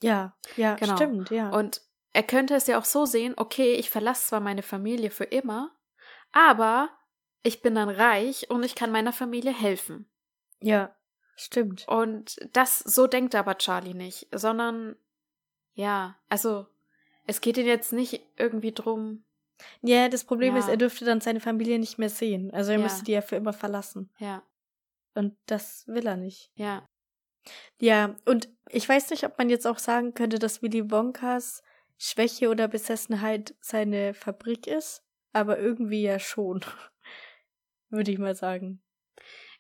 Ja, 0.01 0.36
ja, 0.57 0.75
Genau. 0.75 0.95
stimmt, 0.97 1.29
ja. 1.29 1.49
Und 1.49 1.81
er 2.14 2.24
könnte 2.24 2.55
es 2.55 2.68
ja 2.68 2.78
auch 2.80 2.86
so 2.86 3.05
sehen, 3.05 3.34
okay, 3.38 3.74
ich 3.74 3.89
verlasse 3.89 4.28
zwar 4.28 4.39
meine 4.39 4.64
Familie 4.64 5.09
für 5.09 5.24
immer, 5.26 5.72
aber 6.32 6.89
ich 7.43 7.61
bin 7.61 7.76
dann 7.76 7.89
reich 7.89 8.49
und 8.49 8.64
ich 8.64 8.76
kann 8.76 8.91
meiner 8.91 9.14
Familie 9.14 9.53
helfen. 9.53 10.09
ja, 10.61 10.95
stimmt. 11.36 11.86
Und 11.88 12.38
das, 12.53 12.80
so 12.80 13.07
denkt 13.07 13.36
aber 13.36 13.57
Charlie 13.57 13.93
nicht, 13.95 14.28
sondern, 14.32 14.95
ja, 15.74 16.16
also, 16.30 16.68
es 17.26 17.41
geht 17.41 17.57
ihm 17.57 17.66
jetzt 17.66 17.91
nicht 17.93 18.22
irgendwie 18.38 18.72
drum, 18.74 19.26
Ja, 19.82 20.09
das 20.09 20.26
Problem 20.26 20.53
Ja. 20.53 20.59
ist, 20.59 20.68
er 20.68 20.78
dürfte 20.78 21.05
dann 21.05 21.22
seine 21.22 21.39
Familie 21.39 21.80
nicht 21.80 21.97
mehr 21.97 22.09
sehen. 22.09 22.51
Also 22.51 22.72
er 22.72 22.78
Ja. 22.80 22.84
müsste 22.84 23.03
die 23.05 23.14
ja 23.14 23.22
für 23.22 23.36
immer 23.38 23.53
verlassen. 23.53 24.09
ja, 24.20 24.43
Und 25.16 25.38
das 25.45 25.88
will 25.88 26.05
er 26.05 26.18
nicht. 26.18 26.51
ja, 26.55 26.86
Ja, 27.80 28.16
und 28.26 28.49
ich 28.70 28.88
weiß 28.88 29.09
nicht, 29.11 29.26
ob 29.26 29.38
man 29.38 29.49
jetzt 29.49 29.68
auch 29.68 29.78
sagen 29.80 30.14
könnte, 30.14 30.39
dass 30.39 30.61
Willy 30.61 30.89
Wonkas 30.91 31.61
Schwäche 31.97 32.49
oder 32.49 32.67
Besessenheit 32.67 33.55
seine 33.61 34.13
Fabrik 34.13 34.67
ist, 34.67 35.03
aber 35.31 35.59
irgendwie 35.59 36.03
ja 36.03 36.19
schon. 36.19 36.61
Würde 37.89 38.11
ich 38.11 38.17
mal 38.17 38.35
sagen. 38.35 38.81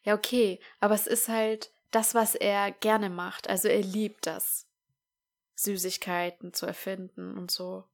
ja, 0.03 0.15
okay, 0.15 0.59
aber 0.79 0.95
es 0.95 1.07
ist 1.07 1.29
halt 1.29 1.71
das, 1.91 2.15
was 2.15 2.35
er 2.35 2.71
gerne 2.71 3.09
macht, 3.09 3.47
also 3.49 3.67
er 3.67 3.81
liebt 3.81 4.25
das, 4.25 4.67
Süßigkeiten 5.55 6.53
zu 6.53 6.65
erfinden 6.65 7.37
und 7.37 7.51
so. 7.51 7.85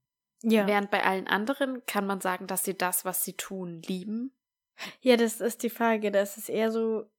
Ja. 0.41 0.67
Während 0.67 0.89
bei 0.89 1.03
allen 1.03 1.27
anderen 1.27 1.85
kann 1.85 2.07
man 2.07 2.21
sagen, 2.21 2.47
dass 2.47 2.63
sie 2.63 2.77
das, 2.77 3.03
was 3.05 3.23
sie 3.23 3.33
tun, 3.33 3.81
lieben. 3.81 4.33
Ja, 5.01 5.17
das 5.17 5.41
ist 5.41 5.63
die 5.63 5.69
Frage. 5.69 6.11
Das 6.11 6.37
ist 6.37 6.49
eher 6.49 6.71
so 6.71 7.09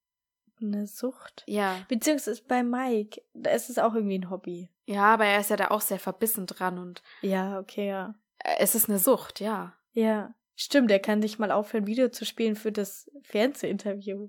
eine 0.60 0.86
Sucht. 0.86 1.44
Ja, 1.46 1.84
Beziehungsweise 1.88 2.42
bei 2.44 2.62
Mike, 2.62 3.22
da 3.34 3.50
ist 3.50 3.70
es 3.70 3.78
auch 3.78 3.94
irgendwie 3.94 4.18
ein 4.18 4.30
Hobby. 4.30 4.70
Ja, 4.90 5.14
aber 5.14 5.24
er 5.24 5.40
ist 5.40 5.50
ja 5.50 5.56
da 5.56 5.68
auch 5.68 5.80
sehr 5.80 6.00
verbissen 6.00 6.46
dran 6.46 6.78
und 6.78 7.02
Ja, 7.22 7.58
okay, 7.60 7.88
ja. 7.88 8.14
es 8.58 8.74
ist 8.74 8.88
eine 8.88 8.98
Sucht, 8.98 9.38
ja. 9.40 9.76
Ja. 9.92 10.34
Stimmt, 10.56 10.90
er 10.90 10.98
kann 10.98 11.22
sich 11.22 11.38
mal 11.38 11.52
aufhören, 11.52 11.86
Video 11.86 12.08
zu 12.10 12.24
spielen 12.26 12.56
für 12.56 12.72
das 12.72 13.10
Fernsehinterview. 13.22 14.28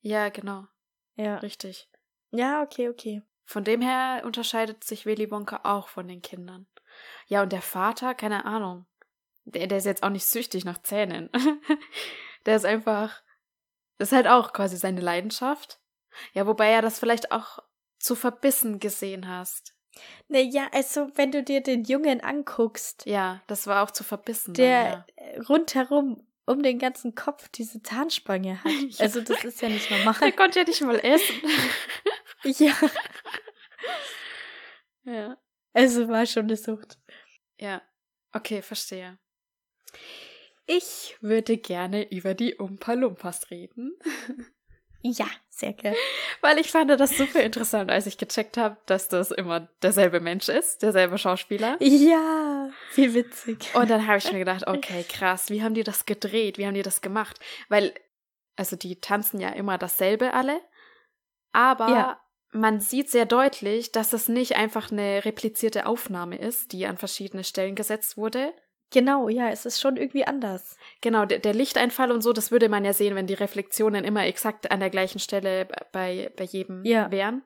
Ja, 0.00 0.28
genau, 0.28 0.66
Ja. 1.16 1.38
richtig. 1.38 1.88
Ja, 2.30 2.62
okay, 2.62 2.88
okay. 2.88 3.22
Von 3.46 3.64
dem 3.64 3.80
her 3.80 4.22
unterscheidet 4.24 4.84
sich 4.84 5.06
Willy 5.06 5.30
Wonka 5.30 5.60
auch 5.64 5.88
von 5.88 6.06
den 6.08 6.22
Kindern. 6.22 6.66
Ja, 7.26 7.42
und 7.42 7.52
der 7.52 7.62
Vater, 7.62 8.14
keine 8.14 8.44
Ahnung. 8.44 8.86
Der, 9.44 9.66
der 9.66 9.78
ist 9.78 9.84
jetzt 9.84 10.02
auch 10.02 10.10
nicht 10.10 10.26
süchtig 10.26 10.64
nach 10.64 10.82
Zähnen. 10.82 11.30
der 12.46 12.56
ist 12.56 12.64
einfach. 12.64 13.22
Das 13.98 14.08
ist 14.10 14.16
halt 14.16 14.26
auch 14.28 14.52
quasi 14.52 14.76
seine 14.76 15.00
Leidenschaft. 15.00 15.80
Ja, 16.32 16.46
wobei 16.46 16.70
er 16.70 16.82
das 16.82 16.98
vielleicht 16.98 17.32
auch 17.32 17.58
zu 17.98 18.14
verbissen 18.14 18.80
gesehen 18.80 19.28
hast. 19.28 19.73
Naja, 20.28 20.68
also 20.72 21.08
wenn 21.16 21.30
du 21.32 21.42
dir 21.42 21.60
den 21.62 21.84
Jungen 21.84 22.20
anguckst, 22.20 23.04
Ja, 23.06 23.42
das 23.46 23.66
war 23.66 23.82
auch 23.84 23.90
zu 23.90 24.04
verbissen. 24.04 24.54
der 24.54 25.04
dann, 25.16 25.26
äh, 25.26 25.40
rundherum 25.40 26.26
um 26.46 26.62
den 26.62 26.78
ganzen 26.78 27.14
Kopf 27.14 27.48
diese 27.48 27.82
Zahnspange 27.82 28.62
hat. 28.62 28.70
Ja. 28.90 29.00
Also 29.00 29.20
das 29.22 29.44
ist 29.44 29.60
ja 29.62 29.68
nicht 29.68 29.90
ja. 29.90 29.98
normal. 29.98 30.14
Der 30.20 30.32
konnte 30.32 30.60
ja 30.60 30.64
nicht 30.64 30.80
mal 30.82 30.98
essen. 31.02 31.40
ja, 32.44 32.74
ja. 35.04 35.36
also 35.72 36.08
war 36.08 36.26
schon 36.26 36.44
eine 36.44 36.56
Sucht. 36.56 36.98
Ja. 37.58 37.82
Okay, 38.32 38.62
verstehe. 38.62 39.18
Ich 40.66 41.16
würde 41.20 41.56
gerne 41.58 42.10
über 42.10 42.34
die 42.34 42.54
Umpa 42.56 42.94
Lumpas 42.94 43.50
reden. 43.50 43.96
Ja, 45.02 45.28
sehr 45.58 45.72
gerne. 45.72 45.96
Weil 46.40 46.58
ich 46.58 46.70
fand 46.70 46.90
das 46.90 47.16
super 47.16 47.40
interessant, 47.40 47.90
als 47.90 48.06
ich 48.06 48.18
gecheckt 48.18 48.56
habe, 48.56 48.76
dass 48.86 49.08
das 49.08 49.30
immer 49.30 49.68
derselbe 49.82 50.20
Mensch 50.20 50.48
ist, 50.48 50.82
derselbe 50.82 51.18
Schauspieler. 51.18 51.76
Ja, 51.80 52.70
wie 52.94 53.14
witzig. 53.14 53.70
Und 53.74 53.90
dann 53.90 54.06
habe 54.06 54.18
ich 54.18 54.30
mir 54.32 54.38
gedacht, 54.40 54.64
okay, 54.66 55.04
krass, 55.08 55.50
wie 55.50 55.62
haben 55.62 55.74
die 55.74 55.84
das 55.84 56.06
gedreht? 56.06 56.58
Wie 56.58 56.66
haben 56.66 56.74
die 56.74 56.82
das 56.82 57.00
gemacht? 57.00 57.38
Weil, 57.68 57.94
also 58.56 58.76
die 58.76 59.00
tanzen 59.00 59.40
ja 59.40 59.50
immer 59.50 59.78
dasselbe 59.78 60.32
alle, 60.34 60.60
aber 61.52 61.88
Ja. 61.88 62.20
man 62.52 62.80
sieht 62.80 63.10
sehr 63.10 63.26
deutlich, 63.26 63.92
dass 63.92 64.10
das 64.10 64.28
nicht 64.28 64.56
einfach 64.56 64.90
eine 64.90 65.24
replizierte 65.24 65.86
Aufnahme 65.86 66.36
ist, 66.36 66.72
die 66.72 66.86
an 66.86 66.98
verschiedene 66.98 67.44
Stellen 67.44 67.74
gesetzt 67.74 68.16
wurde. 68.16 68.52
Genau, 68.94 69.28
ja, 69.28 69.50
es 69.50 69.66
ist 69.66 69.80
schon 69.80 69.96
irgendwie 69.96 70.24
anders. 70.24 70.78
Genau, 71.00 71.24
der, 71.24 71.40
der 71.40 71.52
Lichteinfall 71.52 72.12
und 72.12 72.20
so, 72.22 72.32
das 72.32 72.52
würde 72.52 72.68
man 72.68 72.84
ja 72.84 72.92
sehen, 72.92 73.16
wenn 73.16 73.26
die 73.26 73.34
Reflexionen 73.34 74.04
immer 74.04 74.24
exakt 74.24 74.70
an 74.70 74.78
der 74.78 74.88
gleichen 74.88 75.18
Stelle 75.18 75.66
bei, 75.90 76.30
bei 76.36 76.44
jedem 76.44 76.84
Ja. 76.84 77.10
wären. 77.10 77.42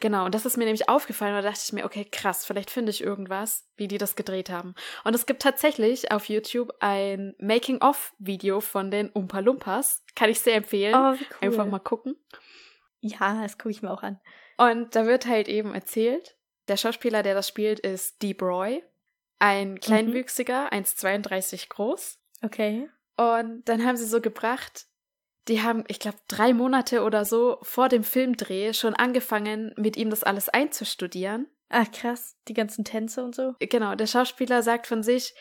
Genau, 0.00 0.24
und 0.24 0.34
das 0.34 0.46
ist 0.46 0.56
mir 0.56 0.64
nämlich 0.64 0.88
aufgefallen, 0.88 1.36
und 1.36 1.42
da 1.42 1.50
dachte 1.50 1.60
ich 1.62 1.72
mir, 1.74 1.84
okay, 1.84 2.06
krass, 2.10 2.46
vielleicht 2.46 2.70
finde 2.70 2.88
ich 2.90 3.02
irgendwas, 3.04 3.68
wie 3.76 3.88
die 3.88 3.98
das 3.98 4.16
gedreht 4.16 4.48
haben. 4.48 4.74
Und 5.04 5.14
es 5.14 5.26
gibt 5.26 5.42
tatsächlich 5.42 6.12
auf 6.12 6.30
YouTube 6.30 6.72
ein 6.80 7.34
Making-of-Video 7.38 8.60
von 8.60 8.90
den 8.90 9.10
Umpa 9.10 9.40
Lumpas. 9.40 10.02
Kann 10.14 10.30
ich 10.30 10.40
sehr 10.40 10.56
empfehlen. 10.56 10.94
Oh, 10.94 11.12
wie 11.12 11.24
cool. 11.24 11.48
Einfach 11.48 11.66
mal 11.66 11.78
gucken. 11.78 12.16
Ja, 13.00 13.42
das 13.42 13.58
gucke 13.58 13.70
ich 13.70 13.82
mir 13.82 13.90
auch 13.90 14.02
an. 14.02 14.18
Und 14.56 14.96
da 14.96 15.04
wird 15.06 15.26
halt 15.26 15.48
eben 15.48 15.74
erzählt, 15.74 16.36
der 16.68 16.78
Schauspieler, 16.78 17.22
der 17.22 17.34
das 17.34 17.48
spielt, 17.48 17.80
ist 17.80 18.22
Deep 18.22 18.40
Roy. 18.40 18.82
Ein 19.38 19.80
kleinwüchsiger, 19.80 20.72
1,32 20.72 21.68
groß. 21.68 22.18
Okay. 22.42 22.88
Und 23.16 23.68
dann 23.68 23.84
haben 23.84 23.96
sie 23.96 24.06
so 24.06 24.20
gebracht, 24.20 24.86
die 25.48 25.62
haben, 25.62 25.84
ich 25.88 26.00
glaube, 26.00 26.18
drei 26.28 26.52
Monate 26.52 27.02
oder 27.02 27.24
so 27.24 27.58
vor 27.62 27.88
dem 27.88 28.04
Filmdreh 28.04 28.72
schon 28.72 28.94
angefangen, 28.94 29.72
mit 29.76 29.96
ihm 29.96 30.10
das 30.10 30.24
alles 30.24 30.48
einzustudieren. 30.48 31.46
Ach, 31.68 31.90
krass. 31.90 32.36
Die 32.48 32.54
ganzen 32.54 32.84
Tänze 32.84 33.24
und 33.24 33.34
so. 33.34 33.54
Genau, 33.60 33.94
der 33.94 34.06
Schauspieler 34.06 34.62
sagt 34.62 34.86
von 34.86 35.02
sich, 35.02 35.34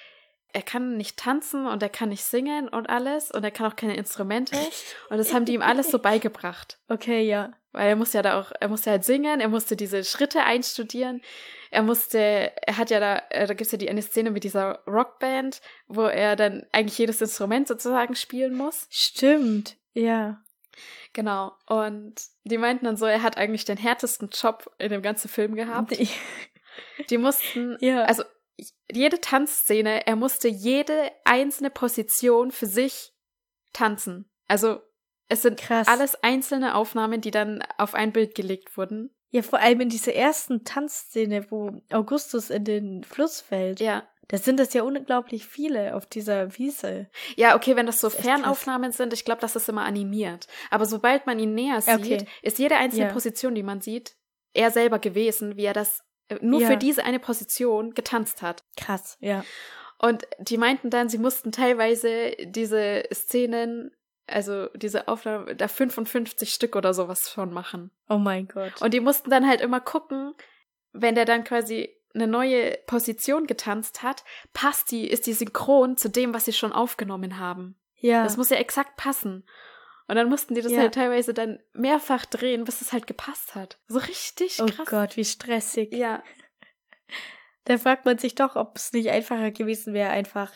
er 0.54 0.62
kann 0.62 0.96
nicht 0.96 1.18
tanzen 1.18 1.68
und 1.68 1.84
er 1.84 1.90
kann 1.90 2.10
nicht 2.10 2.24
singen 2.24 2.70
und 2.70 2.90
alles 2.90 3.30
und 3.30 3.44
er 3.44 3.52
kann 3.52 3.70
auch 3.70 3.76
keine 3.76 3.98
Instrumente 3.98 4.56
und 5.10 5.18
das 5.18 5.34
haben 5.34 5.46
die 5.46 5.54
ihm 5.54 5.62
alles 5.62 5.92
so 5.92 6.00
beigebracht. 6.00 6.80
Okay, 6.88 7.28
ja. 7.28 7.52
Weil 7.74 7.90
er 7.90 7.96
muss 7.98 8.14
ja 8.14 8.22
da 8.22 8.40
auch, 8.40 8.54
er 8.58 8.70
musste 8.70 8.90
halt 8.90 9.04
singen, 9.04 9.42
er 9.42 9.50
musste 9.50 9.76
diese 9.76 10.06
Schritte 10.06 10.44
einstudieren, 10.44 11.22
er 11.76 11.84
musste, 11.84 12.20
er 12.20 12.78
hat 12.78 12.90
ja 12.90 13.02
da, 13.02 13.22
äh, 13.30 13.46
da 13.46 13.54
gibt's 13.54 13.74
ja 13.74 13.78
die 13.78 13.90
eine 13.90 14.02
Szene 14.02 14.32
mit 14.32 14.46
dieser 14.46 14.80
Rockband, 14.88 15.62
wo 15.88 16.04
er 16.04 16.38
dann 16.38 16.66
eigentlich 16.72 16.98
jedes 16.98 17.22
Instrument 17.22 17.68
sozusagen 17.68 18.16
spielen 18.16 18.56
muss. 18.56 18.88
Stimmt, 18.90 19.78
ja. 19.94 20.42
Genau. 21.12 21.54
Und 21.68 22.16
die 22.46 22.58
meinten 22.58 22.86
dann 22.86 22.98
so, 22.98 23.06
er 23.06 23.22
hat 23.22 23.38
eigentlich 23.38 23.66
den 23.66 23.78
härtesten 23.78 24.30
Job 24.30 24.74
in 24.78 24.90
dem 24.90 25.02
ganzen 25.02 25.28
Film 25.28 25.56
gehabt. 25.56 25.98
Die 27.10 27.18
mussten, 27.18 27.78
ja. 27.82 28.04
also 28.04 28.24
jede 28.92 29.20
Tanzszene, 29.20 30.08
er 30.08 30.16
musste 30.16 30.48
jede 30.48 31.12
einzelne 31.26 31.70
Position 31.70 32.52
für 32.52 32.68
sich 32.68 33.14
tanzen. 33.74 34.30
Also 34.48 34.80
es 35.28 35.42
sind 35.42 35.60
Krass. 35.60 35.88
alles 35.88 36.16
einzelne 36.24 36.76
Aufnahmen, 36.76 37.22
die 37.22 37.32
dann 37.32 37.64
auf 37.78 37.96
ein 37.96 38.12
Bild 38.12 38.36
gelegt 38.36 38.78
wurden. 38.78 39.15
Ja, 39.32 39.42
vor 39.42 39.60
allem 39.60 39.82
in 39.82 39.90
dieser 39.90 40.14
ersten 40.14 40.64
Tanzszene, 40.64 41.50
wo 41.52 41.82
Augustus 41.92 42.50
in 42.50 42.64
den 42.64 43.04
Fluss 43.04 43.42
fällt. 43.42 43.80
Ja. 43.80 44.04
Da 44.28 44.38
sind 44.38 44.60
es 44.60 44.74
ja 44.74 44.82
unglaublich 44.82 45.46
viele 45.46 45.96
auf 45.96 46.06
dieser 46.08 46.58
Wiese. 46.58 47.08
Ja, 47.36 47.56
okay, 47.56 47.76
wenn 47.76 47.86
das 47.86 48.02
so 48.02 48.10
Das 48.10 48.20
Fernaufnahmen 48.20 48.92
sind, 48.92 49.14
ich 49.14 49.24
glaube, 49.24 49.42
das 49.42 49.56
ist 49.56 49.70
immer 49.70 49.84
animiert. 49.86 50.48
Aber 50.72 50.86
sobald 50.86 51.28
man 51.28 51.38
ihn 51.38 51.54
näher 51.54 51.80
sieht, 51.82 51.94
okay. 51.96 52.26
ist 52.42 52.58
jede 52.58 52.78
einzelne 52.78 53.08
Ja. 53.08 53.14
Position, 53.14 53.54
die 53.54 53.62
man 53.64 53.82
sieht, 53.82 54.16
er 54.54 54.72
selber 54.72 54.98
gewesen, 55.00 55.58
wie 55.58 55.66
er 55.66 55.74
das 55.74 56.02
äh, 56.30 56.38
nur 56.42 56.62
Ja. 56.62 56.68
für 56.70 56.78
diese 56.78 57.04
eine 57.04 57.20
Position 57.20 57.94
getanzt 57.94 58.42
hat. 58.42 58.64
Krass, 58.78 59.18
ja. 59.20 59.44
Und 60.00 60.26
die 60.40 60.58
meinten 60.58 60.90
dann, 60.90 61.08
sie 61.08 61.18
mussten 61.20 61.52
teilweise 61.52 62.32
diese 62.46 63.04
Szenen, 63.14 63.95
also 64.28 64.68
diese 64.76 65.08
Aufnahmen, 65.08 65.58
da 65.58 65.68
55 65.68 66.52
Stück 66.54 66.76
oder 66.76 66.94
sowas 66.94 67.32
schon 67.32 67.54
machen. 67.54 67.92
Oh 68.10 68.18
mein 68.18 68.48
Gott. 68.48 68.82
Und 68.82 68.94
die 68.94 69.00
mussten 69.00 69.30
dann 69.30 69.48
halt 69.48 69.62
immer 69.62 69.80
gucken, 69.80 70.34
wenn 70.94 71.16
der 71.16 71.26
dann 71.26 71.44
quasi 71.44 71.90
eine 72.14 72.28
neue 72.28 72.78
Position 72.88 73.46
getanzt 73.46 74.02
hat, 74.04 74.24
passt 74.54 74.92
die, 74.92 75.08
ist 75.10 75.28
die 75.28 75.34
synchron 75.34 75.98
zu 75.98 76.10
dem, 76.10 76.34
was 76.34 76.46
sie 76.46 76.54
schon 76.54 76.72
aufgenommen 76.72 77.38
haben. 77.40 77.76
ja. 77.98 78.24
Das 78.24 78.38
muss 78.38 78.50
ja 78.50 78.58
exakt 78.58 78.96
passen. 78.96 79.44
Und 80.08 80.16
dann 80.16 80.30
mussten 80.30 80.54
die 80.56 80.62
das 80.62 80.72
Ja. 80.72 80.80
halt 80.82 80.94
teilweise 80.94 81.34
dann 81.34 81.60
mehrfach 81.74 82.26
drehen, 82.26 82.64
bis 82.64 82.80
es 82.82 82.94
halt 82.94 83.08
gepasst 83.08 83.56
hat. 83.56 83.80
So 83.88 83.98
richtig 84.00 84.62
oh 84.62 84.68
krass. 84.68 84.88
Gott, 84.88 85.18
wie 85.18 85.26
stressig. 85.26 85.92
Ja, 85.94 86.24
Da 87.66 87.80
fragt 87.80 88.06
man 88.06 88.20
sich 88.20 88.36
doch, 88.36 88.56
ob 88.56 88.78
es 88.78 88.94
nicht 88.94 89.10
einfacher 89.10 89.50
gewesen 89.52 89.94
wäre, 89.96 90.12
einfach 90.12 90.54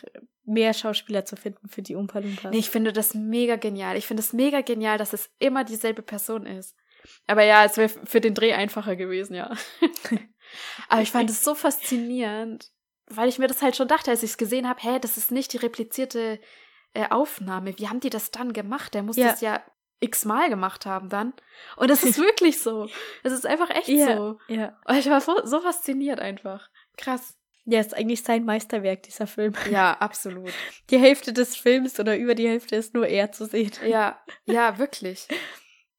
mehr 0.50 0.74
Schauspieler 0.74 1.26
zu 1.26 1.36
finden 1.36 1.70
für 1.70 1.82
die 1.82 1.96
Umpa 1.96 2.20
Lumpas. 2.20 2.52
Nee, 2.52 2.60
ich 2.60 2.70
finde 2.70 2.92
das 2.94 3.14
mega 3.14 3.56
genial. 3.56 3.96
Ich 3.98 4.06
finde 4.08 4.22
es 4.22 4.34
mega 4.34 4.62
genial, 4.62 4.98
dass 4.98 5.14
es 5.14 5.30
immer 5.40 5.64
dieselbe 5.64 6.02
Person 6.02 6.46
ist. 6.46 6.76
Aber 7.28 7.44
ja, 7.44 7.64
es 7.64 7.78
wäre 7.78 7.90
für 7.90 8.20
den 8.22 8.34
Dreh 8.34 8.54
einfacher 8.54 8.96
gewesen, 8.96 9.34
ja. 9.36 9.56
Aber 10.90 11.02
ich 11.02 11.12
fand 11.12 11.30
es 11.30 11.44
so 11.44 11.56
faszinierend, 11.56 12.72
weil 13.08 13.30
ich 13.30 13.40
mir 13.40 13.48
das 13.48 13.62
halt 13.62 13.76
schon 13.76 13.88
dachte, 13.88 14.12
als 14.12 14.24
ich 14.24 14.32
es 14.32 14.38
gesehen 14.38 14.68
habe, 14.68 14.82
hä, 14.82 15.00
das 15.00 15.18
ist 15.18 15.32
nicht 15.32 15.54
die 15.54 15.58
replizierte 15.58 16.40
äh, 16.94 17.08
Aufnahme. 17.10 17.78
Wie 17.78 17.88
haben 17.88 18.00
die 18.00 18.10
das 18.10 18.32
dann 18.32 18.54
gemacht? 18.54 18.94
Der 18.94 19.04
muss 19.04 19.16
Ja. 19.18 19.30
das 19.32 19.42
ja 19.42 19.64
x-mal 20.02 20.50
gemacht 20.50 20.86
haben 20.86 21.10
dann. 21.10 21.34
Und 21.76 21.90
das 21.90 22.04
ist 22.04 22.18
wirklich 22.20 22.60
so. 22.62 22.90
Es 23.24 23.34
ist 23.34 23.46
einfach 23.46 23.70
echt 23.70 23.88
ja, 23.90 24.16
so. 24.18 24.40
ja. 24.48 24.78
Und 24.86 24.98
ich 24.98 25.10
war 25.10 25.22
so, 25.22 25.46
so 25.46 25.60
fasziniert 25.62 26.20
einfach. 26.20 26.70
Krass. 26.98 27.38
Ja, 27.70 27.80
ist 27.80 27.94
eigentlich 27.96 28.24
sein 28.24 28.46
Meisterwerk, 28.46 29.04
dieser 29.04 29.28
Film. 29.28 29.54
Ja, 29.72 29.94
absolut. 30.00 30.52
Die 30.90 30.98
Hälfte 31.00 31.34
des 31.34 31.56
Films 31.56 32.00
oder 32.00 32.18
über 32.18 32.36
die 32.36 32.48
Hälfte 32.48 32.76
ist 32.76 32.94
nur 32.94 33.08
er 33.08 33.32
zu 33.32 33.46
sehen. 33.46 33.72
Ja, 33.88 34.20
ja, 34.46 34.78
wirklich. 34.78 35.28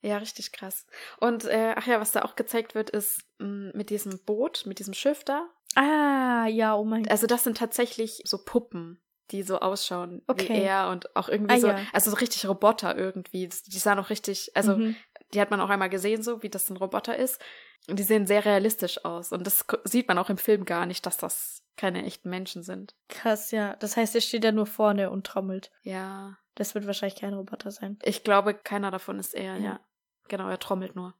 Ja, 0.02 0.16
richtig 0.18 0.52
krass. 0.52 0.86
Und 1.18 1.44
äh, 1.44 1.74
ach 1.76 1.86
ja, 1.86 2.00
was 2.00 2.12
da 2.12 2.22
auch 2.22 2.34
gezeigt 2.34 2.74
wird, 2.74 2.90
ist 2.90 3.20
mh, 3.38 3.72
mit 3.74 3.90
diesem 3.90 4.18
Boot, 4.24 4.64
mit 4.66 4.78
diesem 4.78 4.94
Schiff 4.94 5.24
da. 5.24 5.46
Ah, 5.74 6.46
ja, 6.48 6.74
oh 6.74 6.84
mein 6.84 7.02
Gott. 7.02 7.12
Also 7.12 7.26
das 7.26 7.44
sind 7.44 7.58
tatsächlich 7.58 8.22
so 8.24 8.38
Puppen, 8.42 9.00
die 9.30 9.42
so 9.42 9.60
ausschauen 9.60 10.22
wie 10.26 10.32
Okay. 10.32 10.62
er 10.62 10.88
und 10.88 11.14
auch 11.14 11.28
irgendwie 11.28 11.54
Ah, 11.54 11.60
so, 11.60 11.68
ja. 11.68 11.78
also 11.92 12.10
so 12.10 12.16
richtig 12.16 12.48
Roboter 12.48 12.96
irgendwie. 12.96 13.48
Die 13.48 13.78
sahen 13.78 13.98
auch 13.98 14.10
richtig, 14.10 14.50
also 14.56 14.76
Mhm. 14.76 14.96
die 15.34 15.40
hat 15.40 15.50
man 15.50 15.60
auch 15.60 15.68
einmal 15.68 15.90
gesehen, 15.90 16.22
so 16.22 16.42
wie 16.42 16.48
das 16.48 16.68
ein 16.70 16.76
Roboter 16.78 17.16
ist. 17.16 17.40
Und 17.88 17.98
die 17.98 18.02
sehen 18.02 18.26
sehr 18.26 18.44
realistisch 18.44 19.04
aus. 19.04 19.32
Und 19.32 19.46
das 19.46 19.64
sieht 19.84 20.08
man 20.08 20.18
auch 20.18 20.28
im 20.30 20.38
Film 20.38 20.64
gar 20.64 20.86
nicht, 20.86 21.06
dass 21.06 21.16
das 21.18 21.59
keine 21.80 22.04
echten 22.04 22.28
Menschen 22.28 22.62
sind. 22.62 22.94
Krass, 23.08 23.50
ja. 23.52 23.74
Das 23.76 23.96
heißt, 23.96 24.14
er 24.14 24.20
steht 24.20 24.44
da 24.44 24.52
nur 24.52 24.66
vorne 24.66 25.10
und 25.10 25.26
trommelt. 25.26 25.72
Ja. 25.82 26.36
Das 26.54 26.74
wird 26.74 26.86
wahrscheinlich 26.86 27.18
kein 27.18 27.32
Roboter 27.32 27.70
sein. 27.70 27.98
Ich 28.02 28.22
glaube, 28.22 28.52
keiner 28.54 28.90
davon 28.90 29.18
ist 29.18 29.34
er, 29.34 29.56
ja. 29.56 29.64
Ja. 29.64 29.80
Genau, 30.28 30.48
er 30.48 30.58
trommelt 30.58 30.94
nur. 30.94 31.14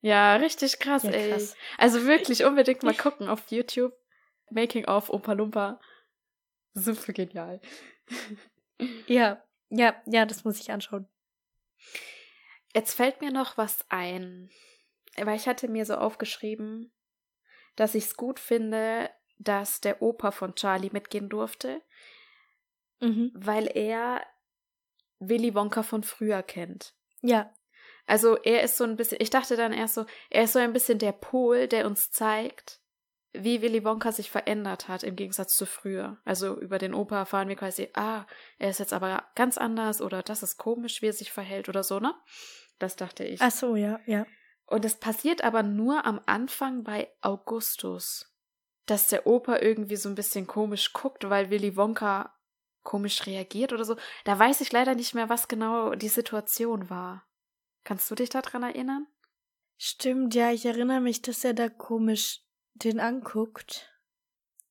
Ja, 0.00 0.34
richtig 0.36 0.80
krass, 0.80 1.04
Ja, 1.04 1.10
ey. 1.12 1.30
krass. 1.30 1.54
Also 1.78 2.04
wirklich 2.06 2.44
unbedingt 2.44 2.82
mal 2.82 2.94
gucken 2.94 3.28
auf 3.28 3.50
YouTube. 3.50 3.94
Making 4.50 4.86
of 4.86 5.10
Oompa 5.10 5.32
Loompa. 5.32 5.80
Super 6.74 7.12
genial. 7.12 7.60
Ja, 9.06 9.42
ja, 9.70 9.94
ja, 10.04 10.26
das 10.26 10.44
muss 10.44 10.60
ich 10.60 10.70
anschauen. 10.70 11.08
Jetzt 12.74 12.92
fällt 12.94 13.22
mir 13.22 13.30
noch 13.32 13.56
was 13.56 13.86
ein. 13.88 14.50
Weil 15.16 15.36
ich 15.36 15.48
hatte 15.48 15.66
mir 15.68 15.86
so 15.86 15.94
aufgeschrieben, 15.94 16.92
dass 17.74 17.94
ich 17.94 18.04
es 18.04 18.16
gut 18.18 18.38
finde, 18.38 19.08
dass 19.38 19.80
der 19.80 20.02
Opa 20.02 20.30
von 20.30 20.54
Charlie 20.54 20.90
mitgehen 20.92 21.28
durfte, 21.28 21.82
Mhm. 23.00 23.30
weil 23.34 23.66
er 23.76 24.22
Willy 25.18 25.54
Wonka 25.54 25.82
von 25.82 26.02
früher 26.02 26.42
kennt. 26.42 26.94
Ja, 27.22 27.52
Also 28.08 28.36
er 28.36 28.62
ist 28.62 28.76
so 28.76 28.84
ein 28.84 28.94
bisschen, 28.96 29.18
ich 29.20 29.30
dachte 29.30 29.56
dann 29.56 29.72
erst 29.72 29.94
so, 29.94 30.06
er 30.30 30.44
ist 30.44 30.52
so 30.52 30.60
ein 30.60 30.72
bisschen 30.72 30.98
der 31.00 31.10
Pol, 31.12 31.66
der 31.66 31.86
uns 31.86 32.10
zeigt, 32.12 32.80
wie 33.32 33.60
Willy 33.62 33.84
Wonka 33.84 34.12
sich 34.12 34.30
verändert 34.30 34.86
hat 34.88 35.02
im 35.02 35.16
Gegensatz 35.16 35.54
zu 35.56 35.66
früher. 35.66 36.16
Also 36.24 36.58
über 36.60 36.78
den 36.78 36.94
Opa 36.94 37.18
erfahren 37.18 37.48
wir 37.48 37.56
quasi, 37.56 37.88
ah, 37.94 38.24
er 38.58 38.70
ist 38.70 38.78
jetzt 38.78 38.92
aber 38.92 39.26
ganz 39.34 39.58
anders 39.58 40.00
oder 40.00 40.22
das 40.22 40.42
ist 40.44 40.56
komisch, 40.56 41.02
wie 41.02 41.08
er 41.08 41.12
sich 41.12 41.32
verhält 41.32 41.68
oder 41.68 41.82
so, 41.82 41.98
ne? 41.98 42.14
Das 42.78 42.94
dachte 42.96 43.24
ich. 43.24 43.42
ach 43.42 43.50
so, 43.50 43.74
ja, 43.76 43.98
ja. 44.06 44.24
Und 44.66 44.84
es 44.84 44.96
passiert 45.00 45.42
aber 45.42 45.62
nur 45.64 46.06
am 46.06 46.20
Anfang 46.26 46.82
bei 46.84 47.10
Augustus, 47.22 48.32
dass 48.86 49.08
der 49.08 49.26
Opa 49.26 49.58
irgendwie 49.58 49.96
so 49.96 50.08
ein 50.08 50.14
bisschen 50.14 50.46
komisch 50.46 50.92
guckt, 50.92 51.28
weil 51.28 51.50
Willy 51.50 51.76
Wonka 51.76 52.32
komisch 52.82 53.26
reagiert 53.26 53.72
oder 53.72 53.84
so. 53.84 53.96
Da 54.24 54.38
weiß 54.38 54.60
ich 54.60 54.72
leider 54.72 54.94
nicht 54.94 55.14
mehr, 55.14 55.28
was 55.28 55.48
genau 55.48 55.94
die 55.94 56.08
Situation 56.08 56.88
war. 56.88 57.26
Kannst 57.84 58.10
du 58.10 58.14
dich 58.14 58.30
daran 58.30 58.62
erinnern? 58.62 59.06
Stimmt, 59.76 60.34
ja, 60.34 60.50
ich 60.52 60.64
erinnere 60.64 61.00
mich, 61.00 61.20
dass 61.20 61.44
er 61.44 61.52
da 61.52 61.68
komisch 61.68 62.40
den 62.74 63.00
anguckt. 63.00 63.92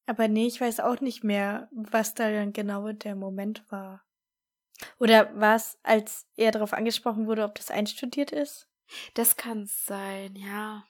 Aber 0.08 0.28
nee, 0.28 0.48
ich 0.48 0.62
weiß 0.62 0.80
auch 0.80 1.02
nicht 1.02 1.24
mehr, 1.24 1.70
was 1.72 2.14
da 2.14 2.32
dann 2.32 2.54
genau 2.54 2.92
der 2.92 3.16
Moment 3.16 3.70
war. 3.72 4.04
Oder 5.00 5.40
war 5.40 5.56
es, 5.56 5.78
als 5.84 6.28
er 6.36 6.52
darauf 6.52 6.74
angesprochen 6.74 7.28
wurde, 7.28 7.44
ob 7.44 7.56
das 7.56 7.72
einstudiert 7.72 8.32
ist? 8.32 8.68
Das 9.14 9.36
kann 9.36 9.66
sein, 9.66 10.36
ja. 10.36 10.84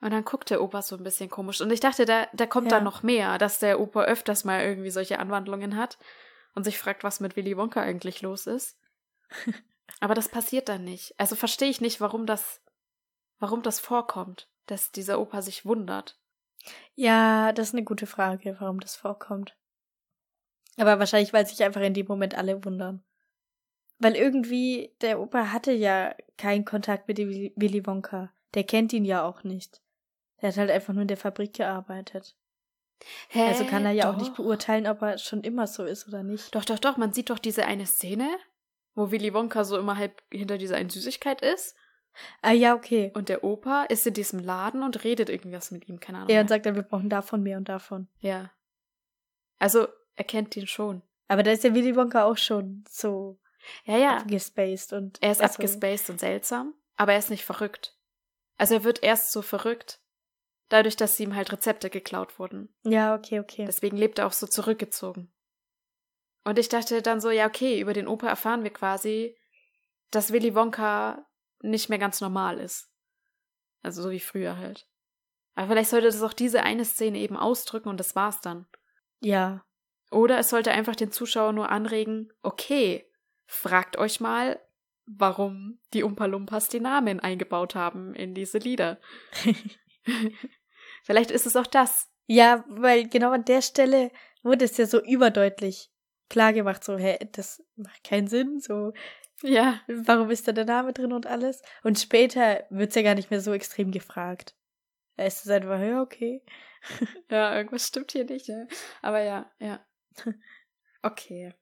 Und 0.00 0.12
dann 0.12 0.24
guckt 0.24 0.48
der 0.50 0.62
Opa 0.62 0.80
so 0.82 0.96
ein 0.96 1.02
bisschen 1.02 1.28
komisch. 1.28 1.60
Und 1.60 1.70
ich 1.70 1.80
dachte, 1.80 2.06
da, 2.06 2.26
da 2.32 2.46
kommt 2.46 2.70
Ja. 2.70 2.76
dann 2.78 2.84
noch 2.84 3.02
mehr, 3.02 3.36
dass 3.38 3.58
der 3.58 3.80
Opa 3.80 4.04
öfters 4.04 4.44
mal 4.44 4.62
irgendwie 4.62 4.90
solche 4.90 5.18
Anwandlungen 5.18 5.76
hat 5.76 5.98
und 6.54 6.64
sich 6.64 6.78
fragt, 6.78 7.04
was 7.04 7.20
mit 7.20 7.36
Willy 7.36 7.56
Wonka 7.56 7.80
eigentlich 7.82 8.22
los 8.22 8.46
ist. 8.46 8.78
Aber 10.00 10.14
das 10.14 10.28
passiert 10.28 10.68
dann 10.70 10.84
nicht. 10.84 11.14
Also 11.18 11.36
verstehe 11.36 11.68
ich 11.68 11.80
nicht, 11.82 12.00
warum 12.00 12.24
das, 12.24 12.62
warum 13.38 13.62
das 13.62 13.78
vorkommt, 13.80 14.48
dass 14.66 14.90
dieser 14.90 15.20
Opa 15.20 15.42
sich 15.42 15.66
wundert. 15.66 16.18
Ja, 16.94 17.52
das 17.52 17.68
ist 17.68 17.74
eine 17.74 17.84
gute 17.84 18.06
Frage, 18.06 18.56
warum 18.60 18.80
das 18.80 18.96
vorkommt. 18.96 19.54
Aber 20.78 20.98
wahrscheinlich, 20.98 21.32
weil 21.34 21.46
sich 21.46 21.62
einfach 21.62 21.80
in 21.82 21.92
dem 21.94 22.06
Moment 22.06 22.34
alle 22.36 22.64
wundern. 22.64 23.02
Weil 23.98 24.16
irgendwie, 24.16 24.94
der 25.02 25.20
Opa 25.20 25.52
hatte 25.52 25.72
ja 25.72 26.14
keinen 26.38 26.64
Kontakt 26.64 27.06
mit 27.06 27.18
Willy 27.18 27.86
Wonka. 27.86 28.32
Der 28.54 28.64
kennt 28.64 28.94
ihn 28.94 29.04
ja 29.04 29.22
auch 29.24 29.44
nicht. 29.44 29.82
Der 30.42 30.50
hat 30.50 30.56
halt 30.56 30.70
einfach 30.70 30.92
nur 30.92 31.02
in 31.02 31.08
der 31.08 31.16
Fabrik 31.16 31.54
gearbeitet. 31.54 32.36
Hä? 33.28 33.46
Also 33.48 33.64
kann 33.64 33.84
er 33.84 33.92
ja 33.92 34.10
auch 34.10 34.16
nicht 34.16 34.30
Doch. 34.32 34.36
beurteilen, 34.36 34.86
ob 34.86 35.00
er 35.02 35.18
schon 35.18 35.42
immer 35.42 35.66
so 35.66 35.84
ist 35.84 36.06
oder 36.06 36.22
nicht. 36.22 36.54
Doch, 36.54 36.64
doch, 36.64 36.78
doch. 36.78 36.96
Man 36.96 37.12
sieht 37.12 37.30
doch 37.30 37.38
diese 37.38 37.64
eine 37.66 37.86
Szene, 37.86 38.28
wo 38.94 39.10
Willy 39.10 39.32
Wonka 39.32 39.64
so 39.64 39.78
immer 39.78 39.96
halb 39.96 40.22
hinter 40.30 40.58
dieser 40.58 40.76
einen 40.76 40.90
Süßigkeit 40.90 41.40
ist. 41.40 41.74
Ah 42.42 42.52
ja, 42.52 42.74
okay. 42.74 43.10
Und 43.14 43.28
der 43.28 43.44
Opa 43.44 43.84
ist 43.84 44.06
in 44.06 44.14
diesem 44.14 44.40
Laden 44.40 44.82
und 44.82 45.04
redet 45.04 45.30
irgendwas 45.30 45.70
mit 45.70 45.88
ihm, 45.88 46.00
keine 46.00 46.18
Ahnung. 46.18 46.30
Ja, 46.30 46.40
und 46.40 46.48
sagt 46.48 46.66
dann, 46.66 46.74
wir 46.74 46.82
brauchen 46.82 47.08
davon 47.08 47.42
mehr 47.42 47.56
und 47.56 47.68
davon. 47.68 48.08
Ja. 48.18 48.50
Also, 49.58 49.88
er 50.16 50.24
kennt 50.24 50.56
ihn 50.56 50.66
schon. 50.66 51.02
Aber 51.28 51.42
da 51.42 51.52
ist 51.52 51.64
der 51.64 51.74
Willy 51.74 51.94
Wonka 51.96 52.24
auch 52.24 52.36
schon 52.36 52.84
so 52.88 53.38
Ja, 53.84 53.96
ja. 53.96 54.16
abgespaced 54.18 54.92
und 54.92 55.22
Er 55.22 55.30
ist 55.30 55.40
also, 55.40 55.54
abgespaced 55.54 56.10
und 56.10 56.18
seltsam, 56.20 56.74
aber 56.96 57.12
er 57.12 57.18
ist 57.18 57.30
nicht 57.30 57.44
verrückt. 57.44 57.96
Also 58.58 58.74
er 58.74 58.84
wird 58.84 59.02
erst 59.02 59.32
so 59.32 59.40
verrückt, 59.40 59.99
Dadurch, 60.70 60.96
dass 60.96 61.20
ihm 61.20 61.34
halt 61.34 61.52
Rezepte 61.52 61.90
geklaut 61.90 62.38
wurden. 62.38 62.72
Ja, 62.84 63.14
okay, 63.14 63.40
okay. 63.40 63.64
Deswegen 63.66 63.96
lebt 63.96 64.18
er 64.18 64.26
auch 64.26 64.32
so 64.32 64.46
zurückgezogen. 64.46 65.30
Und 66.44 66.58
ich 66.58 66.68
dachte 66.68 67.02
dann 67.02 67.20
so, 67.20 67.30
ja, 67.30 67.46
okay, 67.46 67.80
über 67.80 67.92
den 67.92 68.08
Opa 68.08 68.28
erfahren 68.28 68.62
wir 68.62 68.72
quasi, 68.72 69.36
dass 70.10 70.32
Willy 70.32 70.54
Wonka 70.54 71.26
nicht 71.60 71.88
mehr 71.90 71.98
ganz 71.98 72.20
normal 72.20 72.58
ist. 72.58 72.88
Also 73.82 74.00
so 74.00 74.10
wie 74.10 74.20
früher 74.20 74.56
halt. 74.56 74.88
Aber 75.54 75.68
vielleicht 75.68 75.90
sollte 75.90 76.06
das 76.06 76.22
auch 76.22 76.32
diese 76.32 76.62
eine 76.62 76.84
Szene 76.84 77.18
eben 77.18 77.36
ausdrücken 77.36 77.88
und 77.88 77.98
das 77.98 78.16
war's 78.16 78.40
dann. 78.40 78.66
ja. 79.20 79.64
Oder 80.12 80.40
es 80.40 80.50
sollte 80.50 80.72
einfach 80.72 80.96
den 80.96 81.12
Zuschauer 81.12 81.52
nur 81.52 81.68
anregen, 81.68 82.32
okay, 82.42 83.08
fragt 83.46 83.96
euch 83.96 84.18
mal, 84.18 84.60
warum 85.06 85.78
die 85.92 86.02
Umpa 86.02 86.26
Lumpas 86.26 86.68
die 86.68 86.80
Namen 86.80 87.20
eingebaut 87.20 87.76
haben 87.76 88.14
in 88.14 88.34
diese 88.34 88.58
Lieder. 88.58 88.98
Vielleicht 91.02 91.30
ist 91.30 91.46
es 91.46 91.56
auch 91.56 91.66
das. 91.66 92.08
Ja, 92.26 92.64
weil 92.68 93.08
genau 93.08 93.30
an 93.32 93.44
der 93.44 93.62
Stelle 93.62 94.10
wurde 94.42 94.64
es 94.64 94.76
ja 94.76 94.86
so 94.86 95.02
überdeutlich 95.02 95.90
klar 96.28 96.52
gemacht, 96.52 96.84
so, 96.84 96.96
hä, 96.96 97.18
das 97.32 97.62
macht 97.76 98.04
keinen 98.04 98.28
Sinn, 98.28 98.60
so, 98.60 98.92
Ja. 99.42 99.80
warum 99.88 100.30
ist 100.30 100.46
da 100.46 100.52
der 100.52 100.64
Name 100.64 100.92
drin 100.92 101.12
und 101.12 101.26
alles? 101.26 101.60
Und 101.82 101.98
später 101.98 102.64
wird's 102.70 102.94
ja 102.94 103.02
gar 103.02 103.14
nicht 103.16 103.30
mehr 103.30 103.40
so 103.40 103.52
extrem 103.52 103.90
gefragt. 103.90 104.54
Da 105.16 105.24
ist 105.24 105.44
es 105.44 105.50
einfach, 105.50 105.80
ja, 105.80 106.00
okay. 106.02 106.42
Ja, 107.30 107.56
irgendwas 107.56 107.86
stimmt 107.86 108.12
hier 108.12 108.24
nicht, 108.24 108.46
ja. 108.48 108.66
Aber 109.02 109.20
ja, 109.22 109.50
ja. 109.58 109.84
Okay. 111.02 111.52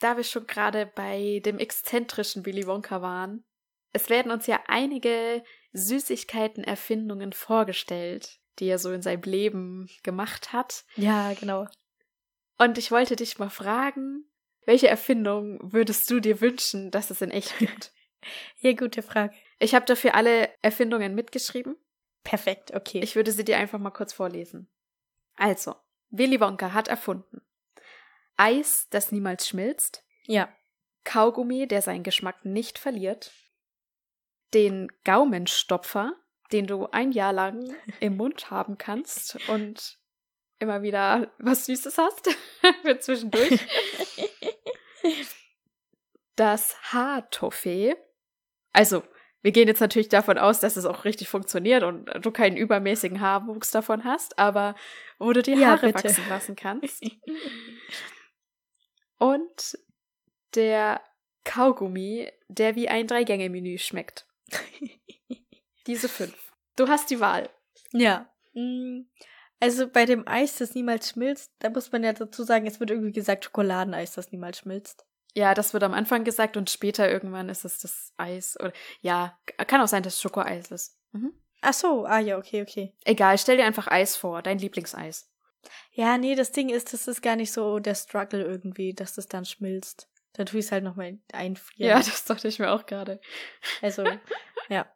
Da 0.00 0.16
wir 0.16 0.24
schon 0.24 0.46
gerade 0.46 0.86
bei 0.86 1.40
dem 1.44 1.58
exzentrischen 1.58 2.44
Willy 2.44 2.66
Wonka 2.66 3.00
waren, 3.00 3.44
es 3.92 4.10
werden 4.10 4.32
uns 4.32 4.46
ja 4.46 4.60
einige 4.66 5.42
Süßigkeiten-Erfindungen 5.74 7.32
vorgestellt, 7.32 8.38
die 8.58 8.66
er 8.66 8.78
so 8.78 8.92
in 8.92 9.02
seinem 9.02 9.22
Leben 9.22 9.88
gemacht 10.02 10.52
hat. 10.52 10.84
Ja, 10.96 11.34
genau. 11.34 11.66
Und 12.58 12.78
ich 12.78 12.90
wollte 12.90 13.16
dich 13.16 13.38
mal 13.38 13.50
fragen, 13.50 14.24
welche 14.64 14.88
Erfindung 14.88 15.58
würdest 15.60 16.10
du 16.10 16.20
dir 16.20 16.40
wünschen, 16.40 16.90
dass 16.90 17.10
es 17.10 17.20
in 17.20 17.30
echt 17.30 17.58
gibt? 17.58 17.92
Ja, 18.58 18.72
gute 18.72 19.02
Frage. 19.02 19.34
Ich 19.58 19.74
habe 19.74 19.84
dafür 19.84 20.14
alle 20.14 20.48
Erfindungen 20.62 21.14
mitgeschrieben. 21.14 21.76
Perfekt, 22.22 22.72
okay. 22.72 23.00
Ich 23.00 23.16
würde 23.16 23.32
sie 23.32 23.44
dir 23.44 23.58
einfach 23.58 23.78
mal 23.78 23.90
kurz 23.90 24.14
vorlesen. 24.14 24.70
Also, 25.36 25.74
Willy 26.10 26.40
Wonka 26.40 26.72
hat 26.72 26.88
erfunden 26.88 27.42
Eis, 28.36 28.88
das 28.90 29.12
niemals 29.12 29.46
schmilzt, 29.46 30.04
ja. 30.24 30.48
Kaugummi, 31.04 31.68
der 31.68 31.82
seinen 31.82 32.02
Geschmack 32.02 32.44
nicht 32.44 32.78
verliert, 32.78 33.32
den 34.54 34.88
Gaumenstopfer, 35.04 36.12
den 36.52 36.66
du 36.66 36.86
ein 36.86 37.12
Jahr 37.12 37.32
lang 37.32 37.74
im 38.00 38.16
Mund 38.16 38.50
haben 38.50 38.78
kannst 38.78 39.38
und 39.48 39.98
immer 40.60 40.82
wieder 40.82 41.32
was 41.38 41.66
Süßes 41.66 41.98
hast 41.98 42.30
für 42.82 42.98
zwischendurch. 42.98 43.60
Das 46.36 46.76
Haartoffee. 46.92 47.94
Also, 48.72 49.04
wir 49.42 49.52
gehen 49.52 49.68
jetzt 49.68 49.80
natürlich 49.80 50.08
davon 50.08 50.36
aus, 50.38 50.58
dass 50.58 50.76
es 50.76 50.84
auch 50.84 51.04
richtig 51.04 51.28
funktioniert 51.28 51.84
und 51.84 52.06
du 52.24 52.30
keinen 52.32 52.56
übermäßigen 52.56 53.20
Haarwuchs 53.20 53.70
davon 53.70 54.02
hast, 54.02 54.36
aber 54.38 54.74
wo 55.18 55.32
du 55.32 55.42
Ja, 55.42 55.68
Haare 55.68 55.92
bitte. 55.92 56.04
wachsen 56.08 56.28
lassen 56.28 56.56
kannst. 56.56 57.04
Und 59.18 59.78
der 60.54 61.00
Kaugummi, 61.44 62.32
der 62.48 62.74
wie 62.74 62.88
ein 62.88 63.06
Drei-Gänge-Menü 63.06 63.78
schmeckt. 63.78 64.26
Diese 65.86 66.08
fünf. 66.08 66.52
Du 66.76 66.88
hast 66.88 67.10
die 67.10 67.20
Wahl. 67.20 67.50
Ja. 67.92 68.28
Mm, 68.54 69.02
Also 69.60 69.88
bei 69.88 70.04
dem 70.04 70.26
Eis, 70.26 70.56
das 70.56 70.74
niemals 70.74 71.10
schmilzt, 71.10 71.52
da 71.60 71.70
muss 71.70 71.92
man 71.92 72.02
ja 72.04 72.12
dazu 72.12 72.42
sagen, 72.42 72.66
es 72.66 72.80
wird 72.80 72.90
irgendwie 72.90 73.12
gesagt 73.12 73.44
Schokoladeneis, 73.44 74.12
das 74.14 74.32
niemals 74.32 74.58
schmilzt. 74.58 75.06
Ja, 75.34 75.54
das 75.54 75.72
wird 75.72 75.82
am 75.82 75.94
Anfang 75.94 76.24
gesagt 76.24 76.56
und 76.56 76.70
später 76.70 77.10
irgendwann 77.10 77.48
ist 77.48 77.64
es 77.64 77.78
das 77.80 78.12
Eis. 78.16 78.56
Oder 78.60 78.72
ja, 79.00 79.38
kann 79.66 79.80
auch 79.80 79.88
sein, 79.88 80.02
dass 80.02 80.14
es 80.14 80.22
Schokoeis 80.22 80.70
ist. 80.70 80.96
Mhm. 81.12 81.32
Ach 81.60 81.72
so, 81.72 82.04
ah 82.04 82.18
ja, 82.18 82.38
okay, 82.38 82.62
okay. 82.62 82.94
Egal, 83.04 83.38
stell 83.38 83.56
dir 83.56 83.64
einfach 83.64 83.88
Eis 83.88 84.16
vor, 84.16 84.42
dein 84.42 84.58
Lieblingseis. 84.58 85.30
Ja, 85.92 86.18
nee, 86.18 86.34
das 86.34 86.52
Ding 86.52 86.68
ist, 86.68 86.92
das 86.92 87.08
ist 87.08 87.22
gar 87.22 87.36
nicht 87.36 87.52
so 87.52 87.78
der 87.78 87.94
Struggle 87.94 88.42
irgendwie, 88.44 88.92
dass 88.92 89.14
das 89.14 89.28
dann 89.28 89.44
schmilzt. 89.46 90.08
Da 90.34 90.44
tue 90.44 90.60
ich 90.60 90.66
es 90.66 90.72
halt 90.72 90.84
nochmal 90.84 91.18
einfrieren. 91.32 91.90
Ja, 91.90 91.96
das 91.98 92.24
dachte 92.24 92.48
ich 92.48 92.58
mir 92.58 92.70
auch 92.72 92.86
gerade. 92.86 93.20
Also, 93.82 94.04
ja. 94.68 94.86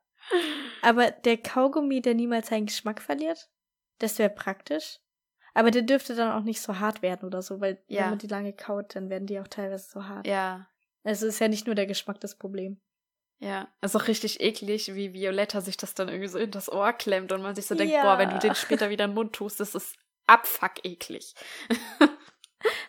Aber 0.83 1.11
der 1.11 1.39
Kaugummi, 1.39 2.03
der 2.03 2.15
niemals 2.15 2.49
seinen 2.49 2.67
Geschmack 2.67 3.01
verliert, 3.01 3.49
das 3.99 4.19
wäre 4.19 4.31
praktisch. 4.31 4.99
Aber 5.55 5.71
der 5.71 5.83
dürfte 5.83 6.15
dann 6.15 6.33
auch 6.39 6.45
nicht 6.45 6.61
so 6.61 6.79
hart 6.79 7.03
werden 7.03 7.25
oder 7.27 7.41
so, 7.43 7.61
weil 7.61 7.83
Ja. 7.87 8.03
wenn 8.03 8.11
man 8.11 8.19
die 8.19 8.27
lange 8.27 8.53
kaut, 8.53 8.95
dann 8.95 9.11
werden 9.11 9.27
die 9.27 9.41
auch 9.41 9.49
teilweise 9.49 9.89
so 9.91 10.05
hart. 10.07 10.27
Ja, 10.27 10.69
Also 11.05 11.27
ist 11.27 11.39
ja 11.41 11.49
nicht 11.49 11.67
nur 11.67 11.75
der 11.75 11.87
Geschmack 11.87 12.21
das 12.21 12.37
Problem. 12.37 12.81
ja. 13.41 13.69
Ist 13.81 13.97
auch 13.97 14.09
richtig 14.09 14.41
eklig, 14.41 14.95
wie 14.95 15.13
Violetta 15.15 15.61
sich 15.61 15.77
das 15.77 15.95
dann 15.95 16.09
irgendwie 16.09 16.29
so 16.29 16.39
in 16.39 16.51
das 16.51 16.71
Ohr 16.71 16.93
klemmt 16.93 17.31
und 17.33 17.43
man 17.43 17.55
sich 17.55 17.67
so 17.67 17.75
denkt, 17.77 17.95
Ja. 17.95 18.03
boah, 18.03 18.19
wenn 18.19 18.31
du 18.31 18.39
den 18.39 18.55
später 18.57 18.91
wieder 18.91 19.05
in 19.05 19.13
den 19.13 19.15
Mund 19.15 19.33
tust, 19.35 19.61
das 19.61 19.75
ist 19.77 19.97
abfuck 20.27 20.85
eklig. 20.85 21.35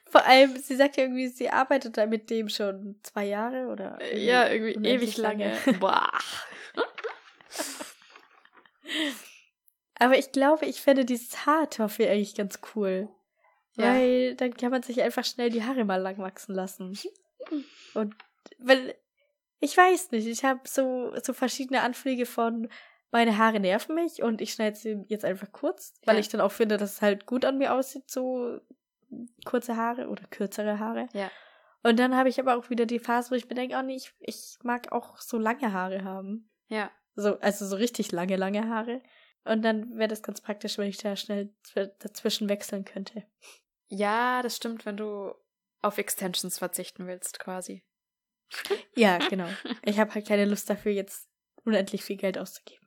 Vor 0.05 0.25
allem, 0.25 0.57
sie 0.57 0.75
sagt 0.75 0.97
ja 0.97 1.03
irgendwie, 1.03 1.27
sie 1.27 1.49
arbeitet 1.49 1.97
da 1.97 2.05
mit 2.07 2.29
dem 2.29 2.49
schon 2.49 2.99
zwei 3.03 3.25
Jahre 3.25 3.67
oder 3.67 3.99
Ja, 4.15 4.49
irgendwie 4.49 4.87
ewig 4.89 5.17
lange. 5.17 5.55
Boah. 5.79 6.11
Aber 9.99 10.17
ich 10.17 10.31
glaube, 10.31 10.65
ich 10.65 10.81
fände 10.81 11.05
dieses 11.05 11.45
Haartoffee 11.45 12.09
eigentlich 12.09 12.35
ganz 12.35 12.59
cool. 12.75 13.09
Ja. 13.75 13.93
Weil 13.93 14.35
dann 14.35 14.55
kann 14.55 14.71
man 14.71 14.81
sich 14.83 15.01
einfach 15.01 15.25
schnell 15.25 15.49
die 15.49 15.63
Haare 15.63 15.85
mal 15.85 16.01
lang 16.01 16.17
wachsen 16.17 16.55
lassen. 16.55 16.97
Und 17.93 18.15
weil 18.57 18.95
ich 19.59 19.75
weiß 19.75 20.11
nicht, 20.11 20.25
ich 20.27 20.43
habe 20.45 20.61
so 20.65 21.13
so 21.21 21.33
verschiedene 21.33 21.81
Anflüge 21.81 22.25
von 22.25 22.69
meine 23.11 23.37
Haare 23.37 23.59
nerven 23.59 23.95
mich 23.95 24.21
und 24.21 24.39
ich 24.41 24.53
schneide 24.53 24.75
sie 24.77 25.03
jetzt 25.07 25.25
einfach 25.25 25.51
kurz, 25.51 25.93
weil 26.05 26.15
Ja. 26.15 26.19
ich 26.21 26.29
dann 26.29 26.41
auch 26.41 26.51
finde, 26.51 26.77
dass 26.77 26.93
es 26.93 27.01
halt 27.01 27.25
gut 27.25 27.43
an 27.43 27.57
mir 27.57 27.73
aussieht, 27.73 28.09
so 28.09 28.59
kurze 29.45 29.75
Haare 29.77 30.07
oder 30.09 30.23
kürzere 30.27 30.79
Haare. 30.79 31.07
Ja. 31.13 31.31
Und 31.83 31.97
dann 31.97 32.15
habe 32.15 32.29
ich 32.29 32.39
aber 32.39 32.57
auch 32.57 32.69
wieder 32.69 32.85
die 32.85 32.99
Phase, 32.99 33.31
wo 33.31 33.35
ich 33.35 33.47
mir 33.47 33.55
denke, 33.55 33.75
oh 33.77 33.81
nee, 33.81 33.95
ich, 33.95 34.11
ich 34.19 34.57
mag 34.63 34.91
auch 34.91 35.17
so 35.17 35.37
lange 35.37 35.71
Haare 35.71 36.03
haben. 36.03 36.51
Ja. 36.67 36.91
So, 37.15 37.39
also 37.39 37.65
so 37.65 37.75
richtig 37.75 38.11
lange, 38.11 38.35
lange 38.35 38.67
Haare. 38.67 39.01
Und 39.45 39.61
dann 39.63 39.97
wäre 39.97 40.09
das 40.09 40.21
ganz 40.21 40.41
praktisch, 40.41 40.77
wenn 40.77 40.89
ich 40.89 40.97
da 40.97 41.15
schnell 41.15 41.53
zw- 41.65 41.91
dazwischen 41.99 42.49
wechseln 42.49 42.83
könnte. 42.85 43.23
Ja, 43.87 44.41
das 44.41 44.57
stimmt, 44.57 44.85
wenn 44.85 44.97
du 44.97 45.33
auf 45.81 45.97
Extensions 45.97 46.59
verzichten 46.59 47.07
willst, 47.07 47.39
quasi. 47.39 47.83
Ja, 48.95 49.17
genau. 49.17 49.47
Ich 49.83 49.99
habe 49.99 50.13
halt 50.13 50.27
keine 50.27 50.45
Lust 50.45 50.69
dafür, 50.69 50.91
jetzt 50.91 51.29
unendlich 51.63 52.03
viel 52.03 52.17
Geld 52.17 52.37
auszugeben. 52.37 52.85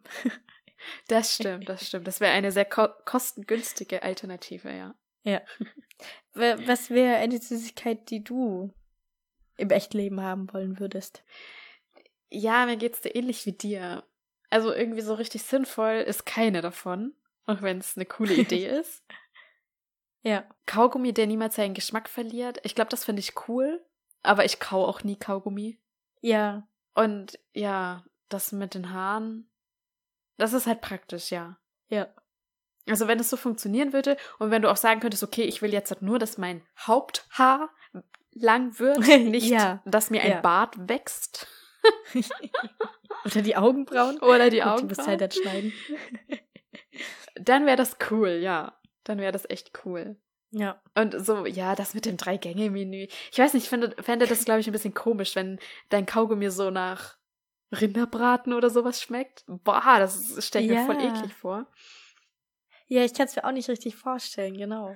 Das 1.08 1.34
stimmt, 1.34 1.68
das 1.68 1.86
stimmt. 1.86 2.06
Das 2.06 2.20
wäre 2.20 2.32
eine 2.32 2.52
sehr 2.52 2.64
ko 2.64 2.88
kostengünstige 3.04 4.02
Alternative, 4.02 4.70
ja. 4.72 4.94
Wa- 6.34 6.58
Was 6.66 6.90
wäre 6.90 7.16
eine 7.16 7.38
Süßigkeit, 7.38 8.10
die 8.10 8.24
du 8.24 8.72
im 9.56 9.70
echten 9.70 9.98
Leben 9.98 10.20
haben 10.20 10.52
wollen 10.52 10.78
würdest? 10.80 11.22
Ja, 12.30 12.66
mir 12.66 12.76
geht's 12.76 13.00
dir 13.02 13.14
ähnlich 13.14 13.44
wie 13.46 13.52
dir. 13.52 14.04
Also 14.50 14.72
irgendwie 14.72 15.02
so 15.02 15.14
richtig 15.14 15.42
sinnvoll 15.44 15.94
ist 16.06 16.26
keine 16.26 16.60
davon, 16.60 17.14
auch 17.46 17.62
wenn 17.62 17.78
es 17.78 17.96
eine 17.96 18.06
coole 18.06 18.34
Idee 18.34 18.66
ist. 18.68 19.02
Ja. 20.22 20.44
Kaugummi, 20.66 21.12
der 21.12 21.26
niemals 21.26 21.56
seinen 21.56 21.74
Geschmack 21.74 22.08
verliert. 22.08 22.58
Ich 22.64 22.74
glaube, 22.74 22.90
das 22.90 23.04
finde 23.04 23.20
ich 23.20 23.48
cool, 23.48 23.84
aber 24.22 24.44
ich 24.44 24.60
kau 24.60 24.84
auch 24.86 25.02
nie 25.02 25.16
Kaugummi. 25.16 25.78
Ja. 26.20 26.66
Und 26.94 27.38
ja, 27.54 28.04
das 28.28 28.52
mit 28.52 28.74
den 28.74 28.92
Haaren, 28.92 29.50
das 30.36 30.52
ist 30.52 30.66
halt 30.66 30.80
praktisch, 30.80 31.30
ja. 31.30 31.58
Ja. 31.88 32.08
Also 32.88 33.06
wenn 33.08 33.20
es 33.20 33.30
so 33.30 33.36
funktionieren 33.36 33.92
würde 33.92 34.16
und 34.38 34.50
wenn 34.50 34.62
du 34.62 34.70
auch 34.70 34.76
sagen 34.76 35.00
könntest, 35.00 35.22
okay, 35.22 35.42
ich 35.44 35.62
will 35.62 35.72
jetzt 35.72 35.90
halt 35.90 36.02
nur, 36.02 36.18
dass 36.18 36.36
mein 36.38 36.62
Haupthaar 36.78 37.70
lang 38.32 38.78
wird, 38.78 38.98
nicht, 39.24 39.46
Ja, 39.50 39.82
dass 39.84 40.10
mir 40.10 40.22
ein 40.22 40.30
ja. 40.32 40.40
Bart 40.40 40.74
wächst 40.88 41.46
Oder 43.24 43.42
die 43.42 43.56
Augenbrauen. 43.56 44.18
oder 44.20 44.50
die 44.50 44.58
Gut, 44.58 44.66
Augen, 44.66 44.88
Du 44.88 44.94
musst 44.94 45.06
halt 45.06 45.20
dann 45.20 45.30
schneiden. 45.30 45.72
dann 47.34 47.66
wäre 47.66 47.76
das 47.76 47.96
cool, 48.10 48.30
ja. 48.30 48.78
Dann 49.04 49.18
wäre 49.18 49.32
das 49.32 49.48
echt 49.48 49.72
cool. 49.84 50.16
Ja. 50.50 50.80
Und 50.94 51.14
so, 51.24 51.46
ja, 51.46 51.74
das 51.74 51.94
mit 51.94 52.04
dem 52.06 52.16
Drei-Gänge-Menü. 52.16 53.06
Ich 53.30 53.38
weiß 53.38 53.54
nicht, 53.54 53.64
ich 53.64 53.68
finde, 53.70 53.94
fände 54.02 54.26
das, 54.26 54.44
glaube 54.44 54.60
ich, 54.60 54.66
ein 54.68 54.72
bisschen 54.72 54.94
komisch, 54.94 55.34
wenn 55.34 55.58
dein 55.88 56.06
Kaugummi 56.06 56.50
so 56.50 56.70
nach 56.70 57.16
Rinderbraten 57.72 58.52
oder 58.52 58.70
sowas 58.70 59.00
schmeckt. 59.00 59.44
Boah, 59.46 59.96
das 59.98 60.44
stelle 60.46 60.64
ich 60.66 60.70
mir 60.72 60.84
voll 60.84 61.02
Ja. 61.02 61.14
eklig 61.16 61.32
vor. 61.32 61.66
Ja, 62.92 63.02
ich 63.04 63.14
kann 63.14 63.24
es 63.26 63.34
mir 63.36 63.44
auch 63.44 63.52
nicht 63.52 63.70
richtig 63.70 63.96
vorstellen, 63.96 64.54
genau. 64.54 64.94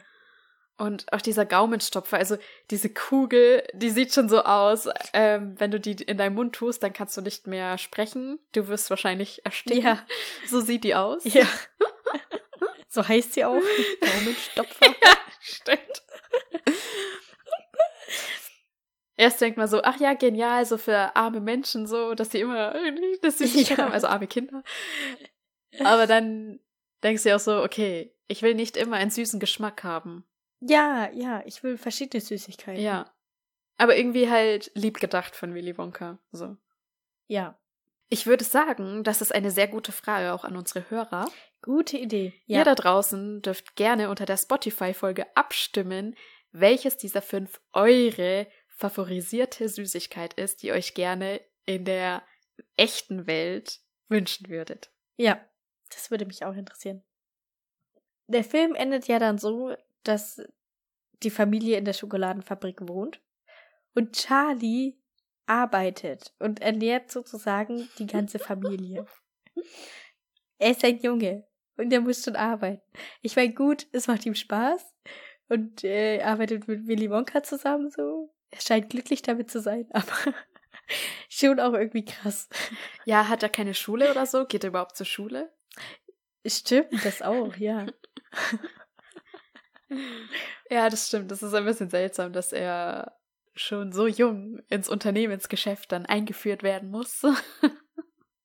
Und 0.76 1.10
auch 1.14 1.22
dieser 1.22 1.46
Gaumenstopfer, 1.46 2.18
also 2.18 2.36
diese 2.70 2.90
Kugel, 2.92 3.66
die 3.72 3.88
sieht 3.88 4.12
schon 4.12 4.28
so 4.28 4.42
aus. 4.42 4.86
Ähm, 5.14 5.54
wenn 5.58 5.70
du 5.70 5.80
die 5.80 5.92
in 5.92 6.18
deinen 6.18 6.34
Mund 6.34 6.54
tust, 6.54 6.82
dann 6.82 6.92
kannst 6.92 7.16
du 7.16 7.22
nicht 7.22 7.46
mehr 7.46 7.78
sprechen. 7.78 8.38
Du 8.52 8.68
wirst 8.68 8.90
wahrscheinlich 8.90 9.46
ersticken. 9.46 9.82
Ja. 9.82 10.06
So 10.46 10.60
sieht 10.60 10.84
die 10.84 10.94
aus. 10.94 11.24
Ja. 11.24 11.46
So 12.88 13.06
heißt 13.06 13.32
sie 13.34 13.44
auch. 13.44 13.60
Daumenstopfer. 14.00 14.94
Stimmt. 15.40 16.02
Erst 19.16 19.40
denkt 19.40 19.56
man 19.58 19.68
so, 19.68 19.82
ach 19.82 19.98
ja, 20.00 20.12
genial, 20.14 20.64
so 20.66 20.76
für 20.78 21.14
arme 21.16 21.40
Menschen 21.40 21.86
so, 21.86 22.14
dass 22.14 22.30
sie 22.30 22.40
immer 22.40 22.74
irgendwie 22.74 23.18
das 23.22 23.38
Süßigkeit 23.38 23.78
Ja. 23.78 23.84
haben, 23.84 23.92
also 23.92 24.06
arme 24.06 24.26
Kinder. 24.26 24.62
Aber 25.80 26.06
dann 26.06 26.60
denkst 27.02 27.22
du 27.22 27.28
dir 27.30 27.36
auch 27.36 27.40
so, 27.40 27.62
okay, 27.62 28.12
ich 28.28 28.42
will 28.42 28.54
nicht 28.54 28.76
immer 28.76 28.96
einen 28.96 29.10
süßen 29.10 29.40
Geschmack 29.40 29.84
haben. 29.84 30.24
Ja, 30.60 31.10
ja, 31.12 31.42
ich 31.46 31.62
will 31.62 31.76
verschiedene 31.76 32.20
Süßigkeiten. 32.20 32.82
Ja. 32.82 33.12
Aber 33.78 33.96
irgendwie 33.96 34.30
halt 34.30 34.70
lieb 34.74 35.00
gedacht 35.00 35.36
von 35.36 35.54
Willy 35.54 35.76
Wonka. 35.76 36.18
So. 36.32 36.56
Ja. 37.26 37.58
Ich 38.08 38.26
würde 38.26 38.44
sagen, 38.44 39.04
das 39.04 39.20
ist 39.20 39.34
eine 39.34 39.50
sehr 39.50 39.68
gute 39.68 39.92
Frage 39.92 40.32
auch 40.32 40.44
an 40.44 40.56
unsere 40.56 40.88
Hörer. 40.90 41.28
Gute 41.60 41.98
Idee. 41.98 42.32
Ihr 42.46 42.58
Ja. 42.58 42.64
da 42.64 42.74
draußen 42.74 43.42
dürft 43.42 43.76
gerne 43.76 44.08
unter 44.08 44.24
der 44.26 44.36
Spotify-Folge 44.36 45.26
abstimmen, 45.36 46.16
welches 46.52 46.96
dieser 46.96 47.20
fünf 47.20 47.60
eure 47.72 48.46
favorisierte 48.68 49.68
Süßigkeit 49.68 50.34
ist, 50.34 50.62
die 50.62 50.72
euch 50.72 50.94
gerne 50.94 51.40
in 51.64 51.84
der 51.84 52.22
echten 52.76 53.26
Welt 53.26 53.80
wünschen 54.08 54.48
würdet. 54.48 54.90
Ja, 55.16 55.44
das 55.90 56.10
würde 56.10 56.26
mich 56.26 56.44
auch 56.44 56.54
interessieren. 56.54 57.02
Der 58.28 58.44
Film 58.44 58.74
endet 58.74 59.06
ja 59.06 59.18
dann 59.18 59.38
so, 59.38 59.74
dass 60.02 60.42
die 61.22 61.30
Familie 61.30 61.78
in 61.78 61.84
der 61.84 61.92
Schokoladenfabrik 61.92 62.88
wohnt 62.88 63.20
und 63.94 64.14
Charlie 64.14 64.98
arbeitet 65.46 66.34
und 66.38 66.60
ernährt 66.60 67.10
sozusagen 67.10 67.88
die 67.98 68.06
ganze 68.06 68.38
Familie. 68.38 69.06
er 70.58 70.70
ist 70.72 70.84
ein 70.84 70.98
Junge 70.98 71.46
und 71.76 71.92
er 71.92 72.00
muss 72.00 72.24
schon 72.24 72.36
arbeiten. 72.36 72.82
Ich 73.22 73.36
meine, 73.36 73.54
gut, 73.54 73.86
es 73.92 74.08
macht 74.08 74.26
ihm 74.26 74.34
Spaß 74.34 74.84
und 75.48 75.84
äh, 75.84 76.18
er 76.18 76.28
arbeitet 76.28 76.68
mit 76.68 76.86
Willy 76.86 77.10
Wonka 77.10 77.42
zusammen 77.42 77.90
so. 77.90 78.34
Er 78.50 78.60
scheint 78.60 78.90
glücklich 78.90 79.22
damit 79.22 79.50
zu 79.50 79.60
sein, 79.60 79.86
aber 79.92 80.34
schon 81.28 81.60
auch 81.60 81.74
irgendwie 81.74 82.04
krass. 82.04 82.48
Ja, 83.04 83.28
hat 83.28 83.42
er 83.42 83.48
keine 83.48 83.74
Schule 83.74 84.10
oder 84.10 84.26
so? 84.26 84.46
Geht 84.46 84.64
er 84.64 84.68
überhaupt 84.68 84.96
zur 84.96 85.06
Schule? 85.06 85.52
Stimmt, 86.46 87.04
das 87.04 87.22
auch, 87.22 87.56
ja. 87.56 87.86
Ja, 90.70 90.90
das 90.90 91.08
stimmt. 91.08 91.30
Das 91.30 91.42
ist 91.42 91.54
ein 91.54 91.64
bisschen 91.64 91.90
seltsam, 91.90 92.32
dass 92.32 92.52
er 92.52 93.16
schon 93.54 93.92
so 93.92 94.06
jung 94.06 94.60
ins 94.68 94.88
Unternehmensgeschäft 94.88 95.92
dann 95.92 96.06
eingeführt 96.06 96.62
werden 96.62 96.90
muss. 96.90 97.22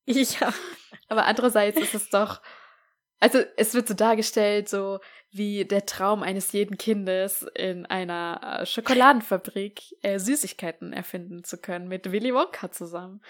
Ja. 0.08 0.52
Aber 1.08 1.26
andererseits 1.26 1.80
ist 1.80 1.94
es 1.94 2.10
doch, 2.10 2.42
also 3.20 3.40
es 3.56 3.76
wird 3.76 3.88
so 3.88 3.94
dargestellt, 3.94 4.68
so 4.68 5.00
wie 5.30 5.64
der 5.64 5.86
Traum 5.86 6.22
eines 6.22 6.52
jeden 6.52 6.78
Kindes 6.78 7.46
in 7.54 7.86
einer 7.86 8.60
äh, 8.62 8.66
Schokoladenfabrik 8.66 9.84
äh, 10.02 10.20
Süßigkeiten 10.20 10.92
erfinden 10.92 11.44
zu 11.46 11.60
können 11.60 11.88
mit 11.88 12.12
Willy 12.12 12.34
Wonka 12.34 12.72
zusammen. 12.72 13.22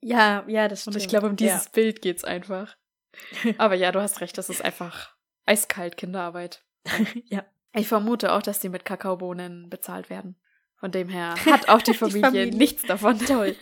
Ja, 0.00 0.44
ja, 0.48 0.66
das 0.66 0.80
stimmt. 0.80 0.96
Und 0.96 1.02
ich 1.02 1.08
glaube, 1.08 1.28
um 1.28 1.36
dieses 1.36 1.68
Bild 1.68 2.02
geht's 2.02 2.24
einfach. 2.24 2.76
Aber 3.58 3.74
ja, 3.74 3.92
du 3.92 4.00
hast 4.00 4.20
recht, 4.20 4.36
das 4.38 4.48
ist 4.50 4.64
einfach 4.64 5.14
eiskalt 5.46 5.96
Kinderarbeit. 5.96 6.64
ja. 7.26 7.44
Ich 7.74 7.88
vermute 7.88 8.32
auch, 8.32 8.42
dass 8.42 8.60
die 8.60 8.68
mit 8.68 8.84
Kakaobohnen 8.84 9.68
bezahlt 9.70 10.10
werden. 10.10 10.36
Von 10.76 10.90
dem 10.92 11.08
her 11.08 11.34
hat 11.46 11.68
auch 11.68 11.82
die 11.82 11.92
Die 11.92 11.98
Familie, 11.98 12.22
Familie. 12.22 12.56
nichts 12.56 12.82
davon. 12.82 13.18
Toll. 13.18 13.56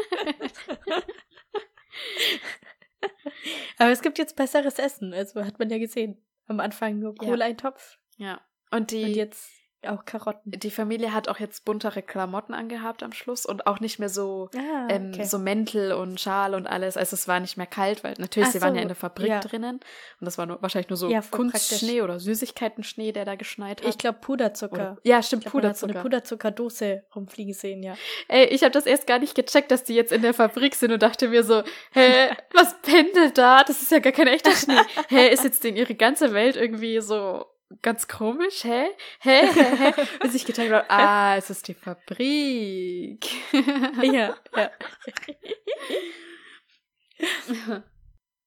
Aber 3.78 3.90
es 3.90 4.02
gibt 4.02 4.18
jetzt 4.18 4.36
besseres 4.36 4.78
Essen, 4.78 5.12
also 5.14 5.44
hat 5.44 5.58
man 5.58 5.70
ja 5.70 5.78
gesehen. 5.78 6.22
Am 6.46 6.60
Anfang 6.60 6.98
nur 6.98 7.14
Ja. 7.20 7.28
Kohle-Eintopf 7.28 7.98
ja. 8.18 8.40
Und 8.70 8.90
die, 8.90 9.04
und 9.04 9.10
jetzt 9.10 9.50
auch 9.88 10.04
Karotten. 10.04 10.50
die 10.52 10.70
Familie 10.70 11.12
hat 11.12 11.28
auch 11.28 11.38
jetzt 11.38 11.64
buntere 11.64 12.02
Klamotten 12.02 12.54
angehabt 12.54 13.02
am 13.02 13.12
Schluss 13.12 13.46
und 13.46 13.66
auch 13.66 13.80
nicht 13.80 13.98
mehr 13.98 14.08
so, 14.08 14.48
Ah, 14.56 14.88
ähm, 14.88 15.12
so 15.24 15.38
Mäntel 15.38 15.92
und 15.92 16.20
Schal 16.20 16.54
und 16.54 16.66
alles. 16.66 16.96
Also 16.96 17.14
es 17.14 17.26
war 17.28 17.40
nicht 17.40 17.56
mehr 17.56 17.66
kalt, 17.66 18.04
weil 18.04 18.14
natürlich, 18.18 18.48
Ach 18.48 18.52
sie 18.52 18.60
waren 18.60 18.74
ja 18.74 18.80
so, 18.80 18.82
in 18.82 18.88
der 18.88 18.96
Fabrik 18.96 19.28
ja. 19.28 19.40
drinnen. 19.40 19.76
Und 20.20 20.24
das 20.24 20.38
war 20.38 20.46
nur, 20.46 20.60
wahrscheinlich 20.62 20.88
nur 20.90 20.96
so 20.96 21.08
Ja, 21.10 21.20
Kunstschnee 21.30 22.02
oder 22.02 22.18
Süßigkeitenschnee, 22.20 23.12
der 23.12 23.24
da 23.24 23.34
geschneit 23.34 23.82
hat. 23.82 23.88
Ich 23.88 23.98
glaube 23.98 24.18
Puderzucker. 24.20 24.72
Oder, 24.74 24.98
ja, 25.02 25.22
stimmt, 25.22 25.44
Ich 25.46 25.50
glaub, 25.50 25.62
hat 25.64 25.76
so 25.76 25.86
Puderzucker. 25.86 25.94
eine 25.94 26.02
Puderzuckerdose 26.02 27.04
rumfliegen 27.14 27.54
sehen, 27.54 27.82
ja. 27.82 27.94
Ey, 28.28 28.46
ich 28.46 28.62
habe 28.62 28.72
das 28.72 28.86
erst 28.86 29.06
gar 29.06 29.18
nicht 29.18 29.34
gecheckt, 29.34 29.70
dass 29.70 29.84
die 29.84 29.94
jetzt 29.94 30.12
in 30.12 30.22
der 30.22 30.34
Fabrik 30.34 30.74
sind 30.74 30.92
und 30.92 31.02
dachte 31.02 31.28
mir 31.28 31.42
so, 31.42 31.62
hä, 31.92 32.30
was 32.52 32.80
pendelt 32.82 33.36
da? 33.38 33.64
Das 33.64 33.82
ist 33.82 33.90
ja 33.90 33.98
gar 33.98 34.12
kein 34.12 34.26
echter 34.28 34.52
Schnee. 34.52 34.76
Hä, 35.08 35.28
ist 35.32 35.44
jetzt 35.44 35.64
denn 35.64 35.76
ihre 35.76 35.94
ganze 35.94 36.32
Welt 36.32 36.56
irgendwie 36.56 37.00
so 37.00 37.44
ganz 37.82 38.06
komisch? 38.08 38.64
Hä? 38.64 38.88
Hä? 39.20 39.46
Hä? 39.54 39.76
Hä? 39.76 39.92
Bis 40.20 40.34
ich 40.34 40.44
gecheckt 40.46 40.72
habe, 40.72 40.90
ah, 40.90 41.36
es 41.36 41.50
ist 41.50 41.68
die 41.68 41.74
Fabrik. 41.74 43.26
ja, 44.02 44.36
ja. 44.56 44.70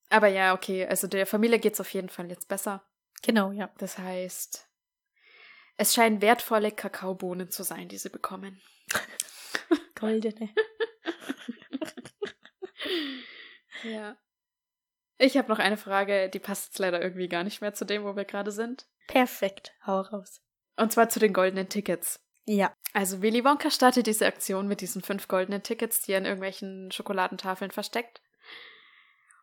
Aber 0.09 0.27
ja, 0.27 0.53
okay, 0.53 0.85
also 0.85 1.07
der 1.07 1.25
Familie 1.25 1.59
geht's 1.59 1.79
auf 1.79 1.93
jeden 1.93 2.09
Fall 2.09 2.29
jetzt 2.29 2.47
besser. 2.47 2.83
Genau, 3.21 3.51
ja. 3.51 3.69
Das 3.77 3.97
heißt, 3.97 4.67
es 5.77 5.93
scheinen 5.93 6.21
wertvolle 6.21 6.71
Kakaobohnen 6.71 7.49
zu 7.51 7.63
sein, 7.63 7.87
die 7.87 7.97
sie 7.97 8.09
bekommen. 8.09 8.61
Goldene. 9.95 10.49
Ja. 13.83 14.17
Ich 15.19 15.37
habe 15.37 15.49
noch 15.49 15.59
eine 15.59 15.77
Frage, 15.77 16.29
die 16.29 16.39
passt 16.39 16.67
jetzt 16.67 16.79
leider 16.79 17.01
irgendwie 17.01 17.27
gar 17.27 17.43
nicht 17.43 17.61
mehr 17.61 17.73
zu 17.73 17.85
dem, 17.85 18.05
wo 18.05 18.15
wir 18.15 18.23
gerade 18.23 18.51
sind. 18.51 18.87
Perfekt. 19.07 19.73
Hau 19.85 19.99
raus. 19.99 20.41
Und 20.77 20.93
zwar 20.93 21.09
zu 21.09 21.19
den 21.19 21.33
goldenen 21.33 21.67
Tickets. 21.67 22.23
Ja. 22.45 22.73
Also 22.93 23.21
Willy 23.21 23.43
Wonka 23.43 23.69
startet 23.69 24.07
diese 24.07 24.25
Aktion 24.25 24.67
mit 24.67 24.79
diesen 24.79 25.01
fünf 25.01 25.27
goldenen 25.27 25.61
Tickets, 25.61 26.01
die 26.01 26.13
er 26.13 26.19
in 26.19 26.25
irgendwelchen 26.25 26.89
Schokoladentafeln 26.91 27.71
versteckt. 27.71 28.21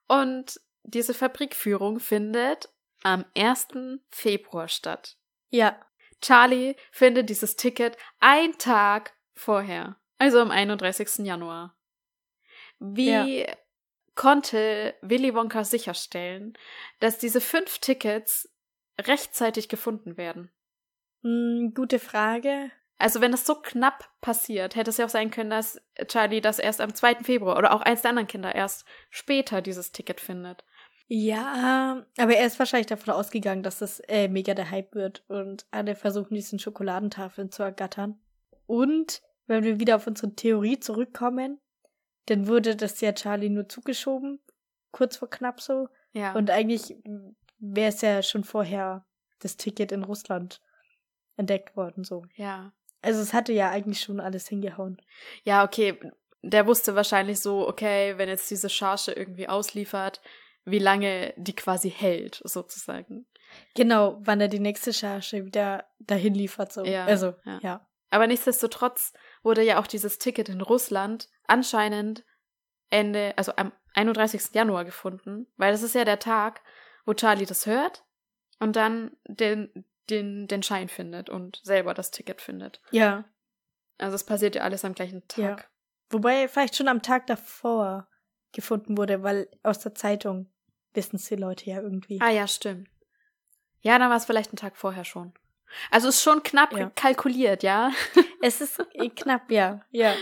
Und 0.08 0.58
diese 0.82 1.12
Fabrikführung 1.12 2.00
findet 2.00 2.70
am 3.02 3.26
1. 3.36 3.68
Februar 4.10 4.68
statt. 4.68 5.18
Ja. 5.50 5.78
Charlie 6.22 6.74
findet 6.90 7.28
dieses 7.28 7.56
Ticket 7.56 7.98
ein 8.18 8.56
Tag 8.56 9.14
vorher, 9.34 10.00
also 10.16 10.40
am 10.40 10.50
31. 10.50 11.18
Januar. 11.18 11.76
Wie 12.78 13.46
konnte 14.16 14.94
Willy 15.02 15.34
Wonka 15.34 15.64
sicherstellen, 15.64 16.58
dass 17.00 17.18
diese 17.18 17.40
fünf 17.40 17.78
Tickets 17.78 18.52
rechtzeitig 19.00 19.68
gefunden 19.68 20.16
werden? 20.16 20.50
Hm, 21.22 21.72
gute 21.74 21.98
Frage. 21.98 22.70
Also 22.98 23.20
wenn 23.20 23.32
es 23.32 23.44
so 23.44 23.56
knapp 23.56 24.08
passiert, 24.20 24.74
hätte 24.74 24.90
es 24.90 24.96
ja 24.96 25.04
auch 25.04 25.10
sein 25.10 25.30
können, 25.30 25.50
dass 25.50 25.80
Charlie 26.06 26.40
das 26.40 26.58
erst 26.58 26.80
am 26.80 26.94
2. 26.94 27.16
Februar 27.16 27.58
oder 27.58 27.72
auch 27.72 27.82
eins 27.82 28.02
der 28.02 28.10
anderen 28.10 28.26
Kinder 28.26 28.54
erst 28.54 28.86
später 29.10 29.60
dieses 29.60 29.92
Ticket 29.92 30.20
findet. 30.20 30.64
Ja, 31.08 32.04
aber 32.18 32.34
er 32.34 32.46
ist 32.46 32.58
wahrscheinlich 32.58 32.86
davon 32.86 33.14
ausgegangen, 33.14 33.62
dass 33.62 33.78
das 33.78 34.00
äh, 34.08 34.28
mega 34.28 34.54
der 34.54 34.70
Hype 34.70 34.94
wird 34.94 35.24
und 35.28 35.66
alle 35.70 35.94
versuchen, 35.94 36.34
diesen 36.34 36.58
Schokoladentafeln 36.58 37.52
zu 37.52 37.62
ergattern. 37.62 38.18
Und 38.66 39.22
wenn 39.46 39.62
wir 39.62 39.78
wieder 39.78 39.96
auf 39.96 40.06
unsere 40.06 40.34
Theorie 40.34 40.80
zurückkommen, 40.80 41.60
dann 42.26 42.46
wurde 42.48 42.76
das 42.76 43.00
ja 43.00 43.12
Charlie 43.12 43.48
nur 43.48 43.68
zugeschoben, 43.68 44.40
kurz 44.90 45.16
vor 45.16 45.30
knapp 45.30 45.60
so. 45.60 45.88
Ja. 46.12 46.34
Und 46.34 46.50
eigentlich 46.50 46.96
wäre 47.58 47.88
es 47.88 48.00
ja 48.00 48.22
schon 48.22 48.44
vorher 48.44 49.06
das 49.40 49.56
Ticket 49.56 49.92
in 49.92 50.04
Russland 50.04 50.60
entdeckt 51.36 51.76
worden, 51.76 52.04
so. 52.04 52.24
ja. 52.34 52.72
Also 53.02 53.20
es 53.20 53.32
hatte 53.32 53.52
ja 53.52 53.70
eigentlich 53.70 54.00
schon 54.00 54.18
alles 54.18 54.48
hingehauen. 54.48 55.00
Ja, 55.44 55.62
okay. 55.64 56.00
Der 56.42 56.66
wusste 56.66 56.96
wahrscheinlich 56.96 57.40
so, 57.40 57.68
okay, 57.68 58.18
wenn 58.18 58.28
jetzt 58.28 58.50
diese 58.50 58.68
Charge 58.68 59.12
irgendwie 59.12 59.48
ausliefert, 59.48 60.20
wie 60.64 60.80
lange 60.80 61.32
die 61.36 61.54
quasi 61.54 61.90
hält, 61.90 62.40
sozusagen. 62.42 63.26
Genau, 63.74 64.18
wann 64.22 64.40
er 64.40 64.48
die 64.48 64.58
nächste 64.58 64.92
Charge 64.92 65.44
wieder 65.44 65.86
dahin 66.00 66.34
liefert, 66.34 66.72
so. 66.72 66.84
Ja, 66.84 67.04
also, 67.04 67.34
ja. 67.44 67.60
ja. 67.62 67.88
Aber 68.10 68.26
nichtsdestotrotz 68.26 69.12
wurde 69.46 69.62
ja 69.62 69.80
auch 69.80 69.86
dieses 69.86 70.18
Ticket 70.18 70.48
in 70.48 70.60
Russland 70.60 71.30
anscheinend 71.46 72.24
Ende, 72.90 73.32
also 73.36 73.52
am 73.56 73.72
31. 73.94 74.50
Januar 74.52 74.84
gefunden, 74.84 75.46
weil 75.56 75.72
das 75.72 75.82
ist 75.82 75.94
ja 75.94 76.04
der 76.04 76.18
Tag, 76.18 76.60
wo 77.06 77.14
Charlie 77.14 77.46
das 77.46 77.64
hört 77.64 78.04
und 78.58 78.76
dann 78.76 79.16
den, 79.24 79.86
den, 80.10 80.48
den 80.48 80.62
Schein 80.62 80.88
findet 80.88 81.30
und 81.30 81.60
selber 81.62 81.94
das 81.94 82.10
Ticket 82.10 82.42
findet. 82.42 82.80
Ja. 82.90 83.24
Also 83.98 84.16
es 84.16 84.24
passiert 84.24 84.56
ja 84.56 84.62
alles 84.62 84.84
am 84.84 84.94
gleichen 84.94 85.26
Tag. 85.28 85.60
Ja. 85.60 85.64
Wobei 86.10 86.48
vielleicht 86.48 86.76
schon 86.76 86.88
am 86.88 87.00
Tag 87.00 87.28
davor 87.28 88.08
gefunden 88.52 88.98
wurde, 88.98 89.22
weil 89.22 89.48
aus 89.62 89.78
der 89.78 89.94
Zeitung 89.94 90.50
wissen 90.92 91.16
es 91.16 91.26
die 91.26 91.36
Leute 91.36 91.70
ja 91.70 91.80
irgendwie. 91.80 92.20
Ah 92.20 92.30
ja, 92.30 92.48
stimmt. 92.48 92.88
Ja, 93.80 93.98
dann 93.98 94.10
war 94.10 94.16
es 94.16 94.24
vielleicht 94.24 94.50
einen 94.50 94.56
Tag 94.56 94.76
vorher 94.76 95.04
schon. 95.04 95.32
Also 95.90 96.08
ist 96.08 96.22
schon 96.22 96.42
knapp 96.42 96.72
Ja. 96.76 96.90
kalkuliert, 96.94 97.62
ja? 97.62 97.90
Es 98.42 98.60
ist 98.60 98.78
äh, 98.94 99.08
knapp, 99.08 99.50
ja. 99.50 99.80
Ja. 99.90 100.14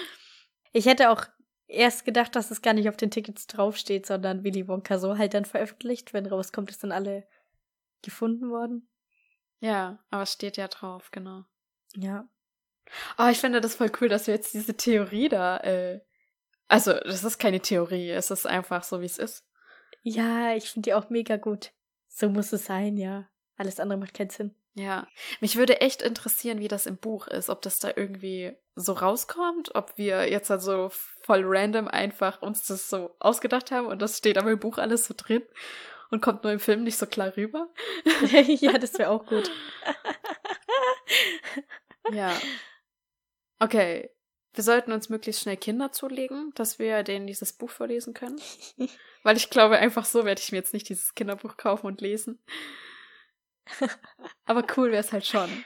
Ich 0.72 0.86
hätte 0.86 1.10
auch 1.10 1.24
erst 1.66 2.04
gedacht, 2.04 2.34
dass 2.36 2.50
es 2.50 2.62
gar 2.62 2.72
nicht 2.74 2.88
auf 2.88 2.96
den 2.96 3.10
Tickets 3.10 3.46
draufsteht, 3.46 4.06
sondern 4.06 4.44
Willy 4.44 4.68
Wonka 4.68 4.98
so 4.98 5.18
halt 5.18 5.34
dann 5.34 5.44
veröffentlicht, 5.44 6.12
wenn 6.12 6.26
rauskommt, 6.26 6.70
es 6.70 6.80
sind 6.80 6.92
alle 6.92 7.26
gefunden 8.02 8.50
worden. 8.50 8.88
Ja, 9.60 9.98
aber 10.10 10.22
es 10.22 10.32
steht 10.32 10.56
ja 10.56 10.68
drauf, 10.68 11.10
genau. 11.10 11.44
Ja. 11.94 12.28
Oh, 13.18 13.28
ich 13.30 13.38
finde 13.38 13.60
das 13.60 13.74
voll 13.76 13.90
cool, 14.00 14.08
dass 14.08 14.26
wir 14.26 14.34
jetzt 14.34 14.52
diese 14.52 14.76
Theorie 14.76 15.28
da, 15.28 15.56
äh, 15.58 16.00
also 16.68 16.92
das 16.92 17.24
ist 17.24 17.38
keine 17.38 17.60
Theorie, 17.60 18.10
es 18.10 18.30
ist 18.30 18.46
einfach 18.46 18.82
so, 18.84 19.00
wie 19.00 19.06
es 19.06 19.18
ist. 19.18 19.44
Ja, 20.02 20.54
ich 20.54 20.70
finde 20.70 20.88
die 20.90 20.94
auch 20.94 21.08
mega 21.08 21.36
gut. 21.36 21.72
So 22.08 22.28
muss 22.28 22.52
es 22.52 22.66
sein, 22.66 22.96
ja. 22.96 23.28
Alles 23.56 23.80
andere 23.80 23.98
macht 23.98 24.14
keinen 24.14 24.30
Sinn. 24.30 24.54
Ja, 24.76 25.06
mich 25.40 25.56
würde 25.56 25.80
echt 25.80 26.02
interessieren, 26.02 26.58
wie 26.58 26.66
das 26.66 26.86
im 26.86 26.96
Buch 26.96 27.28
ist, 27.28 27.48
ob 27.48 27.62
das 27.62 27.78
da 27.78 27.92
irgendwie 27.94 28.56
so 28.74 28.92
rauskommt, 28.92 29.74
ob 29.76 29.96
wir 29.96 30.28
jetzt 30.28 30.50
also 30.50 30.90
voll 31.22 31.42
random 31.44 31.86
einfach 31.86 32.42
uns 32.42 32.66
das 32.66 32.90
so 32.90 33.14
ausgedacht 33.20 33.70
haben 33.70 33.86
und 33.86 34.02
das 34.02 34.18
steht 34.18 34.36
aber 34.36 34.50
im 34.50 34.58
Buch 34.58 34.78
alles 34.78 35.06
so 35.06 35.14
drin 35.16 35.42
und 36.10 36.22
kommt 36.22 36.42
nur 36.42 36.52
im 36.52 36.60
Film 36.60 36.82
nicht 36.82 36.96
so 36.96 37.06
klar 37.06 37.36
rüber. 37.36 37.68
ja, 38.46 38.78
das 38.78 38.98
wäre 38.98 39.10
auch 39.10 39.26
gut. 39.26 39.50
ja. 42.12 42.36
Okay. 43.60 44.10
Wir 44.56 44.62
sollten 44.62 44.92
uns 44.92 45.08
möglichst 45.08 45.42
schnell 45.42 45.56
Kinder 45.56 45.90
zulegen, 45.90 46.52
dass 46.54 46.78
wir 46.78 47.02
denen 47.02 47.26
dieses 47.26 47.52
Buch 47.52 47.70
vorlesen 47.70 48.14
können. 48.14 48.40
Weil 49.24 49.36
ich 49.36 49.50
glaube, 49.50 49.78
einfach 49.78 50.04
so 50.04 50.24
werde 50.24 50.40
ich 50.40 50.52
mir 50.52 50.58
jetzt 50.58 50.72
nicht 50.72 50.88
dieses 50.88 51.16
Kinderbuch 51.16 51.56
kaufen 51.56 51.86
und 51.86 52.00
lesen. 52.00 52.38
Aber 54.44 54.64
cool 54.76 54.90
wäre 54.90 55.00
es 55.00 55.12
halt 55.12 55.26
schon. 55.26 55.64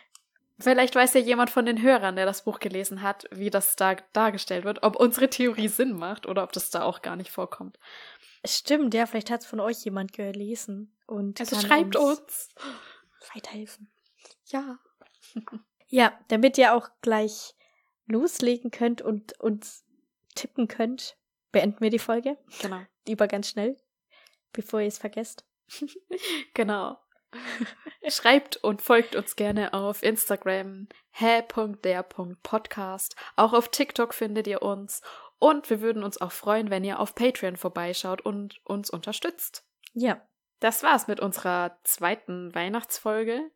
Vielleicht 0.61 0.97
weiß 0.97 1.15
ja 1.15 1.21
jemand 1.21 1.51
von 1.51 1.67
den 1.67 1.83
Hörern, 1.83 2.17
der 2.17 2.27
das 2.27 2.43
Buch 2.43 2.59
gelesen 2.59 3.03
hat, 3.03 3.27
wie 3.31 3.51
das 3.51 3.77
da 3.77 3.95
dargestellt 4.13 4.65
wird, 4.65 4.83
ob 4.83 4.97
unsere 4.97 5.31
Theorie 5.31 5.69
Sinn 5.69 5.93
macht 5.93 6.27
oder 6.27 6.43
ob 6.43 6.53
das 6.53 6.71
da 6.71 6.83
auch 6.83 7.01
gar 7.01 7.15
nicht 7.15 7.31
vorkommt. 7.31 7.79
Stimmt, 8.45 8.95
ja, 8.95 9.07
vielleicht 9.07 9.31
hat 9.31 9.43
es 9.43 9.47
von 9.47 9.61
euch 9.61 9.85
jemand 9.85 10.13
gelesen. 10.13 10.97
Und 11.07 11.39
also 11.39 11.61
schreibt 11.61 11.97
uns, 11.97 12.19
uns 12.19 12.55
weiterhelfen. 13.35 13.91
Ja. 14.47 14.79
ja, 15.87 16.19
damit 16.29 16.59
ihr 16.59 16.75
auch 16.75 16.89
gleich 17.03 17.55
loslegen 18.07 18.71
könnt 18.71 19.01
und 19.01 19.39
uns 19.41 19.85
tippen 20.35 20.67
könnt, 20.67 21.17
beenden 21.53 21.81
wir 21.81 21.91
die 21.91 21.99
Folge. 21.99 22.37
Genau. 22.61 22.81
Lieber 23.07 23.29
ganz 23.29 23.49
schnell, 23.49 23.77
bevor 24.53 24.81
ihr 24.81 24.89
es 24.89 24.99
vergesst. 24.99 25.45
genau. 26.55 26.99
Schreibt 28.09 28.57
und 28.57 28.83
folgt 28.83 29.16
uns 29.16 29.37
gerne 29.37 29.74
auf 29.74 30.03
Instagram 30.03 30.89
hä.der.podcast. 31.11 33.16
Auch 33.37 33.53
auf 33.53 33.68
TikTok 33.68 34.14
findet 34.14 34.47
ihr 34.47 34.62
uns. 34.62 35.03
Und 35.39 35.68
wir 35.70 35.81
würden 35.81 36.03
uns 36.03 36.20
auch 36.20 36.33
freuen, 36.33 36.70
wenn 36.70 36.85
ihr 36.85 37.01
auf 37.01 37.14
Patreon 37.14 37.57
vorbeischaut 37.57 38.20
und 38.22 38.61
uns 38.64 38.91
unterstützt. 38.91 39.64
Ja. 39.93 40.20
Das 40.61 40.83
war's 40.83 41.07
mit 41.07 41.20
unserer 41.20 41.79
zweiten 41.85 42.53
Weihnachtsfolge. 42.55 43.49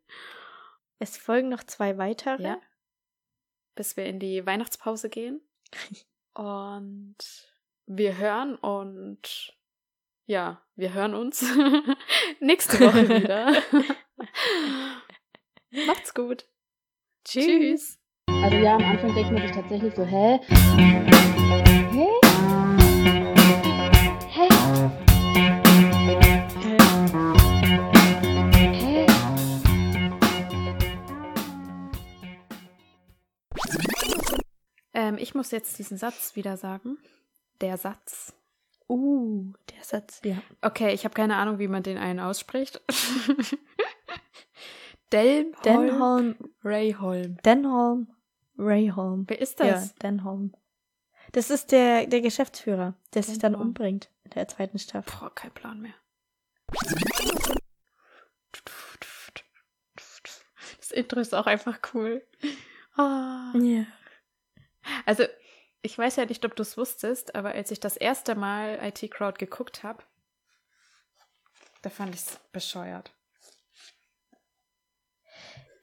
Es 0.99 1.17
folgen 1.17 1.49
noch 1.49 1.63
zwei 1.63 1.97
weitere. 1.97 2.43
Ja. 2.43 2.61
Bis 3.75 3.97
wir 3.97 4.05
in 4.05 4.19
die 4.19 4.45
Weihnachtspause 4.45 5.09
gehen. 5.09 5.41
Und 6.33 7.17
wir 7.85 8.17
hören 8.17 8.55
und 8.55 9.53
ja, 10.25 10.61
wir 10.75 10.93
hören 10.93 11.15
uns 11.15 11.43
nächste 12.39 12.79
Woche 12.79 13.09
wieder. 13.09 13.61
Macht's 15.87 16.13
gut. 16.13 16.45
Tschüss. 17.25 17.45
Tschüss. 17.45 17.99
Also 18.27 18.57
ja, 18.57 18.75
am 18.75 18.83
Anfang 18.83 19.13
denkt 19.15 19.31
man 19.31 19.41
sich 19.41 19.51
tatsächlich 19.51 19.93
so, 19.95 20.05
hä? 20.05 20.39
Hä? 21.91 22.09
Hä? 24.29 24.47
Hä? 28.71 29.05
Ähm, 34.93 35.17
ich 35.17 35.33
muss 35.35 35.51
jetzt 35.51 35.79
diesen 35.79 35.97
Satz 35.97 36.35
wieder 36.35 36.55
sagen. 36.57 36.97
Der 37.61 37.77
Satz. 37.77 38.33
Uh, 38.93 39.53
der 39.71 39.83
Satz, 39.83 40.21
ja. 40.23 40.37
Okay, 40.61 40.93
ich 40.93 41.03
habe 41.03 41.15
keine 41.15 41.37
Ahnung, 41.37 41.57
wie 41.57 41.67
man 41.67 41.81
den 41.81 41.97
einen 41.97 42.19
ausspricht. 42.19 42.79
Delmholm. 45.11 45.55
Denholm. 45.63 46.35
Rayholm. 46.63 47.37
Denholm. 47.43 48.07
Rayholm. 48.55 49.25
Wer 49.27 49.41
ist 49.41 49.59
das? 49.59 49.87
Ja, 49.87 49.93
Denholm. 50.03 50.53
Das 51.31 51.49
ist 51.49 51.71
der, 51.71 52.05
der 52.05 52.21
Geschäftsführer, 52.21 52.93
der 53.15 53.21
Denholm. 53.21 53.33
sich 53.33 53.39
dann 53.39 53.55
umbringt 53.55 54.11
in 54.25 54.31
der 54.31 54.47
zweiten 54.47 54.77
Staffel. 54.77 55.11
Boah, 55.19 55.33
kein 55.33 55.51
Plan 55.51 55.81
mehr. 55.81 55.95
Das 60.77 60.91
Intro 60.91 61.19
ist 61.19 61.33
auch 61.33 61.47
einfach 61.47 61.79
cool. 61.95 62.23
Ah. 62.95 63.53
Ja. 63.55 63.87
Also, 65.07 65.23
ich 65.83 65.97
weiß 65.97 66.15
ja 66.15 66.25
nicht, 66.25 66.43
ob 66.45 66.55
du 66.55 66.63
es 66.63 66.77
wusstest, 66.77 67.35
aber 67.35 67.51
als 67.51 67.69
ich 67.69 67.79
das 67.79 67.97
erste 67.97 68.35
Mal 68.35 68.79
IT 68.81 69.11
Crowd 69.11 69.37
geguckt 69.37 69.83
habe, 69.83 70.03
da 71.81 71.89
fand 71.89 72.15
ich 72.15 72.21
es 72.21 72.39
bescheuert. 72.53 73.13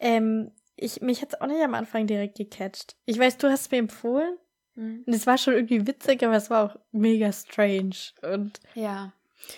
Ähm, 0.00 0.52
ich, 0.76 1.02
mich 1.02 1.20
hat 1.20 1.34
es 1.34 1.40
auch 1.40 1.46
nicht 1.46 1.62
am 1.62 1.74
Anfang 1.74 2.06
direkt 2.06 2.38
gecatcht. 2.38 2.96
Ich 3.04 3.18
weiß, 3.18 3.36
du 3.36 3.50
hast 3.50 3.60
es 3.60 3.70
mir 3.70 3.76
empfohlen. 3.76 4.38
Mhm. 4.74 5.04
Und 5.06 5.12
es 5.12 5.26
war 5.26 5.36
schon 5.36 5.52
irgendwie 5.52 5.86
witzig, 5.86 6.24
aber 6.24 6.34
es 6.34 6.48
war 6.48 6.64
auch 6.64 6.76
mega 6.90 7.30
strange. 7.32 7.96
Und 8.22 8.60
ja. 8.74 9.12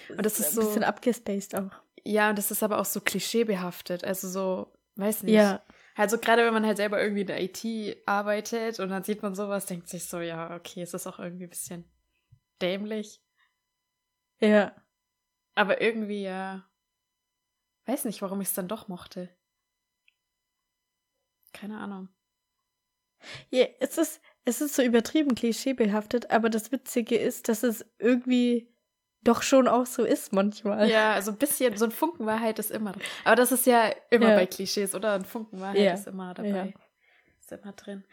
Und 0.08 0.26
das 0.26 0.40
ist, 0.40 0.48
ist 0.48 0.54
so. 0.54 0.60
Ein 0.62 0.66
bisschen 0.66 0.84
abgespaced 0.84 1.54
auch. 1.54 1.70
Ja, 2.04 2.30
und 2.30 2.38
das 2.38 2.50
ist 2.50 2.64
aber 2.64 2.80
auch 2.80 2.84
so 2.84 3.00
klischeebehaftet. 3.00 4.04
Also 4.04 4.28
so, 4.28 4.72
weiß 4.96 5.22
nicht. 5.22 5.34
Ja. 5.34 5.62
Also 5.94 6.18
gerade 6.18 6.44
wenn 6.44 6.54
man 6.54 6.66
halt 6.66 6.78
selber 6.78 7.02
irgendwie 7.02 7.22
in 7.22 7.26
der 7.26 7.42
IT 7.42 8.02
arbeitet 8.06 8.80
und 8.80 8.88
dann 8.88 9.04
sieht 9.04 9.22
man 9.22 9.34
sowas, 9.34 9.66
denkt 9.66 9.88
sich 9.88 10.06
so, 10.06 10.20
ja, 10.20 10.54
okay, 10.54 10.82
es 10.82 10.94
ist 10.94 11.06
auch 11.06 11.18
irgendwie 11.18 11.44
ein 11.44 11.50
bisschen 11.50 11.90
dämlich. 12.60 13.22
Ja. 14.40 14.74
Aber 15.54 15.82
irgendwie, 15.82 16.22
ja, 16.22 16.66
weiß 17.86 18.06
nicht, 18.06 18.22
warum 18.22 18.40
ich 18.40 18.48
es 18.48 18.54
dann 18.54 18.68
doch 18.68 18.88
mochte. 18.88 19.28
Keine 21.52 21.78
Ahnung. 21.78 22.08
Ja, 23.50 23.66
es 23.80 23.98
ist, 23.98 24.20
es 24.44 24.60
ist 24.60 24.74
so 24.74 24.82
übertrieben 24.82 25.34
klischeebehaftet, 25.34 26.30
aber 26.30 26.50
das 26.50 26.72
Witzige 26.72 27.16
ist, 27.16 27.48
dass 27.48 27.62
es 27.62 27.84
irgendwie 27.98 28.72
doch 29.24 29.42
schon 29.42 29.68
auch 29.68 29.86
so 29.86 30.04
ist 30.04 30.32
manchmal. 30.32 30.88
Ja, 30.88 31.12
also 31.12 31.30
ein 31.30 31.38
bisschen, 31.38 31.76
so 31.76 31.84
ein 31.84 31.90
Funken 31.90 32.26
Wahrheit 32.26 32.58
ist 32.58 32.70
immer 32.70 32.92
drin. 32.92 33.02
Aber 33.24 33.36
das 33.36 33.52
ist 33.52 33.66
ja 33.66 33.90
immer 34.10 34.30
ja. 34.30 34.36
bei 34.36 34.46
Klischees, 34.46 34.94
oder? 34.94 35.12
Ein 35.14 35.24
Funken 35.24 35.60
Wahrheit 35.60 35.78
ja. 35.78 35.94
ist 35.94 36.06
immer 36.06 36.34
dabei. 36.34 36.48
Ja. 36.48 36.66
Ist 37.40 37.52
immer 37.52 37.72
drin. 37.72 38.04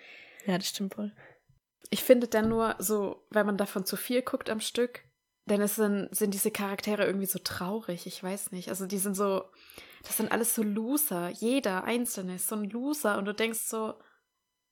Ja, 0.46 0.58
das 0.58 0.68
stimmt 0.68 0.98
wohl. 0.98 1.12
Ich 1.90 2.04
finde 2.04 2.28
dann 2.28 2.50
nur 2.50 2.76
so, 2.78 3.26
weil 3.30 3.44
man 3.44 3.58
davon 3.58 3.86
zu 3.86 3.96
viel 3.96 4.22
guckt 4.22 4.50
am 4.50 4.60
Stück, 4.60 5.04
dann 5.46 5.62
ist 5.62 5.80
dann, 5.80 6.08
sind 6.12 6.34
diese 6.34 6.52
Charaktere 6.52 7.06
irgendwie 7.06 7.26
so 7.26 7.40
traurig. 7.40 8.06
Ich 8.06 8.22
weiß 8.22 8.52
nicht. 8.52 8.70
Also 8.70 8.86
die 8.86 9.00
sind 9.00 9.16
so, 9.16 9.46
das 10.04 10.18
sind 10.18 10.32
alles 10.32 10.54
so 10.54 10.62
Loser. 10.62 11.30
Jeder 11.30 11.84
einzelne 11.86 12.36
ist 12.36 12.48
so 12.48 12.56
ein 12.56 12.70
Loser 12.70 13.18
und 13.18 13.26
du 13.26 13.34
denkst 13.34 13.62
so, 13.62 13.96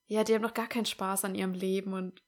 ja, 0.05 0.23
die 0.23 0.35
haben 0.35 0.43
noch 0.43 0.53
gar 0.53 0.67
keinen 0.67 0.85
Spaß 0.85 1.25
an 1.25 1.35
ihrem 1.35 1.53
Leben 1.53 1.93
und 1.93 2.21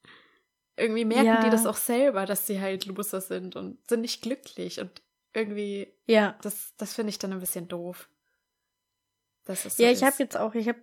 irgendwie 0.79 1.05
merken 1.05 1.25
ja. 1.25 1.43
die 1.43 1.49
das 1.49 1.65
auch 1.65 1.75
selber, 1.75 2.25
dass 2.25 2.47
sie 2.47 2.59
halt 2.59 2.85
Loser 2.85 3.21
sind 3.21 3.55
und 3.55 3.87
sind 3.87 4.01
nicht 4.01 4.21
glücklich 4.21 4.79
und 4.79 5.01
irgendwie, 5.33 5.93
ja, 6.05 6.37
das, 6.41 6.73
das 6.77 6.93
finde 6.93 7.11
ich 7.11 7.19
dann 7.19 7.33
ein 7.33 7.39
bisschen 7.39 7.67
doof. 7.67 8.09
Das 9.45 9.65
ist 9.65 9.77
so 9.77 9.83
ja, 9.83 9.91
ich 9.91 10.03
habe 10.03 10.15
jetzt 10.19 10.37
auch, 10.37 10.55
ich 10.55 10.67
habe 10.67 10.81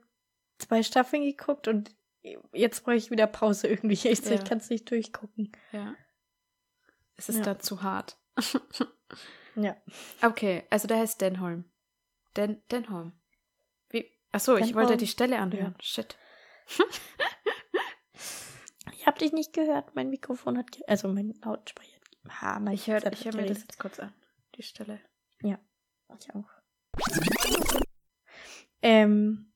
zwei 0.59 0.83
Staffeln 0.83 1.25
geguckt 1.25 1.69
und 1.69 1.95
jetzt 2.53 2.85
brauche 2.85 2.97
ich 2.97 3.11
wieder 3.11 3.27
Pause 3.27 3.69
irgendwie. 3.69 3.95
Ich, 4.09 4.25
ja. 4.25 4.39
kann 4.39 4.59
es 4.59 4.71
nicht 4.71 4.91
durchgucken. 4.91 5.53
Ja. 5.73 5.95
Es 7.17 7.29
ist 7.29 7.39
ja. 7.39 7.45
dann 7.45 7.61
zu 7.61 7.83
hart. 7.83 8.19
ja. 9.57 9.77
Okay, 10.23 10.65
also 10.71 10.87
der 10.87 10.99
heißt 10.99 11.21
Denholm. 11.21 11.65
Den, 12.37 12.63
Denholm. 12.71 13.13
Wie? 13.89 14.11
Achso, 14.33 14.57
ich 14.57 14.75
wollte 14.75 14.97
die 14.97 15.07
Stelle 15.07 15.39
anhören. 15.39 15.75
Ja. 15.79 15.83
Shit. 15.83 16.17
Ich 18.93 19.07
habe 19.07 19.19
dich 19.19 19.33
nicht 19.33 19.53
gehört. 19.53 19.95
Mein 19.95 20.11
Mikrofon 20.11 20.59
hat, 20.59 20.67
also 20.87 21.09
mein 21.09 21.35
Lautsprecher. 21.45 22.01
Ha, 22.29 22.59
mein 22.61 22.75
ich 22.75 22.87
höre 22.87 23.01
hör 23.01 23.35
mir 23.35 23.47
das 23.47 23.61
jetzt 23.61 23.79
kurz 23.79 23.99
an. 24.01 24.13
Die 24.57 24.63
Stelle. 24.63 25.01
Ja, 25.43 25.59
ich 26.19 26.35
auch. 26.35 26.49
Ähm, 28.83 29.53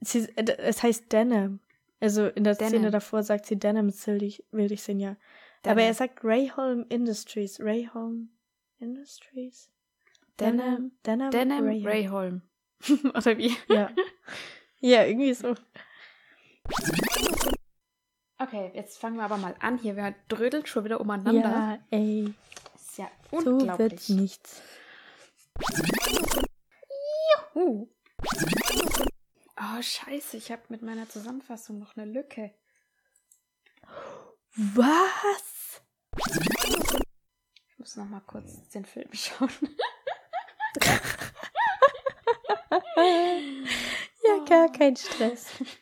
sie, 0.00 0.28
es 0.36 0.82
heißt 0.82 1.12
Denim. 1.12 1.60
Also 2.00 2.26
in 2.26 2.44
der 2.44 2.54
Denim. 2.54 2.70
Szene 2.70 2.90
davor 2.90 3.22
sagt 3.22 3.46
sie 3.46 3.58
Denim 3.58 3.92
will 4.06 4.22
ich, 4.22 4.44
will 4.50 4.72
ich 4.72 4.82
sehen, 4.82 4.98
ja. 4.98 5.16
Denim. 5.64 5.72
Aber 5.72 5.82
er 5.82 5.94
sagt 5.94 6.24
Rayholm 6.24 6.86
Industries. 6.88 7.60
Rayholm 7.60 8.30
Industries? 8.78 9.70
Denim. 10.40 10.92
Denim, 11.06 11.30
Denim 11.30 11.64
Rayholm. 11.64 11.86
Rayholm. 11.86 12.42
Oder 13.14 13.38
wie? 13.38 13.56
Ja. 13.68 13.90
Ja, 14.84 15.04
irgendwie 15.04 15.32
so. 15.32 15.54
Okay, 18.42 18.72
jetzt 18.74 18.98
fangen 18.98 19.16
wir 19.16 19.22
aber 19.22 19.36
mal 19.36 19.54
an. 19.60 19.78
Hier, 19.78 19.94
wer 19.94 20.16
drödelt 20.26 20.68
schon 20.68 20.84
wieder 20.84 21.00
umeinander. 21.00 21.48
Ja, 21.48 21.78
ey. 21.90 22.34
ist 22.74 22.98
ja 22.98 23.08
unglaublich. 23.30 24.00
So 24.00 24.16
wird 24.16 24.20
nichts. 24.20 24.62
Juhu. 27.54 27.88
Oh, 29.56 29.80
scheiße, 29.80 30.36
ich 30.38 30.50
habe 30.50 30.62
mit 30.70 30.82
meiner 30.82 31.08
Zusammenfassung 31.08 31.78
noch 31.78 31.96
eine 31.96 32.10
Lücke. 32.10 32.52
Was? 34.56 35.82
Ich 37.68 37.78
muss 37.78 37.94
noch 37.96 38.08
mal 38.08 38.22
kurz 38.26 38.68
den 38.70 38.84
Film 38.84 39.08
schauen. 39.12 39.50
ja, 42.96 44.44
gar 44.48 44.72
kein 44.72 44.96
Stress. 44.96 45.46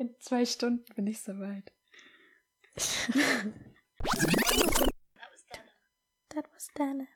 In 0.00 0.16
zwei 0.18 0.46
Stunden 0.46 0.82
bin 0.94 1.06
ich 1.06 1.20
soweit. 1.20 1.74
Das 2.74 3.10
was 6.54 6.68
deine. 6.74 7.06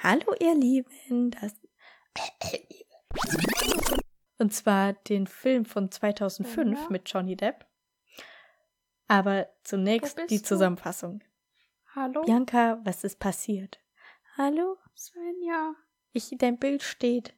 Hallo, 0.00 0.34
ihr 0.38 0.54
Lieben. 0.54 1.30
Das 1.30 1.54
Und 4.36 4.52
zwar 4.52 4.92
den 4.92 5.26
Film 5.26 5.64
von 5.64 5.90
2005 5.90 6.78
Ja. 6.78 6.88
mit 6.90 7.10
Johnny 7.10 7.36
Depp. 7.36 7.64
Aber 9.06 9.48
zunächst 9.64 10.18
die 10.28 10.42
du? 10.42 10.44
Zusammenfassung. 10.44 11.24
Hallo? 11.94 12.22
Bianca, 12.22 12.82
was 12.84 13.02
ist 13.02 13.18
passiert? 13.18 13.80
Hallo? 14.36 14.76
Svenja, 14.94 15.74
Ich, 16.12 16.34
dein 16.36 16.58
Bild 16.58 16.82
steht. 16.82 17.34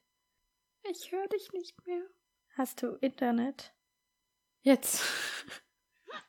ich 0.83 1.13
höre 1.13 1.29
dich 1.29 1.53
nicht 1.53 1.87
mehr. 1.87 2.03
Hast 2.61 2.83
du 2.83 2.99
Internet? 3.01 3.73
Jetzt. 4.61 5.03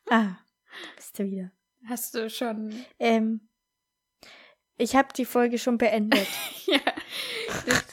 Ah, 0.09 0.23
da 0.25 0.95
bist 0.97 1.17
du 1.17 1.23
wieder. 1.23 1.51
Hast 1.87 2.15
du 2.15 2.29
schon. 2.29 2.85
Ähm, 2.99 3.47
ich 4.77 4.95
habe 4.95 5.13
die 5.13 5.23
Folge 5.23 5.57
schon 5.57 5.77
beendet. 5.77 6.27
ja, 6.65 6.79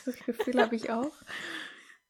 das 0.05 0.17
Gefühl 0.27 0.61
habe 0.61 0.75
ich 0.75 0.91
auch. 0.91 1.13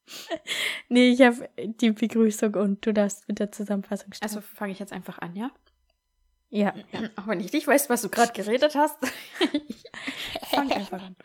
nee, 0.89 1.11
ich 1.11 1.21
habe 1.21 1.51
die 1.57 1.91
Begrüßung 1.91 2.55
und 2.55 2.87
du 2.87 2.95
darfst 2.95 3.29
mit 3.29 3.39
der 3.39 3.53
Zusammenfassung 3.53 4.15
starten. 4.15 4.35
Also 4.35 4.41
fange 4.41 4.73
ich 4.73 4.79
jetzt 4.79 4.95
einfach 4.95 5.19
an, 5.19 5.37
ja? 5.37 5.51
ja. 6.49 6.75
Auch 7.17 7.27
wenn 7.27 7.41
ich 7.41 7.53
nicht 7.53 7.67
weiß, 7.67 7.91
was 7.91 8.01
du 8.01 8.09
gerade 8.09 8.33
geredet 8.33 8.75
hast. 8.75 8.99
Fang 10.51 10.73
einfach 10.73 11.03
an. 11.03 11.17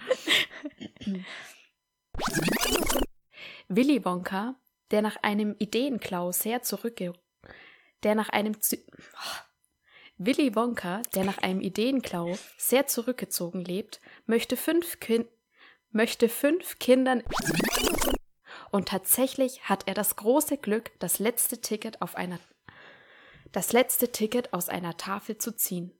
Willy 3.69 4.03
Wonka, 4.03 4.55
der 4.93 5.01
nach 5.01 5.17
einem 5.23 5.55
Ideenklau 5.59 6.31
sehr 6.31 6.61
zurückge... 6.61 7.13
Der 8.03 8.15
nach 8.15 8.29
einem... 8.29 8.61
Zy 8.61 8.85
Willy 10.17 10.55
Wonka, 10.55 11.01
der 11.15 11.23
nach 11.23 11.39
einem 11.39 11.59
Ideenklau 11.59 12.37
sehr 12.57 12.85
zurückgezogen 12.85 13.65
lebt, 13.65 13.99
möchte 14.27 14.55
fünf, 14.55 14.99
Kin 14.99 15.25
möchte 15.89 16.29
fünf 16.29 16.77
Kindern... 16.77 17.23
Und 18.69 18.87
tatsächlich 18.87 19.63
hat 19.63 19.87
er 19.87 19.95
das 19.95 20.15
große 20.15 20.57
Glück, 20.57 20.91
das 20.99 21.17
letzte 21.19 21.59
Ticket 21.59 22.01
auf 22.01 22.15
einer 22.15 22.39
das 23.51 23.71
letzte 23.71 24.11
Ticket 24.11 24.51
aus 24.51 24.67
einer 24.67 24.97
Tafel 24.97 25.37
zu 25.37 25.55
ziehen. 25.55 25.91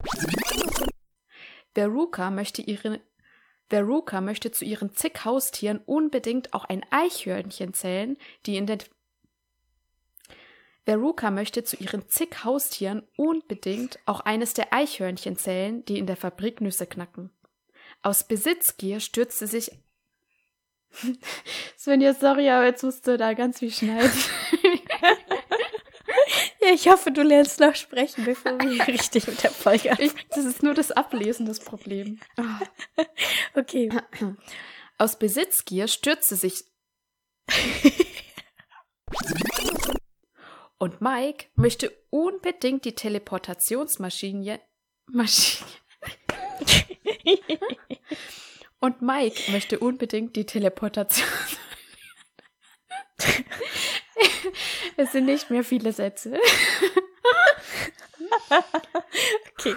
Veruca 1.76 2.32
möchte 2.32 2.62
ihre 2.64 3.00
Veruca 3.70 4.22
möchte 4.22 4.52
zu 4.52 4.66
ihren 4.66 4.94
zig 4.94 5.26
Haustieren 5.26 5.80
unbedingt 5.86 6.54
auch 6.54 6.66
ein 6.66 6.86
Eichhörnchen 6.92 7.74
zählen, 7.74 8.18
die 8.46 8.58
in 8.58 8.68
den 8.68 8.80
Veruca 10.86 11.32
möchte 11.32 11.64
zu 11.64 11.78
ihren 11.78 12.08
zig 12.08 12.44
Haustieren 12.44 13.04
unbedingt 13.16 14.00
auch 14.06 14.20
eines 14.20 14.54
der 14.54 14.74
Eichhörnchen 14.74 15.38
zählen, 15.38 15.84
die 15.86 15.98
in 15.98 16.08
der 16.08 16.18
Fabrik 16.18 16.62
Nüsse 16.62 16.86
knacken. 16.86 17.30
Aus 18.02 18.28
Besitzgier 18.28 19.00
stürzte 19.00 19.48
sich 19.48 19.72
Svenja, 21.78 22.14
sorry, 22.14 22.50
aber 22.50 22.66
jetzt 22.66 22.84
musst 22.84 23.08
du 23.08 23.18
da 23.18 23.34
ganz 23.34 23.60
viel 23.60 23.72
schneiden. 23.72 24.12
Ja, 26.66 26.74
ich 26.74 26.88
hoffe, 26.88 27.12
du 27.12 27.22
lernst 27.22 27.60
noch 27.60 27.76
sprechen, 27.76 28.26
bevor 28.26 28.60
wir 28.60 28.88
richtig 28.88 29.28
mit 29.28 29.44
der 29.44 29.52
Folge 29.52 29.92
anfangen. 29.92 30.14
das 30.30 30.46
ist 30.46 30.64
nur 30.64 30.74
das 30.74 30.92
Ablesen 30.92 31.46
das 31.46 31.60
Problem. 31.60 32.20
Ah. 32.38 32.60
Okay. 33.56 33.92
Aus 34.98 35.20
Besitzgier 35.20 35.88
stürzte 35.88 36.36
sich. 36.36 36.64
Und 40.78 41.02
Mike 41.02 41.48
möchte 41.56 41.92
unbedingt 42.10 42.84
die 42.86 42.96
Teleportationsmaschine. 42.96 44.60
Maschine. 45.08 45.70
Und 48.80 49.02
Mike 49.02 49.52
möchte 49.52 49.80
unbedingt 49.80 50.36
die 50.36 50.46
Teleportation. 50.46 51.28
es 54.98 55.12
sind 55.12 55.26
nicht 55.26 55.50
mehr 55.50 55.64
viele 55.64 55.92
Sätze. 55.94 56.40
Okay. 59.58 59.76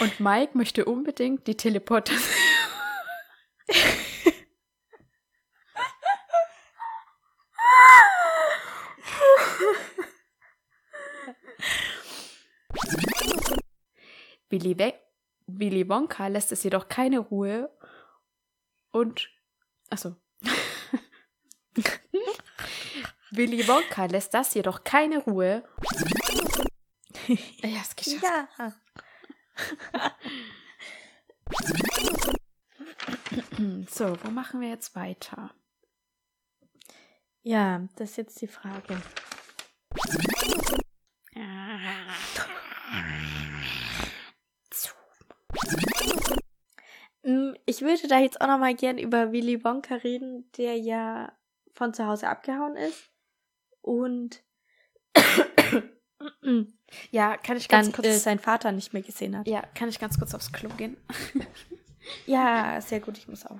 Und 0.00 0.18
Mike 0.20 0.56
möchte 0.56 0.84
unbedingt 0.84 1.46
die 1.46 1.56
Teleportation. 1.56 2.22
Willy, 14.50 14.78
We 14.78 14.94
Willy 15.46 15.88
Wonka 15.88 16.28
lässt 16.28 16.52
es 16.52 16.62
jedoch 16.62 16.88
keine 16.88 17.18
Ruhe 17.18 17.70
und 18.92 19.28
achso. 19.90 20.16
Willy 23.36 23.66
Wonka 23.66 24.06
lässt 24.06 24.34
das 24.34 24.54
jedoch 24.54 24.84
keine 24.84 25.18
Ruhe. 25.18 25.64
Ja, 27.62 27.80
es 27.80 27.96
geschafft. 27.96 28.22
Ja. 28.58 28.74
So, 33.88 34.16
wo 34.22 34.30
machen 34.30 34.60
wir 34.60 34.68
jetzt 34.68 34.94
weiter? 34.94 35.54
Ja, 37.42 37.86
das 37.96 38.10
ist 38.10 38.16
jetzt 38.16 38.40
die 38.42 38.46
Frage. 38.46 39.00
Mm, 47.22 47.54
Ich 47.66 47.80
würde 47.80 48.06
da 48.08 48.18
jetzt 48.18 48.40
auch 48.40 48.46
noch 48.46 48.58
mal 48.58 48.74
gern 48.74 48.98
über 48.98 49.32
Willy 49.32 49.64
Wonka 49.64 49.94
reden, 49.96 50.50
der 50.58 50.76
ja 50.78 51.32
von 51.74 51.94
zu 51.94 52.06
Hause 52.06 52.28
abgehauen 52.28 52.76
ist 52.76 53.13
und 53.84 54.42
Ja, 57.10 57.36
kann 57.36 57.56
ich 57.56 57.68
ganz 57.68 57.86
dann 57.88 57.92
kurz. 57.94 58.06
äh, 58.06 58.18
seinen 58.18 58.38
Vater 58.38 58.72
nicht 58.72 58.92
mehr 58.92 59.02
gesehen 59.02 59.36
hat. 59.36 59.46
ja, 59.46 59.62
kann 59.74 59.88
ich 59.88 59.98
ganz 59.98 60.18
kurz 60.18 60.34
aufs 60.34 60.52
Klo 60.52 60.68
gehen? 60.76 60.96
Ja, 62.26 62.82
sehr 62.82 63.00
gut, 63.00 63.16
ich 63.16 63.28
muss 63.28 63.46
auch. 63.46 63.56